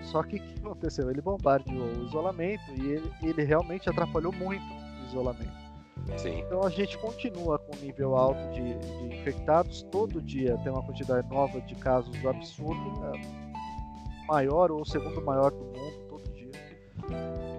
só 0.03 0.24
que 0.24 0.38
o 0.38 0.39
que 0.39 0.60
aconteceu? 0.60 1.10
Ele 1.10 1.22
bombardeou 1.22 1.88
o 1.88 2.05
isolamento 2.05 2.64
e 2.76 2.91
ele, 2.91 3.12
ele 3.22 3.43
realmente 3.43 3.89
atrapalhou 3.89 4.32
muito 4.34 4.64
o 4.64 5.08
isolamento. 5.08 5.68
Sim. 6.18 6.39
Então 6.39 6.64
a 6.64 6.70
gente 6.70 6.97
continua 6.97 7.60
com 7.60 7.76
um 7.76 7.80
nível 7.80 8.16
alto 8.16 8.39
de, 8.51 8.78
de, 8.78 9.16
infectados. 9.16 9.84
Todo 9.91 10.22
dia 10.22 10.58
tem 10.64 10.72
uma 10.72 10.82
quantidade 10.82 11.28
nova 11.30 11.60
de 11.62 11.76
casos 11.76 12.16
absurdo, 12.26 13.05
é 13.14 14.28
maior 14.28 14.72
ou 14.72 14.86
segundo 14.86 15.22
maior 15.22 15.51
do 15.51 15.66
mundo 15.66 16.08
todo 16.10 16.24
dia. 16.34 16.51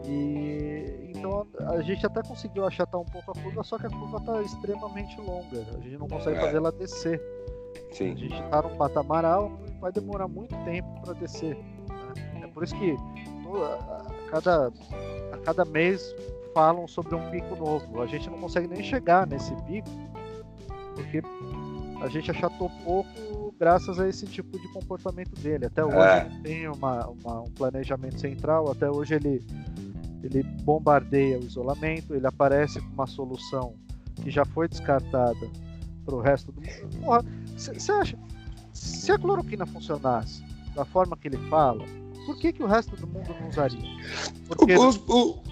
E 0.07 0.78
então 1.19 1.47
a 1.69 1.83
gente 1.83 2.05
até 2.07 2.23
conseguiu 2.23 2.67
achatar 2.67 3.01
um 3.01 3.05
pouco 3.05 3.31
a 3.31 3.35
curva, 3.35 3.63
só 3.63 3.79
que 3.79 3.87
a 3.87 3.91
curva 3.91 4.19
está 4.19 4.43
extremamente 4.43 5.21
longa. 5.21 5.61
A 5.77 5.81
gente 5.81 5.99
não 5.99 6.09
consegue 6.09 6.37
é. 6.37 6.41
fazer 6.41 6.57
ela 6.57 6.73
descer. 6.73 7.21
Sim. 7.93 8.13
A 8.13 8.17
gente 8.17 8.43
está 8.43 8.63
num 8.63 8.77
patamar 8.77 9.25
alto 9.25 9.59
e 9.67 9.81
vai 9.81 9.93
demorar 9.93 10.29
muito 10.29 10.57
tempo 10.65 10.89
para 11.03 11.15
descer. 11.15 11.57
Né? 11.57 12.43
É 12.43 12.47
por 12.47 12.65
isso 12.65 12.77
que 12.77 12.97
a 13.55 14.31
cada, 14.31 14.73
a 15.33 15.39
cada 15.39 15.65
mês 15.65 16.15
falam 16.55 16.87
sobre 16.89 17.15
um 17.15 17.31
pico 17.31 17.57
novo. 17.57 18.03
A 18.03 18.07
gente 18.07 18.29
não 18.31 18.39
consegue 18.39 18.69
nem 18.69 18.83
chegar 18.83 19.27
nesse 19.27 19.55
pico, 19.63 19.89
porque 20.95 21.23
a 22.01 22.09
gente 22.09 22.31
achatou 22.31 22.71
pouco 22.85 23.55
graças 23.59 23.99
a 23.99 24.09
esse 24.09 24.27
tipo 24.27 24.59
de 24.59 24.69
comportamento 24.73 25.35
dele. 25.41 25.67
Até 25.67 25.85
hoje 25.85 25.97
é. 25.99 26.41
tem 26.43 26.69
uma, 26.69 27.09
uma, 27.09 27.41
um 27.41 27.51
planejamento 27.51 28.21
central, 28.21 28.71
até 28.71 28.89
hoje 28.91 29.15
ele 29.15 29.45
ele 30.23 30.43
bombardeia 30.43 31.39
o 31.39 31.43
isolamento, 31.43 32.15
ele 32.15 32.27
aparece 32.27 32.81
com 32.81 32.89
uma 32.89 33.07
solução 33.07 33.75
que 34.23 34.31
já 34.31 34.45
foi 34.45 34.69
descartada 34.69 35.49
para 36.05 36.15
o 36.15 36.21
resto 36.21 36.53
do 36.53 36.61
mundo. 36.61 37.27
Você 37.57 37.93
acha? 37.93 38.19
Se 38.73 39.13
a 39.13 39.19
cloroquina 39.19 39.67
funcionasse 39.67 40.43
da 40.75 40.85
forma 40.85 41.17
que 41.17 41.29
ele 41.29 41.39
fala, 41.49 41.85
por 42.27 42.39
que, 42.39 42.53
que 42.53 42.63
o 42.63 42.67
resto 42.67 42.97
do 42.97 43.07
mundo 43.07 43.35
não 43.41 43.49
usaria? 43.49 43.81
Porque, 44.47 44.77
os, 44.77 44.97
o, 45.09 45.43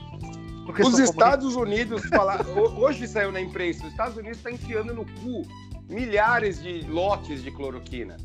porque 0.66 0.82
os 0.82 0.98
Estados 0.98 1.56
Unidos 1.56 2.04
falar, 2.06 2.46
hoje 2.48 3.06
saiu 3.06 3.32
na 3.32 3.40
imprensa, 3.40 3.84
os 3.84 3.90
Estados 3.90 4.16
Unidos 4.16 4.38
está 4.38 4.50
enfiando 4.50 4.92
no 4.94 5.04
cu 5.04 5.42
milhares 5.88 6.62
de 6.62 6.82
lotes 6.82 7.42
de 7.42 7.50
cloroquina. 7.50 8.16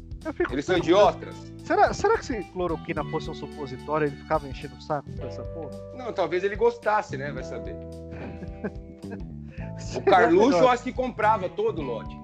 Eles 0.52 0.66
são 0.66 0.78
idiotas. 0.78 1.36
Será, 1.66 1.94
será 1.94 2.18
que 2.18 2.26
se 2.26 2.44
cloroquina 2.52 3.04
fosse 3.06 3.30
um 3.30 3.34
supositório, 3.34 4.08
ele 4.08 4.16
ficava 4.16 4.48
enchendo 4.48 4.76
o 4.76 4.82
saco 4.82 5.10
com 5.18 5.26
essa 5.26 5.44
porra? 5.44 5.72
Não, 5.96 6.12
talvez 6.12 6.44
ele 6.44 6.56
gostasse, 6.56 7.18
né? 7.18 7.32
Vai 7.32 7.44
saber. 7.44 7.76
o 9.96 10.02
Carluxo 10.02 10.60
eu 10.60 10.70
acho 10.70 10.84
que 10.84 10.92
comprava 10.92 11.50
todo 11.50 11.82
o 11.82 11.86
lote. 11.86 12.16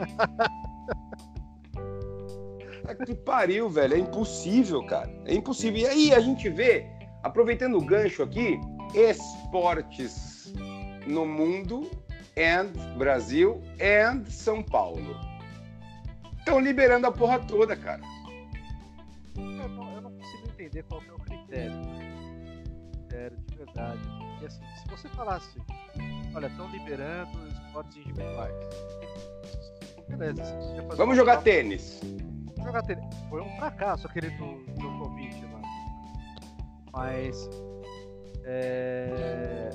que 3.05 3.15
pariu, 3.15 3.69
velho. 3.69 3.95
É 3.95 3.99
impossível, 3.99 4.85
cara. 4.85 5.09
É 5.25 5.33
impossível. 5.33 5.81
E 5.81 5.85
aí 5.85 6.13
a 6.13 6.19
gente 6.19 6.49
vê, 6.49 6.85
aproveitando 7.23 7.77
o 7.77 7.85
gancho 7.85 8.23
aqui, 8.23 8.59
esportes 8.93 10.53
no 11.05 11.25
mundo, 11.25 11.89
and 12.37 12.71
Brasil, 12.97 13.61
and 13.81 14.25
São 14.25 14.61
Paulo. 14.61 15.15
Estão 16.47 16.61
liberando 16.61 17.07
a 17.07 17.11
porra 17.11 17.39
toda, 17.39 17.75
cara 17.75 18.01
entender 20.67 20.83
qual 20.83 21.01
é 21.01 21.11
o 21.11 21.19
critério. 21.19 21.81
Critério 22.91 23.37
de 23.37 23.57
verdade. 23.57 24.01
E 24.41 24.45
assim, 24.45 24.61
se 24.81 24.87
você 24.89 25.07
falasse, 25.09 25.59
olha, 26.33 26.47
estão 26.47 26.69
liberando 26.69 27.47
esportes 27.47 27.97
individuais. 27.97 28.55
Beleza, 30.09 30.43
Vamos 30.95 31.15
jogar 31.15 31.41
tênis. 31.41 31.99
Vamos 32.55 32.65
jogar 32.65 32.83
tênis. 32.83 33.05
Foi 33.29 33.41
um 33.41 33.55
fracasso 33.57 34.07
aquele 34.07 34.29
do 34.31 34.63
Djokovic 34.75 35.45
lá. 35.45 35.61
Mas 36.93 37.49
é, 38.45 39.69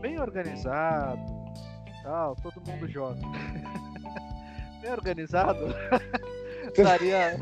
bem 0.00 0.20
organizado 0.20 1.20
tal, 2.02 2.34
todo 2.36 2.60
mundo 2.66 2.88
joga. 2.88 3.20
bem 4.80 4.92
organizado, 4.92 5.74
daria. 6.76 7.38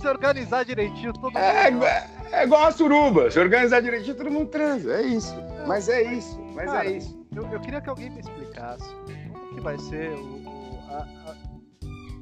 se 0.00 0.08
organizar 0.08 0.64
direitinho, 0.64 1.12
todo 1.12 1.36
é, 1.36 1.70
mundo. 1.70 1.84
É, 1.84 2.08
é 2.32 2.44
igual 2.44 2.66
a 2.66 2.72
suruba. 2.72 3.30
Se 3.30 3.38
organizar 3.38 3.80
direitinho, 3.80 4.16
todo 4.16 4.30
mundo 4.30 4.48
transa. 4.48 4.94
É 4.94 5.02
isso. 5.02 5.34
Mas 5.66 5.88
é 5.88 6.02
isso. 6.14 6.40
Mas 6.54 6.68
é 6.68 6.72
Cara, 6.72 6.86
é 6.86 6.96
isso. 6.96 7.26
Eu, 7.34 7.46
eu, 7.48 7.60
queria 7.60 7.80
que 7.80 7.88
alguém 7.88 8.10
me 8.10 8.20
explicasse 8.20 8.88
como 9.32 9.54
que 9.54 9.60
vai 9.60 9.78
ser 9.78 10.10
o, 10.10 10.42
o 10.44 10.78
a, 10.88 11.06
a, 11.26 11.36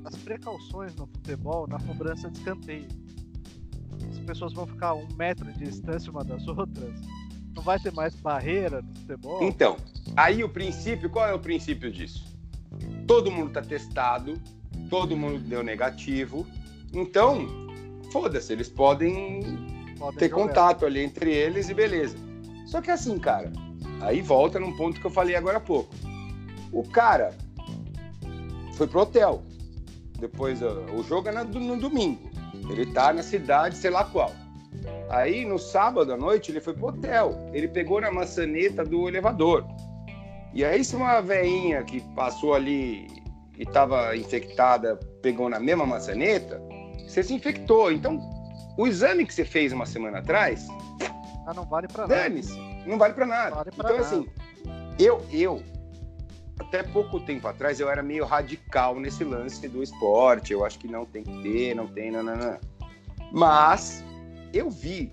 as 0.04 0.16
precauções 0.16 0.94
no 0.96 1.06
futebol 1.06 1.66
na 1.66 1.78
cobrança 1.80 2.30
de 2.30 2.38
escanteio. 2.38 2.88
As 4.10 4.18
pessoas 4.20 4.52
vão 4.52 4.66
ficar 4.66 4.88
a 4.88 4.94
um 4.94 5.08
metro 5.16 5.50
de 5.52 5.64
distância 5.64 6.10
uma 6.10 6.24
das 6.24 6.46
outras. 6.46 6.94
Não 7.54 7.62
vai 7.62 7.78
ter 7.78 7.92
mais 7.92 8.14
barreira 8.14 8.82
no 8.82 8.94
futebol. 8.94 9.42
Então, 9.42 9.76
aí 10.18 10.42
o 10.42 10.48
princípio, 10.48 11.08
qual 11.08 11.28
é 11.28 11.32
o 11.32 11.38
princípio 11.38 11.92
disso? 11.92 12.26
Todo 13.06 13.30
mundo 13.30 13.48
está 13.48 13.62
testado, 13.62 14.34
todo 14.90 15.16
mundo 15.16 15.38
deu 15.38 15.62
negativo. 15.62 16.44
Então, 16.92 17.46
foda-se, 18.10 18.52
eles 18.52 18.68
podem, 18.68 19.40
podem 19.96 20.18
ter 20.18 20.28
jogar. 20.28 20.42
contato 20.42 20.84
ali 20.84 21.04
entre 21.04 21.32
eles 21.32 21.68
e 21.68 21.74
beleza. 21.74 22.16
Só 22.66 22.80
que 22.80 22.90
assim, 22.90 23.18
cara, 23.18 23.52
aí 24.00 24.20
volta 24.20 24.58
num 24.58 24.76
ponto 24.76 25.00
que 25.00 25.06
eu 25.06 25.10
falei 25.10 25.36
agora 25.36 25.58
há 25.58 25.60
pouco. 25.60 25.94
O 26.72 26.82
cara 26.82 27.32
foi 28.74 28.88
pro 28.88 29.00
hotel. 29.00 29.42
Depois, 30.18 30.60
o 30.62 31.02
jogo 31.04 31.28
é 31.28 31.32
no, 31.32 31.44
no 31.44 31.78
domingo. 31.78 32.28
Ele 32.68 32.86
tá 32.86 33.12
na 33.12 33.22
cidade, 33.22 33.76
sei 33.76 33.90
lá 33.90 34.04
qual. 34.04 34.32
Aí, 35.08 35.44
no 35.44 35.58
sábado 35.58 36.12
à 36.12 36.16
noite, 36.16 36.50
ele 36.50 36.60
foi 36.60 36.74
pro 36.74 36.88
hotel. 36.88 37.48
Ele 37.52 37.68
pegou 37.68 38.00
na 38.00 38.10
maçaneta 38.10 38.84
do 38.84 39.08
elevador. 39.08 39.64
E 40.58 40.64
aí, 40.64 40.84
se 40.84 40.96
uma 40.96 41.20
veinha 41.20 41.84
que 41.84 42.00
passou 42.16 42.52
ali 42.52 43.06
e 43.56 43.62
estava 43.62 44.16
infectada 44.16 44.96
pegou 45.22 45.48
na 45.48 45.60
mesma 45.60 45.86
maçaneta, 45.86 46.60
você 47.06 47.22
se 47.22 47.32
infectou. 47.32 47.92
Então, 47.92 48.18
o 48.76 48.84
exame 48.84 49.24
que 49.24 49.32
você 49.32 49.44
fez 49.44 49.72
uma 49.72 49.86
semana 49.86 50.18
atrás. 50.18 50.66
Ah, 51.46 51.54
não 51.54 51.64
vale 51.64 51.86
para 51.86 52.08
nada. 52.08 52.22
Dane-se, 52.22 52.58
não 52.84 52.98
vale 52.98 53.14
para 53.14 53.24
nada. 53.24 53.54
Vale 53.54 53.70
então, 53.72 53.88
nada. 53.88 54.00
assim, 54.00 54.28
eu, 54.98 55.24
eu, 55.30 55.62
até 56.58 56.82
pouco 56.82 57.20
tempo 57.20 57.46
atrás, 57.46 57.78
eu 57.78 57.88
era 57.88 58.02
meio 58.02 58.24
radical 58.24 58.98
nesse 58.98 59.22
lance 59.22 59.68
do 59.68 59.80
esporte. 59.80 60.52
Eu 60.52 60.64
acho 60.64 60.76
que 60.80 60.88
não 60.88 61.06
tem 61.06 61.22
que 61.22 61.40
ter, 61.40 61.76
não 61.76 61.86
tem, 61.86 62.10
não. 62.10 62.24
Mas 63.30 64.02
eu 64.52 64.68
vi. 64.68 65.12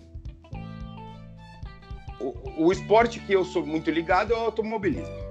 O, 2.20 2.66
o 2.66 2.72
esporte 2.72 3.20
que 3.20 3.34
eu 3.34 3.46
sou 3.46 3.64
muito 3.64 3.91
ligado 3.91 4.34
é 4.34 4.36
o 4.36 4.39
automobilismo. 4.39 5.24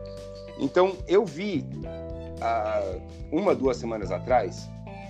Então, 0.58 0.96
eu 1.08 1.24
vi, 1.24 1.66
há 2.40 2.82
uma, 3.32 3.54
duas 3.54 3.76
semanas 3.76 4.10
atrás, 4.10 4.68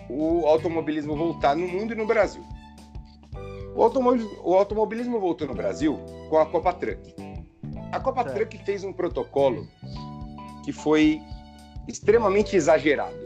o 0.09 0.47
automobilismo 0.47 1.17
voltar 1.17 1.57
no 1.57 1.67
mundo 1.67 1.93
e 1.93 1.97
no 1.97 2.07
Brasil. 2.07 2.43
O 3.75 3.83
automobilismo, 3.83 4.39
o 4.43 4.55
automobilismo 4.55 5.21
voltou 5.21 5.49
no 5.49 5.55
Brasil 5.55 5.99
com 6.31 6.39
a 6.39 6.47
Copa 6.47 6.73
Truck. 6.73 7.15
A 7.91 8.01
Copa 8.01 8.23
Certo. 8.23 8.37
Truck 8.37 8.59
fez 8.65 8.85
um 8.85 8.93
protocolo 8.93 9.67
que 10.65 10.73
foi 10.73 11.21
extremamente 11.89 12.57
exagerado. 12.57 13.25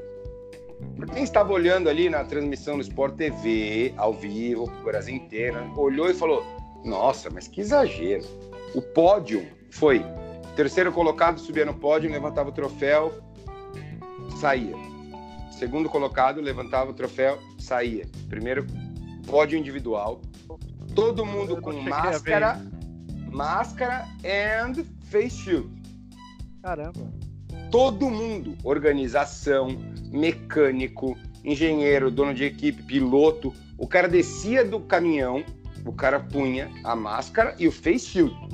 Pra 0.96 1.06
quem 1.06 1.22
estava 1.22 1.52
olhando 1.52 1.88
ali 1.88 2.08
na 2.08 2.24
transmissão 2.24 2.76
do 2.76 2.82
Sport 2.82 3.16
TV, 3.16 3.92
ao 3.96 4.12
vivo, 4.12 4.64
o 4.64 4.84
Brasil 4.84 5.14
inteiro, 5.14 5.72
olhou 5.76 6.10
e 6.10 6.14
falou: 6.14 6.44
Nossa, 6.84 7.30
mas 7.30 7.46
que 7.48 7.60
exagero. 7.60 8.24
O 8.74 8.82
pódio 8.82 9.46
foi: 9.70 10.04
terceiro 10.58 10.90
colocado 10.90 11.38
subia 11.38 11.64
no 11.64 11.72
pódio, 11.72 12.10
levantava 12.10 12.48
o 12.48 12.52
troféu, 12.52 13.22
saía. 14.40 14.74
Segundo 15.52 15.88
colocado 15.88 16.40
levantava 16.40 16.90
o 16.90 16.94
troféu, 16.94 17.38
saía. 17.60 18.04
Primeiro 18.28 18.66
pódio 19.24 19.56
individual. 19.56 20.20
Todo 20.96 21.24
mundo 21.24 21.60
com 21.60 21.72
máscara, 21.82 22.60
máscara 23.30 24.08
and 24.24 24.84
face 25.04 25.30
shield 25.30 25.70
Caramba. 26.60 27.08
todo 27.70 28.10
mundo, 28.10 28.56
organização, 28.64 29.68
mecânico, 30.10 31.16
engenheiro, 31.44 32.10
dono 32.10 32.34
de 32.34 32.42
equipe, 32.42 32.82
piloto, 32.82 33.54
o 33.78 33.86
cara 33.86 34.08
descia 34.08 34.64
do 34.64 34.80
caminhão, 34.80 35.44
o 35.84 35.92
cara 35.92 36.18
punha 36.18 36.68
a 36.82 36.96
máscara 36.96 37.54
e 37.60 37.68
o 37.68 37.70
face 37.70 38.06
shield. 38.06 38.47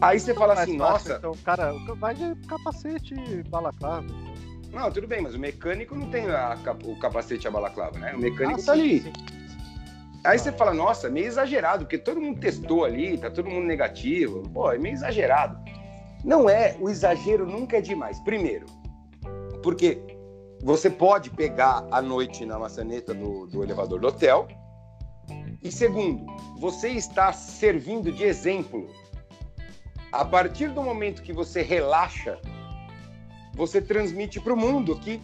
Aí 0.00 0.20
você 0.20 0.32
fala 0.34 0.54
Mais 0.54 0.68
assim, 0.68 0.78
fácil, 0.78 1.08
nossa, 1.10 1.16
Então, 1.18 1.32
cara, 1.44 1.72
vai 1.96 2.14
de 2.14 2.34
capacete 2.46 3.14
balaclava. 3.48 4.06
não, 4.72 4.90
tudo 4.92 5.06
bem, 5.08 5.20
mas 5.22 5.34
o 5.34 5.38
mecânico 5.38 5.94
não 5.94 6.08
tem 6.10 6.26
a 6.30 6.56
o 6.84 6.96
capacete 6.98 7.46
e 7.46 7.48
a 7.48 7.50
balaclava, 7.50 7.98
né? 7.98 8.14
O 8.14 8.18
mecânico 8.18 8.60
Ah, 8.60 8.64
tá 8.64 8.74
sim, 8.74 8.80
ali. 8.80 9.00
sim. 9.00 9.12
Aí 10.24 10.38
você 10.38 10.52
fala, 10.52 10.74
nossa, 10.74 11.08
meio 11.08 11.26
exagerado, 11.26 11.84
porque 11.84 11.98
todo 11.98 12.20
mundo 12.20 12.40
testou 12.40 12.84
ali, 12.84 13.16
tá 13.18 13.30
todo 13.30 13.48
mundo 13.48 13.66
negativo. 13.66 14.42
Pô, 14.50 14.70
é 14.70 14.78
meio 14.78 14.92
exagerado. 14.94 15.58
Não 16.24 16.50
é, 16.50 16.76
o 16.80 16.88
exagero 16.90 17.46
nunca 17.46 17.78
é 17.78 17.80
demais. 17.80 18.18
Primeiro, 18.20 18.66
porque 19.62 20.00
você 20.62 20.90
pode 20.90 21.30
pegar 21.30 21.86
à 21.90 22.02
noite 22.02 22.44
na 22.44 22.58
maçaneta 22.58 23.14
do, 23.14 23.46
do 23.46 23.62
elevador 23.62 24.00
do 24.00 24.08
hotel. 24.08 24.48
E 25.62 25.70
segundo, 25.72 26.24
você 26.58 26.88
está 26.90 27.32
servindo 27.32 28.12
de 28.12 28.24
exemplo. 28.24 28.88
A 30.12 30.24
partir 30.24 30.70
do 30.70 30.82
momento 30.82 31.22
que 31.22 31.32
você 31.32 31.62
relaxa, 31.62 32.38
você 33.54 33.80
transmite 33.80 34.40
para 34.40 34.54
o 34.54 34.56
mundo 34.56 34.98
que 34.98 35.20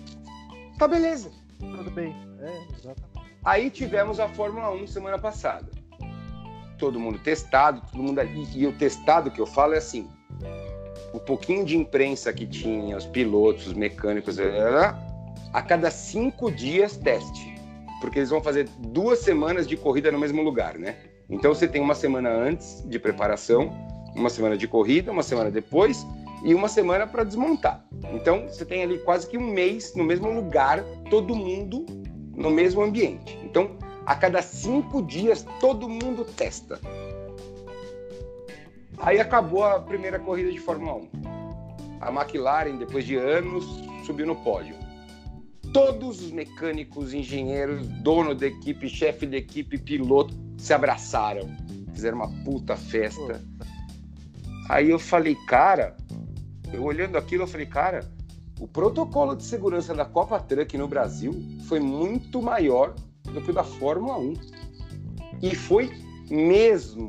tá 0.78 0.86
beleza. 0.86 1.30
Tudo 1.58 1.90
bem. 1.90 2.14
É, 2.40 2.62
exatamente. 2.76 3.14
Aí 3.44 3.70
tivemos 3.70 4.18
a 4.18 4.28
Fórmula 4.28 4.70
1 4.70 4.86
semana 4.86 5.18
passada. 5.18 5.68
Todo 6.78 6.98
mundo 6.98 7.18
testado, 7.18 7.82
todo 7.92 8.02
mundo 8.02 8.18
ali. 8.18 8.46
E 8.54 8.66
o 8.66 8.72
testado 8.72 9.30
que 9.30 9.40
eu 9.40 9.46
falo 9.46 9.74
é 9.74 9.78
assim: 9.78 10.08
o 11.12 11.20
pouquinho 11.20 11.64
de 11.64 11.76
imprensa 11.76 12.32
que 12.32 12.46
tinha, 12.46 12.96
os 12.96 13.06
pilotos, 13.06 13.68
os 13.68 13.72
mecânicos, 13.74 14.38
eh, 14.38 14.94
a 15.52 15.62
cada 15.62 15.90
cinco 15.90 16.50
dias 16.50 16.96
teste. 16.96 17.54
Porque 18.00 18.18
eles 18.18 18.30
vão 18.30 18.42
fazer 18.42 18.68
duas 18.78 19.20
semanas 19.20 19.66
de 19.66 19.76
corrida 19.76 20.10
no 20.10 20.18
mesmo 20.18 20.42
lugar, 20.42 20.76
né? 20.76 20.96
Então 21.30 21.54
você 21.54 21.68
tem 21.68 21.80
uma 21.80 21.94
semana 21.94 22.28
antes 22.28 22.82
de 22.86 22.98
preparação, 22.98 23.72
uma 24.14 24.30
semana 24.30 24.56
de 24.56 24.66
corrida, 24.68 25.10
uma 25.12 25.22
semana 25.22 25.50
depois 25.50 26.06
e 26.44 26.54
uma 26.54 26.68
semana 26.68 27.06
para 27.06 27.24
desmontar. 27.24 27.84
Então 28.12 28.46
você 28.48 28.64
tem 28.64 28.82
ali 28.82 28.98
quase 28.98 29.28
que 29.28 29.38
um 29.38 29.46
mês 29.46 29.94
no 29.94 30.04
mesmo 30.04 30.30
lugar, 30.30 30.82
todo 31.10 31.34
mundo 31.34 31.84
no 32.36 32.50
mesmo 32.50 32.82
ambiente. 32.82 33.38
Então, 33.44 33.76
a 34.04 34.14
cada 34.14 34.42
cinco 34.42 35.02
dias, 35.02 35.46
todo 35.60 35.88
mundo 35.88 36.24
testa. 36.24 36.78
Aí 38.98 39.20
acabou 39.20 39.64
a 39.64 39.80
primeira 39.80 40.18
corrida 40.18 40.50
de 40.52 40.58
Fórmula 40.58 40.96
1. 40.96 41.08
A 42.00 42.10
McLaren, 42.10 42.76
depois 42.76 43.04
de 43.04 43.16
anos, 43.16 43.64
subiu 44.04 44.26
no 44.26 44.36
pódio. 44.36 44.76
Todos 45.72 46.22
os 46.22 46.30
mecânicos, 46.30 47.12
engenheiros, 47.14 47.86
dono 48.02 48.34
da 48.34 48.46
equipe, 48.46 48.88
chefe 48.88 49.26
da 49.26 49.36
equipe, 49.36 49.78
piloto, 49.78 50.34
se 50.58 50.72
abraçaram. 50.72 51.50
Fizeram 51.92 52.18
uma 52.18 52.30
puta 52.44 52.76
festa. 52.76 53.42
Aí 54.68 54.90
eu 54.90 54.98
falei, 54.98 55.34
cara, 55.46 55.96
eu 56.72 56.82
olhando 56.82 57.16
aquilo, 57.18 57.42
eu 57.42 57.46
falei, 57.46 57.66
cara, 57.66 58.00
o 58.58 58.66
protocolo 58.66 59.34
de 59.34 59.44
segurança 59.44 59.94
da 59.94 60.04
Copa 60.04 60.38
Truck 60.40 60.76
no 60.78 60.88
Brasil 60.88 61.32
foi 61.68 61.80
muito 61.80 62.40
maior 62.40 62.94
do 63.24 63.40
que 63.40 63.50
o 63.50 63.54
da 63.54 63.64
Fórmula 63.64 64.18
1. 64.18 64.34
E 65.42 65.54
foi 65.54 65.90
mesmo, 66.30 67.08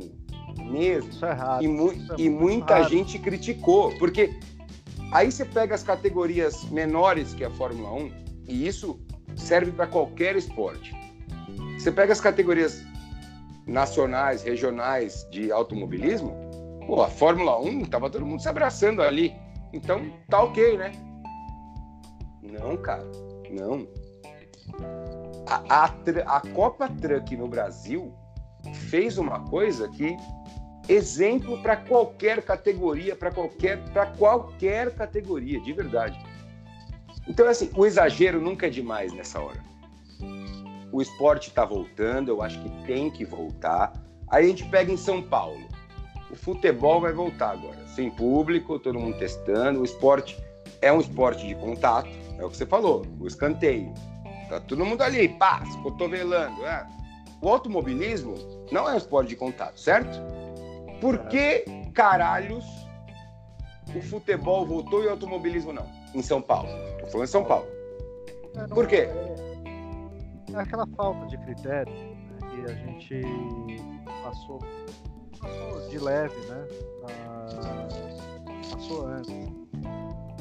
mesmo. 0.57 1.09
Isso 1.09 1.25
é 1.25 1.31
raro. 1.31 1.63
E, 1.63 1.67
mu- 1.67 1.91
é 1.91 1.97
e 2.17 2.29
muita 2.29 2.75
raro. 2.77 2.89
gente 2.89 3.17
criticou, 3.19 3.95
porque 3.97 4.37
aí 5.11 5.31
você 5.31 5.45
pega 5.45 5.75
as 5.75 5.83
categorias 5.83 6.63
menores 6.65 7.33
que 7.33 7.43
a 7.43 7.49
Fórmula 7.51 7.91
1, 7.93 8.11
e 8.47 8.67
isso 8.67 8.99
serve 9.35 9.71
para 9.71 9.87
qualquer 9.87 10.35
esporte. 10.35 10.93
Você 11.77 11.91
pega 11.91 12.11
as 12.11 12.19
categorias 12.19 12.81
nacionais, 13.67 14.43
regionais 14.43 15.25
de 15.31 15.51
automobilismo, 15.51 16.35
pô, 16.85 17.01
a 17.01 17.09
Fórmula 17.09 17.59
1 17.59 17.85
tava 17.85 18.09
todo 18.09 18.25
mundo 18.25 18.41
se 18.41 18.49
abraçando 18.49 19.01
ali. 19.01 19.35
Então 19.73 20.11
tá 20.29 20.41
ok, 20.43 20.77
né? 20.77 20.91
Não, 22.41 22.77
cara, 22.77 23.05
não. 23.49 23.87
A, 25.47 25.85
a, 25.85 26.37
a 26.37 26.41
Copa 26.53 26.87
Truck 26.87 27.35
no 27.35 27.47
Brasil 27.47 28.13
fez 28.89 29.17
uma 29.17 29.39
coisa 29.41 29.87
que 29.89 30.15
exemplo 30.87 31.61
para 31.61 31.75
qualquer 31.75 32.41
categoria, 32.43 33.15
para 33.15 33.31
qualquer 33.31 33.83
para 33.91 34.05
qualquer 34.07 34.93
categoria, 34.95 35.59
de 35.59 35.73
verdade. 35.73 36.17
Então 37.27 37.47
assim, 37.47 37.69
o 37.75 37.85
exagero 37.85 38.39
nunca 38.39 38.67
é 38.67 38.69
demais 38.69 39.11
nessa 39.13 39.41
hora. 39.41 39.63
O 40.91 41.01
esporte 41.01 41.49
está 41.49 41.65
voltando, 41.65 42.29
eu 42.29 42.41
acho 42.41 42.61
que 42.61 42.69
tem 42.85 43.09
que 43.09 43.25
voltar. 43.25 43.91
Aí 44.29 44.45
a 44.45 44.47
gente 44.47 44.63
pega 44.65 44.91
em 44.91 44.97
São 44.97 45.21
Paulo. 45.21 45.64
O 46.35 46.37
futebol 46.37 46.99
vai 46.99 47.13
voltar 47.13 47.51
agora, 47.51 47.87
sem 47.87 48.11
público, 48.11 48.77
todo 48.77 48.99
mundo 48.99 49.17
testando. 49.17 49.79
O 49.79 49.85
esporte 49.85 50.37
é 50.81 50.91
um 50.91 50.99
esporte 50.99 51.47
de 51.47 51.55
contato, 51.55 52.09
é 52.37 52.43
o 52.43 52.49
que 52.49 52.57
você 52.57 52.65
falou, 52.65 53.05
o 53.19 53.25
escanteio. 53.25 53.93
Tá 54.49 54.59
todo 54.59 54.85
mundo 54.85 55.01
ali, 55.01 55.29
pá, 55.29 55.63
se 55.65 55.77
cotovelando. 55.79 56.63
É. 56.65 56.85
O 57.41 57.49
automobilismo 57.49 58.35
não 58.71 58.87
é 58.89 58.93
um 58.93 58.97
esporte 58.97 59.29
de 59.29 59.35
contato, 59.35 59.79
certo? 59.79 60.21
Por 60.99 61.19
que 61.27 61.65
caralhos 61.93 62.65
o 63.95 64.01
futebol 64.01 64.65
voltou 64.65 65.03
e 65.03 65.07
o 65.07 65.11
automobilismo 65.11 65.71
não? 65.71 65.87
Em 66.13 66.21
São 66.21 66.41
Paulo. 66.41 66.69
Tô 66.99 67.07
falando 67.07 67.27
em 67.27 67.31
São 67.31 67.45
Paulo. 67.45 67.67
É, 68.57 68.67
Por 68.67 68.87
quê? 68.87 69.07
É 70.53 70.59
aquela 70.59 70.85
falta 70.95 71.25
de 71.27 71.37
critério 71.37 71.93
né, 71.93 72.37
que 72.51 72.71
a 72.71 72.75
gente 72.75 73.21
passou, 74.23 74.59
passou 75.45 75.89
de 75.89 75.97
leve, 75.99 76.35
né? 76.47 76.67
na- 77.01 77.87
passou 78.75 79.07
antes. 79.07 79.33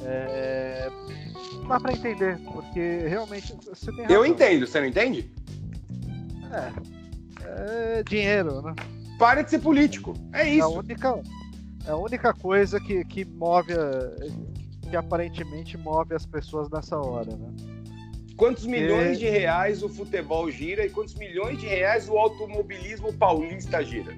É, 0.07 0.88
dá 1.68 1.80
pra 1.80 1.92
entender, 1.92 2.38
porque 2.52 3.07
realmente 3.09 3.55
você 3.64 3.86
tem 3.92 4.02
razão. 4.05 4.16
Eu 4.16 4.26
entendo, 4.26 4.66
você 4.66 4.80
não 4.80 4.86
entende? 4.86 5.30
É, 6.52 7.98
é 7.98 8.02
dinheiro, 8.02 8.61
né? 8.62 8.74
Para 9.18 9.42
de 9.42 9.50
ser 9.50 9.61
político. 9.61 10.14
É 10.32 10.40
É 10.40 10.42
a 10.42 10.46
isso. 10.46 10.68
única, 10.78 11.22
é 11.86 11.90
a 11.90 11.96
única 11.96 12.34
coisa 12.34 12.78
que, 12.80 13.05
que 13.05 13.24
move, 13.24 13.72
a- 13.72 14.90
que 14.90 14.96
aparentemente 14.96 15.76
move 15.78 16.14
as 16.14 16.26
pessoas 16.26 16.68
nessa 16.70 16.98
hora, 16.98 17.34
né? 17.36 17.48
Quantos 18.36 18.66
milhões 18.66 19.18
de 19.18 19.28
reais 19.30 19.82
o 19.82 19.88
futebol 19.88 20.50
gira 20.50 20.84
e 20.84 20.90
quantos 20.90 21.14
milhões 21.14 21.57
de 21.59 21.66
reais 21.66 22.09
o 22.09 22.18
automobilismo 22.18 23.12
paulista 23.12 23.82
gira? 23.84 24.14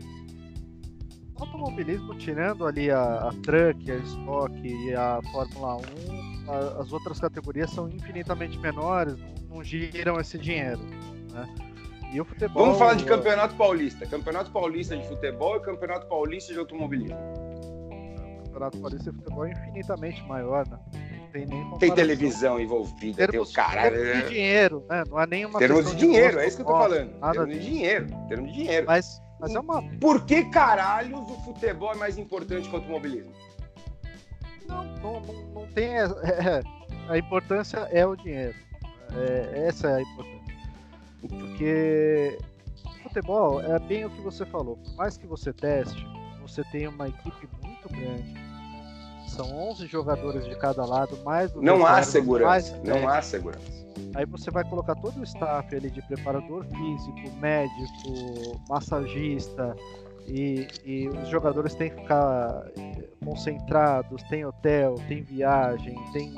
Automobilismo, 1.38 2.14
tirando 2.16 2.66
ali 2.66 2.90
a, 2.90 3.28
a 3.28 3.30
Truck, 3.42 3.90
a 3.90 3.96
Stock 3.96 4.52
e 4.66 4.94
a 4.94 5.20
Fórmula 5.32 5.76
1, 5.76 6.50
a, 6.50 6.80
as 6.80 6.92
outras 6.92 7.20
categorias 7.20 7.70
são 7.70 7.88
infinitamente 7.88 8.58
menores, 8.58 9.16
não, 9.18 9.56
não 9.56 9.64
giram 9.64 10.18
esse 10.18 10.38
dinheiro. 10.38 10.80
Né? 11.32 11.54
E 12.12 12.20
o 12.20 12.24
futebol. 12.24 12.64
Vamos 12.64 12.78
falar 12.78 12.94
de 12.94 13.04
Campeonato 13.04 13.54
Paulista. 13.56 14.06
Campeonato 14.06 14.50
Paulista 14.50 14.96
de 14.96 15.06
futebol 15.06 15.56
e 15.56 15.60
Campeonato 15.60 16.06
Paulista 16.06 16.52
de 16.52 16.58
automobilismo. 16.58 17.18
Campeonato 18.44 18.78
Paulista 18.78 19.10
de 19.10 19.18
futebol 19.18 19.44
é 19.44 19.50
infinitamente 19.50 20.26
maior, 20.26 20.66
né? 20.68 20.78
tem 21.44 21.78
Tem 21.78 21.94
televisão 21.94 22.58
envolvida, 22.58 23.26
termos, 23.26 23.52
tem 23.52 23.62
o 23.62 23.66
cara. 23.66 23.90
Termos 23.90 24.22
de 24.22 24.28
dinheiro, 24.30 24.86
né? 24.88 25.04
Não 25.08 25.18
há 25.18 25.26
nenhuma. 25.26 25.58
Termos 25.58 25.90
de 25.90 25.96
dinheiro, 25.96 26.38
é 26.38 26.46
isso 26.46 26.56
que 26.56 26.62
eu 26.62 26.66
tô 26.66 26.72
falando. 26.72 27.10
Termos 27.32 27.54
de 27.54 27.60
dinheiro. 27.60 28.06
Termos 28.28 28.52
de 28.52 28.54
dinheiro. 28.56 28.86
Mas, 28.86 29.20
mas 29.40 29.54
é 29.54 29.60
uma. 29.60 29.82
Por 29.98 30.24
que 30.24 30.44
caralhos 30.44 31.30
o 31.30 31.34
futebol 31.44 31.92
é 31.92 31.96
mais 31.96 32.18
importante 32.18 32.68
que 32.68 32.74
o 32.74 32.78
automobilismo? 32.78 33.32
Não, 34.66 34.84
não, 34.84 35.20
não, 35.20 35.66
tem. 35.68 35.90
É, 35.96 36.02
é, 36.02 36.62
a 37.08 37.16
importância 37.16 37.78
é 37.92 38.04
o 38.04 38.16
dinheiro. 38.16 38.54
É, 39.14 39.66
essa 39.68 39.88
é 39.88 39.94
a 39.96 40.02
importância. 40.02 40.36
Porque 41.20 42.38
futebol 43.02 43.60
é 43.60 43.78
bem 43.78 44.04
o 44.04 44.10
que 44.10 44.20
você 44.20 44.44
falou. 44.44 44.76
Por 44.76 44.96
mais 44.96 45.16
que 45.16 45.26
você 45.26 45.52
teste, 45.52 46.04
você 46.42 46.64
tem 46.64 46.88
uma 46.88 47.08
equipe 47.08 47.48
muito 47.62 47.88
grande 47.88 48.46
são 49.36 49.52
11 49.70 49.86
jogadores 49.86 50.44
de 50.46 50.56
cada 50.56 50.84
lado, 50.84 51.18
mais 51.24 51.52
Não 51.54 51.84
há 51.86 52.02
segurança, 52.02 52.80
não 52.82 53.08
há 53.08 53.20
segurança. 53.20 53.85
Aí 54.16 54.24
você 54.24 54.50
vai 54.50 54.64
colocar 54.64 54.94
todo 54.94 55.20
o 55.20 55.22
staff 55.24 55.76
ali 55.76 55.90
de 55.90 56.00
preparador 56.00 56.64
físico, 56.64 57.36
médico, 57.38 58.58
massagista, 58.66 59.76
e, 60.26 60.66
e 60.86 61.08
os 61.08 61.28
jogadores 61.28 61.74
têm 61.74 61.90
que 61.90 62.00
ficar 62.00 62.66
eh, 62.78 63.08
concentrados, 63.22 64.22
tem 64.24 64.46
hotel, 64.46 64.94
tem 65.06 65.22
viagem, 65.22 65.94
tem 66.14 66.34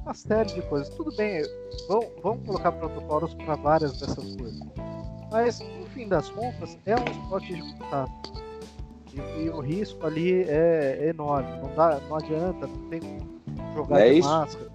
uma 0.00 0.14
série 0.14 0.54
de 0.54 0.62
coisas. 0.62 0.88
Tudo 0.94 1.14
bem, 1.16 1.42
vamos, 1.86 2.08
vamos 2.22 2.46
colocar 2.46 2.72
protocolos 2.72 3.34
para 3.34 3.56
várias 3.56 4.00
dessas 4.00 4.36
coisas. 4.36 4.60
Mas, 5.30 5.60
no 5.60 5.84
fim 5.86 6.08
das 6.08 6.30
contas, 6.30 6.78
é 6.86 6.94
um 6.94 7.04
esporte 7.04 7.54
de 7.54 7.60
contato. 7.74 8.32
E, 9.12 9.42
e, 9.42 9.50
o 9.50 9.60
risco 9.60 10.06
ali 10.06 10.44
é, 10.48 11.08
enorme. 11.08 11.60
Não, 11.60 11.74
dá, 11.74 12.00
não 12.08 12.16
adianta, 12.16 12.66
não 12.66 12.88
tem 12.88 13.00
como 13.00 13.74
jogar 13.74 14.00
é 14.00 14.10
de 14.10 14.18
isso? 14.18 14.28
máscara. 14.28 14.69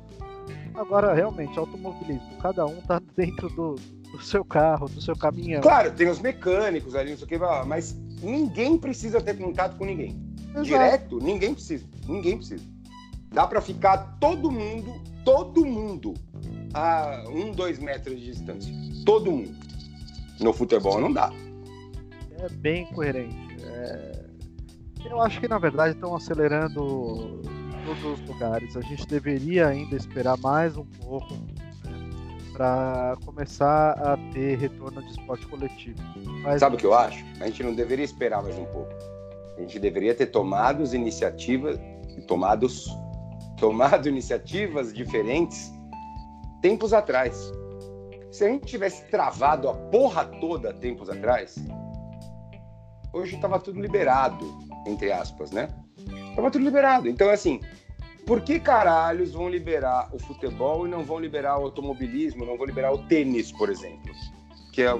Agora, 0.77 1.13
realmente, 1.13 1.57
automobilismo, 1.57 2.37
cada 2.41 2.65
um 2.65 2.81
tá 2.81 3.01
dentro 3.15 3.49
do, 3.49 3.75
do 3.75 4.21
seu 4.21 4.43
carro, 4.43 4.87
do 4.87 5.01
seu 5.01 5.15
caminhão. 5.15 5.61
Claro, 5.61 5.91
tem 5.91 6.09
os 6.09 6.19
mecânicos 6.19 6.95
ali, 6.95 7.11
não 7.11 7.17
sei 7.17 7.25
o 7.25 7.27
que, 7.27 7.37
mas 7.65 7.95
ninguém 8.21 8.77
precisa 8.77 9.21
ter 9.21 9.37
contato 9.37 9.77
com 9.77 9.85
ninguém. 9.85 10.19
Exato. 10.51 10.63
Direto, 10.63 11.19
ninguém 11.19 11.53
precisa. 11.53 11.85
Ninguém 12.07 12.37
precisa. 12.37 12.63
Dá 13.31 13.45
para 13.45 13.59
ficar 13.59 14.17
todo 14.19 14.49
mundo, 14.49 14.93
todo 15.25 15.65
mundo, 15.65 16.13
a 16.73 17.25
um, 17.29 17.51
dois 17.51 17.79
metros 17.79 18.17
de 18.17 18.31
distância. 18.31 18.73
Todo 19.05 19.31
mundo. 19.31 19.55
No 20.39 20.53
futebol 20.53 20.99
não 20.99 21.11
dá. 21.11 21.31
É 22.39 22.49
bem 22.49 22.85
coerente. 22.87 23.35
É... 23.63 24.25
Eu 25.05 25.21
acho 25.21 25.39
que 25.39 25.47
na 25.47 25.57
verdade 25.57 25.93
estão 25.93 26.15
acelerando 26.15 27.41
todos 27.85 28.03
os 28.03 28.27
lugares. 28.27 28.75
A 28.75 28.81
gente 28.81 29.05
deveria 29.07 29.67
ainda 29.67 29.95
esperar 29.95 30.37
mais 30.39 30.75
um 30.75 30.85
pouco 30.85 31.33
né, 31.33 32.09
para 32.51 33.15
começar 33.23 33.91
a 33.91 34.17
ter 34.33 34.57
retorno 34.57 35.01
de 35.01 35.11
esporte 35.11 35.45
coletivo. 35.47 36.01
Mas... 36.43 36.59
Sabe 36.59 36.75
o 36.75 36.79
que 36.79 36.85
eu 36.85 36.93
acho? 36.93 37.23
A 37.39 37.45
gente 37.45 37.63
não 37.63 37.73
deveria 37.73 38.03
esperar 38.03 38.41
mais 38.41 38.57
um 38.57 38.65
pouco. 38.65 38.91
A 39.57 39.61
gente 39.61 39.79
deveria 39.79 40.13
ter 40.13 40.27
tomado 40.27 40.83
iniciativas, 40.93 41.79
tomados, 42.27 42.87
tomado 43.57 44.09
iniciativas 44.09 44.93
diferentes 44.93 45.71
tempos 46.61 46.91
atrás. 46.91 47.51
Se 48.31 48.43
a 48.43 48.49
gente 48.49 48.65
tivesse 48.65 49.05
travado 49.09 49.69
a 49.69 49.73
porra 49.73 50.25
toda 50.25 50.73
tempos 50.73 51.09
atrás, 51.09 51.55
hoje 53.13 53.35
estava 53.35 53.59
tudo 53.59 53.79
liberado 53.79 54.45
entre 54.85 55.11
aspas, 55.11 55.51
né? 55.51 55.69
Tava 56.35 56.51
tudo 56.51 56.63
liberado. 56.65 57.07
Então, 57.07 57.29
assim, 57.29 57.59
por 58.25 58.41
que 58.41 58.59
caralhos 58.59 59.33
vão 59.33 59.47
liberar 59.47 60.09
o 60.11 60.19
futebol 60.19 60.87
e 60.87 60.89
não 60.89 61.03
vão 61.03 61.19
liberar 61.19 61.59
o 61.59 61.63
automobilismo, 61.63 62.45
não 62.45 62.57
vão 62.57 62.65
liberar 62.65 62.91
o 62.91 62.97
tênis, 62.97 63.51
por 63.51 63.69
exemplo? 63.69 64.11
Que 64.73 64.81
é 64.81 64.93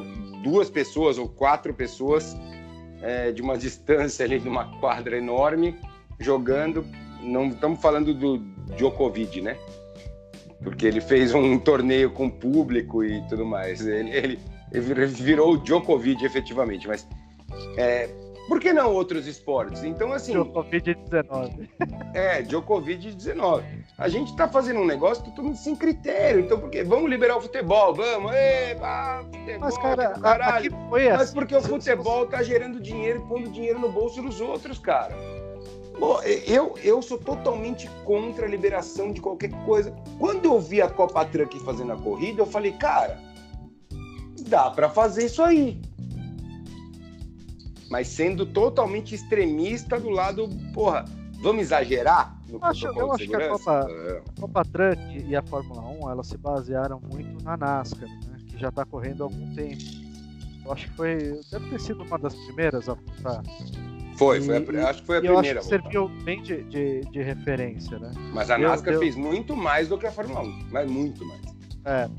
duas 0.43 0.69
pessoas 0.69 1.17
ou 1.17 1.27
quatro 1.27 1.73
pessoas 1.73 2.37
é, 3.01 3.31
de 3.31 3.41
uma 3.41 3.57
distância 3.57 4.25
ali, 4.25 4.39
de 4.39 4.47
uma 4.47 4.79
quadra 4.79 5.17
enorme, 5.17 5.75
jogando. 6.19 6.85
Não 7.21 7.47
estamos 7.47 7.81
falando 7.81 8.13
do 8.13 8.37
Djokovic, 8.75 9.41
né? 9.41 9.57
Porque 10.63 10.85
ele 10.85 11.01
fez 11.01 11.33
um 11.33 11.57
torneio 11.57 12.11
com 12.11 12.29
público 12.29 13.03
e 13.03 13.21
tudo 13.27 13.45
mais. 13.45 13.85
Ele, 13.85 14.11
ele, 14.11 14.39
ele 14.71 15.05
virou 15.07 15.53
o 15.53 15.57
Djokovic, 15.57 16.23
efetivamente. 16.23 16.87
Mas 16.87 17.07
é, 17.77 18.09
por 18.47 18.59
que 18.59 18.71
não 18.71 18.93
outros 18.93 19.25
esportes? 19.27 19.83
Então, 19.83 20.11
assim. 20.13 20.33
Djokovic-19. 20.33 21.69
É, 22.13 22.41
Djokovic-19. 22.43 23.63
A 23.97 24.07
gente 24.07 24.31
está 24.31 24.47
fazendo 24.47 24.79
um 24.79 24.85
negócio 24.85 25.23
totalmente 25.23 25.59
sem 25.59 25.75
critério. 25.75 26.41
Então, 26.41 26.59
por 26.59 26.69
quê? 26.69 26.83
Vamos 26.83 27.09
liberar 27.09 27.37
o 27.37 27.41
futebol, 27.41 27.93
vamos. 27.93 28.31
Ê, 28.33 28.75
futebol, 29.31 29.59
Mas, 29.59 29.77
cara, 29.77 30.09
caralho. 30.19 30.71
Foi 30.89 31.09
Mas 31.09 31.33
porque 31.33 31.55
o 31.55 31.61
futebol 31.61 32.27
tá 32.27 32.43
gerando 32.43 32.79
dinheiro 32.79 33.23
e 33.23 33.27
pondo 33.27 33.49
dinheiro 33.49 33.79
no 33.79 33.91
bolso 33.91 34.21
dos 34.21 34.39
outros, 34.39 34.77
cara. 34.77 35.15
Bom, 35.99 36.21
eu, 36.21 36.75
eu 36.83 37.01
sou 37.01 37.17
totalmente 37.17 37.89
contra 38.03 38.45
a 38.45 38.49
liberação 38.49 39.11
de 39.11 39.21
qualquer 39.21 39.49
coisa. 39.65 39.95
Quando 40.19 40.45
eu 40.45 40.59
vi 40.59 40.81
a 40.81 40.89
Copa 40.89 41.25
Truck 41.25 41.57
fazendo 41.61 41.93
a 41.93 41.97
corrida, 41.97 42.41
eu 42.41 42.45
falei, 42.45 42.73
cara, 42.73 43.17
dá 44.47 44.69
para 44.69 44.89
fazer 44.89 45.25
isso 45.25 45.41
aí 45.41 45.81
mas 47.89 48.07
sendo 48.07 48.45
totalmente 48.45 49.13
extremista 49.13 49.99
do 49.99 50.09
lado, 50.09 50.49
porra, 50.73 51.05
vamos 51.39 51.63
exagerar? 51.63 52.35
No 52.49 52.59
acho, 52.61 52.87
eu 52.87 53.11
acho 53.11 53.27
que 53.27 53.35
a 53.35 53.49
Copa, 53.49 53.79
a 53.81 54.41
Copa 54.41 54.65
Truck 54.65 55.23
e 55.27 55.35
a 55.35 55.41
Fórmula 55.41 55.81
1 55.81 56.09
elas 56.11 56.27
se 56.27 56.37
basearam 56.37 57.01
muito 57.11 57.43
na 57.43 57.57
NASCAR, 57.57 58.09
né, 58.09 58.37
que 58.47 58.57
já 58.57 58.69
está 58.69 58.85
correndo 58.85 59.23
há 59.23 59.25
algum 59.25 59.53
tempo. 59.53 59.83
Eu 60.65 60.71
acho 60.71 60.89
que 60.89 60.95
foi. 60.95 61.39
Deve 61.51 61.69
ter 61.69 61.79
sido 61.79 62.03
uma 62.03 62.17
das 62.17 62.33
primeiras 62.33 62.89
a 62.89 62.95
voltar. 62.95 63.43
Foi, 64.17 64.41
foi 64.41 64.55
a, 64.55 64.89
acho 64.89 65.01
que 65.01 65.05
foi 65.05 65.17
a 65.17 65.21
primeira. 65.21 65.27
Eu 65.27 65.39
acho 65.39 65.59
que 65.59 65.65
serviu 65.65 66.07
bem 66.23 66.41
de, 66.41 66.63
de, 66.63 67.01
de, 67.01 67.21
referência, 67.21 67.99
né? 67.99 68.11
Mas 68.33 68.49
a 68.49 68.57
NASCAR 68.57 68.93
eu, 68.95 68.99
fez 68.99 69.15
muito 69.15 69.55
mais 69.55 69.89
do 69.89 69.97
que 69.97 70.07
a 70.07 70.11
Fórmula 70.11 70.41
1, 70.41 70.67
mas 70.71 70.89
muito 70.89 71.25
mais. 71.25 71.41
É, 71.85 72.09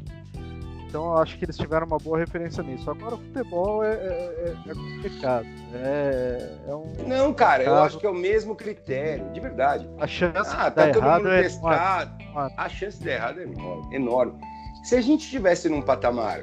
então 0.97 1.12
eu 1.12 1.18
acho 1.18 1.38
que 1.38 1.44
eles 1.44 1.59
tiveram 1.59 1.86
uma 1.86 1.99
boa 1.99 2.18
referência 2.18 2.62
nisso. 2.62 2.90
Agora 2.90 3.16
o 3.16 3.18
futebol 3.18 3.84
é, 3.84 3.92
é, 3.92 4.57
é, 4.66 4.70
é 4.70 4.74
complicado. 4.74 5.47
É, 5.74 6.51
é 6.66 6.74
um 6.74 6.90
Não, 7.07 7.34
cara, 7.34 7.64
caso... 7.64 7.76
eu 7.76 7.82
acho 7.82 7.99
que 7.99 8.07
é 8.07 8.09
o 8.09 8.14
mesmo 8.14 8.57
critério, 8.57 9.30
de 9.30 9.38
verdade. 9.38 9.86
A 9.99 10.07
chance 10.07 10.51
ah, 10.57 10.70
de 10.70 10.74
tá 10.74 10.90
todo 10.90 11.03
mundo 11.03 11.30
é 11.30 11.42
testado. 11.42 12.24
A 12.57 12.68
chance 12.70 12.99
de 12.99 13.11
errado 13.11 13.40
é 13.40 13.94
enorme. 13.94 14.40
Se 14.84 14.97
a 14.97 15.03
gente 15.03 15.24
estivesse 15.24 15.68
num 15.68 15.82
patamar, 15.82 16.42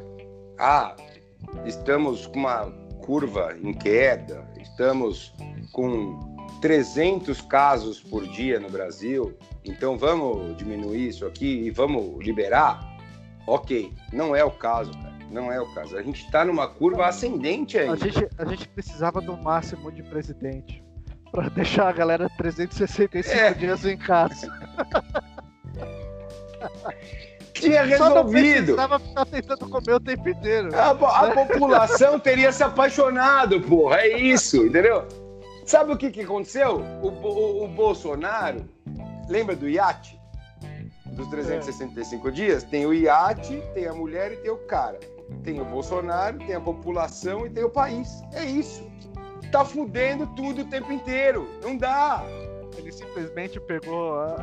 ah, 0.60 0.96
estamos 1.66 2.28
com 2.28 2.38
uma 2.38 2.72
curva 3.04 3.56
em 3.60 3.74
queda, 3.74 4.48
estamos 4.62 5.34
com 5.72 6.20
300 6.62 7.42
casos 7.42 8.00
por 8.02 8.28
dia 8.28 8.60
no 8.60 8.70
Brasil, 8.70 9.36
então 9.66 9.98
vamos 9.98 10.56
diminuir 10.58 11.08
isso 11.08 11.26
aqui 11.26 11.64
e 11.66 11.72
vamos 11.72 12.24
liberar 12.24 12.93
Ok, 13.46 13.94
não 14.12 14.36
é 14.36 14.44
o 14.44 14.52
caso, 14.52 14.92
cara. 14.92 15.14
Não 15.30 15.52
é 15.52 15.60
o 15.60 15.74
caso. 15.74 15.98
A 15.98 16.04
gente 16.04 16.24
está 16.24 16.46
numa 16.46 16.68
curva 16.68 17.08
ascendente 17.08 17.78
aí. 17.78 17.90
A 17.90 17.96
gente, 17.96 18.28
a 18.38 18.46
gente 18.46 18.68
precisava 18.68 19.20
do 19.20 19.36
máximo 19.36 19.92
de 19.92 20.04
presidente 20.04 20.84
para 21.32 21.50
deixar 21.50 21.90
a 21.90 21.92
galera 21.92 22.30
365 22.38 23.38
é. 23.38 23.54
dias 23.54 23.86
em 23.86 23.98
casa. 23.98 24.48
Tinha 27.54 27.84
resolvido. 27.84 28.72
Estava 28.72 29.00
ficar 29.00 29.26
tentando 29.26 29.70
comer 29.70 29.94
o 29.94 30.00
tempo 30.00 30.30
inteiro. 30.30 30.70
A, 30.76 30.90
a 30.90 31.28
né? 31.28 31.46
população 31.46 32.20
teria 32.20 32.52
se 32.52 32.64
apaixonado, 32.64 33.62
porra. 33.62 34.02
É 34.02 34.18
isso, 34.18 34.66
entendeu? 34.66 35.08
Sabe 35.66 35.94
o 35.94 35.98
que, 35.98 36.12
que 36.12 36.22
aconteceu? 36.22 36.84
O, 37.02 37.08
o, 37.08 37.66
o 37.66 37.68
Bolsonaro, 37.68 38.68
lembra 39.30 39.56
do 39.56 39.70
iate? 39.70 40.20
Dos 41.14 41.28
365 41.28 42.28
é. 42.28 42.32
dias, 42.32 42.64
tem 42.64 42.86
o 42.86 42.94
iate, 42.94 43.62
tem 43.74 43.88
a 43.88 43.94
mulher 43.94 44.32
e 44.34 44.38
tem 44.38 44.52
o 44.52 44.58
cara. 44.58 45.00
Tem 45.44 45.60
o 45.60 45.66
Bolsonaro, 45.66 46.38
tem 46.40 46.56
a 46.56 46.62
população 46.62 47.46
e 47.46 47.50
tem 47.50 47.64
o 47.64 47.70
país. 47.70 48.22
É 48.34 48.44
isso. 48.44 48.88
Tá 49.52 49.64
fudendo 49.64 50.28
tudo 50.36 50.62
o 50.62 50.66
tempo 50.66 50.92
inteiro. 50.92 51.48
Não 51.62 51.78
dá. 51.78 52.24
Ele 52.78 52.92
simplesmente 52.92 53.60
pegou. 53.60 54.16
A, 54.16 54.36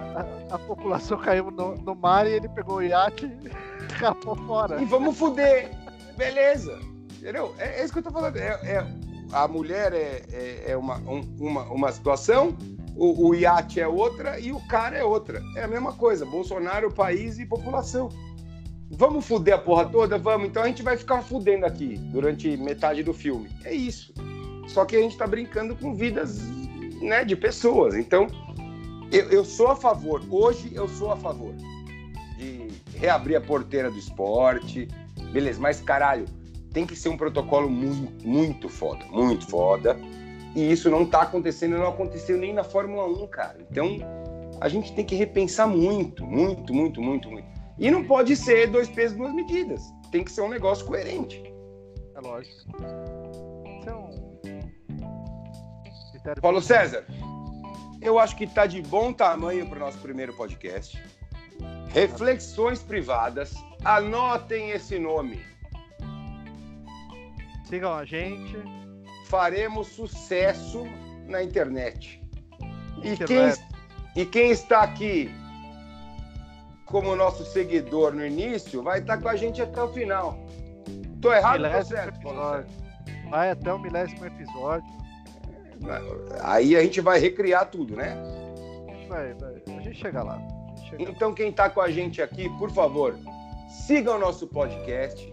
a, 0.50 0.54
a 0.54 0.58
população 0.58 1.18
caiu 1.18 1.50
no, 1.50 1.74
no, 1.74 1.94
mar 1.94 2.26
e 2.26 2.32
ele 2.32 2.48
pegou 2.48 2.76
o 2.76 2.82
iate 2.82 3.26
e 3.26 3.48
rapou 3.94 4.36
fora. 4.36 4.80
E 4.80 4.84
vamos 4.84 5.18
fuder. 5.18 5.70
Beleza. 6.16 6.78
Entendeu? 7.18 7.54
É, 7.58 7.80
é, 7.80 7.84
isso 7.84 7.92
que 7.92 7.98
eu 7.98 8.04
tô 8.04 8.10
falando. 8.10 8.36
É, 8.36 8.48
é 8.62 8.86
a 9.32 9.46
mulher 9.46 9.92
é, 9.92 10.22
é, 10.32 10.64
é 10.72 10.76
uma, 10.76 10.96
um, 10.98 11.20
uma, 11.38 11.62
uma 11.64 11.92
situação, 11.92 12.56
o, 12.97 13.28
o 13.28 13.34
iate 13.34 13.80
é 13.80 13.88
outra 13.88 14.38
e 14.38 14.53
o 14.53 14.61
cara 14.66 14.97
é 14.97 15.05
outra. 15.05 15.43
É 15.57 15.64
a 15.64 15.68
mesma 15.68 15.93
coisa. 15.93 16.24
Bolsonaro, 16.24 16.93
país 16.93 17.38
e 17.38 17.47
população. 17.47 18.09
Vamos 18.91 19.26
fuder 19.26 19.55
a 19.55 19.59
porra 19.59 19.86
toda? 19.86 20.18
Vamos. 20.18 20.49
Então 20.49 20.62
a 20.62 20.66
gente 20.66 20.82
vai 20.82 20.97
ficar 20.97 21.22
fudendo 21.22 21.64
aqui 21.64 21.97
durante 22.12 22.57
metade 22.57 23.03
do 23.03 23.14
filme. 23.14 23.49
É 23.64 23.72
isso. 23.72 24.12
Só 24.66 24.84
que 24.84 24.97
a 24.97 25.01
gente 25.01 25.16
tá 25.16 25.26
brincando 25.26 25.76
com 25.76 25.95
vidas 25.95 26.41
né, 27.01 27.24
de 27.24 27.36
pessoas. 27.36 27.95
Então, 27.95 28.26
eu, 29.12 29.30
eu 29.30 29.45
sou 29.45 29.68
a 29.68 29.76
favor. 29.76 30.22
Hoje 30.30 30.70
eu 30.74 30.88
sou 30.88 31.12
a 31.12 31.16
favor 31.16 31.55
de 32.36 32.68
reabrir 32.97 33.36
a 33.36 33.41
porteira 33.41 33.91
do 33.91 33.99
esporte. 33.99 34.88
Beleza, 35.32 35.61
mas 35.61 35.80
caralho, 35.80 36.26
tem 36.72 36.86
que 36.86 36.97
ser 36.97 37.09
um 37.09 37.16
protocolo 37.16 37.68
muito, 37.68 38.26
muito 38.26 38.68
foda, 38.68 39.05
muito 39.07 39.47
foda. 39.47 39.97
E 40.55 40.72
isso 40.72 40.90
não 40.90 41.07
tá 41.07 41.22
acontecendo, 41.22 41.78
não 41.78 41.88
aconteceu 41.88 42.36
nem 42.36 42.53
na 42.53 42.64
Fórmula 42.64 43.07
1, 43.07 43.26
cara. 43.28 43.59
Então, 43.70 43.96
a 44.61 44.68
gente 44.68 44.92
tem 44.94 45.05
que 45.05 45.14
repensar 45.14 45.66
muito, 45.66 46.26
muito, 46.26 46.74
muito, 46.74 47.01
muito, 47.01 47.30
muito. 47.30 47.48
E 47.78 47.90
não 47.90 48.05
pode 48.05 48.36
ser 48.36 48.66
dois 48.68 48.88
pesos, 48.88 49.16
duas 49.16 49.32
medidas. 49.32 49.82
Tem 50.11 50.24
que 50.24 50.30
ser 50.30 50.42
um 50.42 50.48
negócio 50.48 50.84
coerente. 50.84 51.42
É 52.14 52.20
lógico. 52.20 52.70
Então. 53.78 54.11
Paulo 56.42 56.61
César, 56.61 57.07
eu 58.03 58.18
acho 58.18 58.36
que 58.36 58.46
tá 58.46 58.66
de 58.66 58.82
bom 58.82 59.12
tamanho 59.12 59.66
para 59.66 59.76
o 59.76 59.80
nosso 59.80 59.98
primeiro 59.98 60.34
podcast. 60.34 61.03
Reflexões 61.94 62.82
privadas. 62.82 63.55
Anotem 63.84 64.70
esse 64.70 64.98
nome. 64.98 65.40
Sigam 67.64 67.94
a 67.94 68.05
gente. 68.05 68.57
Faremos 69.30 69.86
sucesso 69.86 70.84
na 71.26 71.42
internet. 71.42 72.20
E 73.02 73.16
quem, 73.16 73.52
e 74.16 74.26
quem 74.26 74.50
está 74.50 74.82
aqui 74.82 75.32
como 76.84 77.14
nosso 77.14 77.44
seguidor 77.44 78.12
no 78.12 78.26
início 78.26 78.82
vai 78.82 78.98
estar 78.98 79.18
com 79.18 79.28
a 79.28 79.36
gente 79.36 79.62
até 79.62 79.80
o 79.80 79.88
final. 79.92 80.36
Tô 81.22 81.32
errado, 81.32 81.64
ou 81.64 81.84
certo? 81.84 82.18
Vai 83.30 83.50
até 83.50 83.72
o 83.72 83.78
milésimo 83.78 84.26
episódio. 84.26 84.90
Aí 86.42 86.76
a 86.76 86.82
gente 86.82 87.00
vai 87.00 87.20
recriar 87.20 87.70
tudo, 87.70 87.94
né? 87.94 88.16
Vai, 89.08 89.32
vai. 89.34 89.62
A 89.78 89.80
gente 89.80 89.94
chega 89.94 90.22
lá. 90.24 90.38
Gente 90.76 90.90
chega 90.90 91.02
então, 91.04 91.28
lá. 91.28 91.34
quem 91.36 91.50
está 91.50 91.70
com 91.70 91.80
a 91.80 91.90
gente 91.90 92.20
aqui, 92.20 92.48
por 92.58 92.70
favor, 92.72 93.16
siga 93.68 94.12
o 94.12 94.18
nosso 94.18 94.48
podcast 94.48 95.32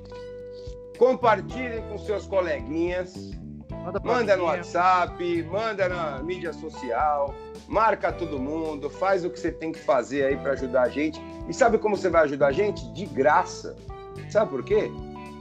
Compartilhem 0.97 1.81
com 1.89 1.97
seus 1.99 2.25
coleguinhas. 2.25 3.31
Manda, 3.87 4.01
manda 4.03 4.35
no 4.35 4.43
WhatsApp, 4.43 5.43
manda 5.43 5.87
na 5.87 6.21
mídia 6.21 6.51
social, 6.51 7.33
marca 7.69 8.11
todo 8.11 8.37
mundo, 8.37 8.89
faz 8.89 9.23
o 9.23 9.29
que 9.29 9.39
você 9.39 9.49
tem 9.49 9.71
que 9.71 9.79
fazer 9.79 10.25
aí 10.25 10.35
para 10.35 10.51
ajudar 10.51 10.81
a 10.81 10.89
gente. 10.89 11.21
E 11.47 11.53
sabe 11.53 11.77
como 11.77 11.95
você 11.95 12.09
vai 12.09 12.23
ajudar 12.23 12.47
a 12.47 12.51
gente? 12.51 12.85
De 12.91 13.05
graça. 13.05 13.77
Sabe 14.29 14.51
por 14.51 14.61
quê? 14.65 14.91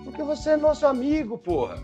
Porque 0.04 0.22
você 0.22 0.50
é 0.50 0.56
nosso 0.56 0.86
amigo, 0.86 1.36
porra. 1.36 1.82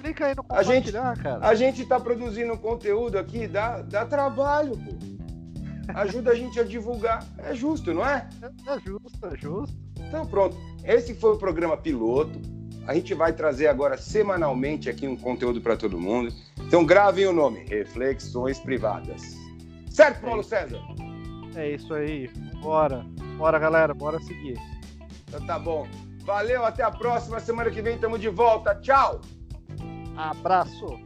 Clica 0.00 0.28
aí 0.28 0.34
no 0.34 0.44
a 0.48 0.62
gente, 0.62 0.90
cara. 0.90 1.46
A 1.46 1.54
gente 1.54 1.84
tá 1.84 2.00
produzindo 2.00 2.56
conteúdo 2.56 3.18
aqui, 3.18 3.46
dá, 3.46 3.82
dá 3.82 4.06
trabalho, 4.06 4.72
pô. 4.72 4.96
Ajuda 5.94 6.30
a 6.30 6.34
gente 6.34 6.58
a 6.58 6.64
divulgar. 6.64 7.22
É 7.36 7.54
justo, 7.54 7.92
não 7.92 8.08
é? 8.08 8.26
É, 8.40 8.72
é 8.72 8.80
justo, 8.80 9.26
é 9.26 9.36
justo. 9.36 9.76
Então 9.98 10.26
pronto. 10.26 10.56
Esse 10.84 11.14
foi 11.14 11.34
o 11.34 11.36
programa 11.36 11.76
piloto. 11.76 12.40
A 12.86 12.94
gente 12.94 13.14
vai 13.14 13.32
trazer 13.32 13.68
agora 13.68 13.96
semanalmente 13.96 14.90
aqui 14.90 15.06
um 15.06 15.16
conteúdo 15.16 15.60
para 15.60 15.76
todo 15.76 15.98
mundo. 15.98 16.34
Então 16.60 16.84
gravem 16.84 17.26
o 17.26 17.32
nome: 17.32 17.64
Reflexões 17.64 18.58
Privadas. 18.58 19.22
Certo, 19.90 20.18
é 20.18 20.28
Paulo 20.28 20.42
César? 20.42 20.80
É 21.54 21.70
isso 21.70 21.92
aí. 21.94 22.28
Bora. 22.60 23.04
Bora, 23.36 23.58
galera. 23.58 23.94
Bora 23.94 24.18
seguir. 24.20 24.58
Então 25.28 25.44
tá 25.46 25.58
bom. 25.58 25.86
Valeu, 26.24 26.64
até 26.64 26.82
a 26.82 26.90
próxima. 26.90 27.40
Semana 27.40 27.70
que 27.70 27.82
vem 27.82 27.94
estamos 27.94 28.20
de 28.20 28.28
volta. 28.28 28.74
Tchau. 28.76 29.20
Abraço. 30.16 30.98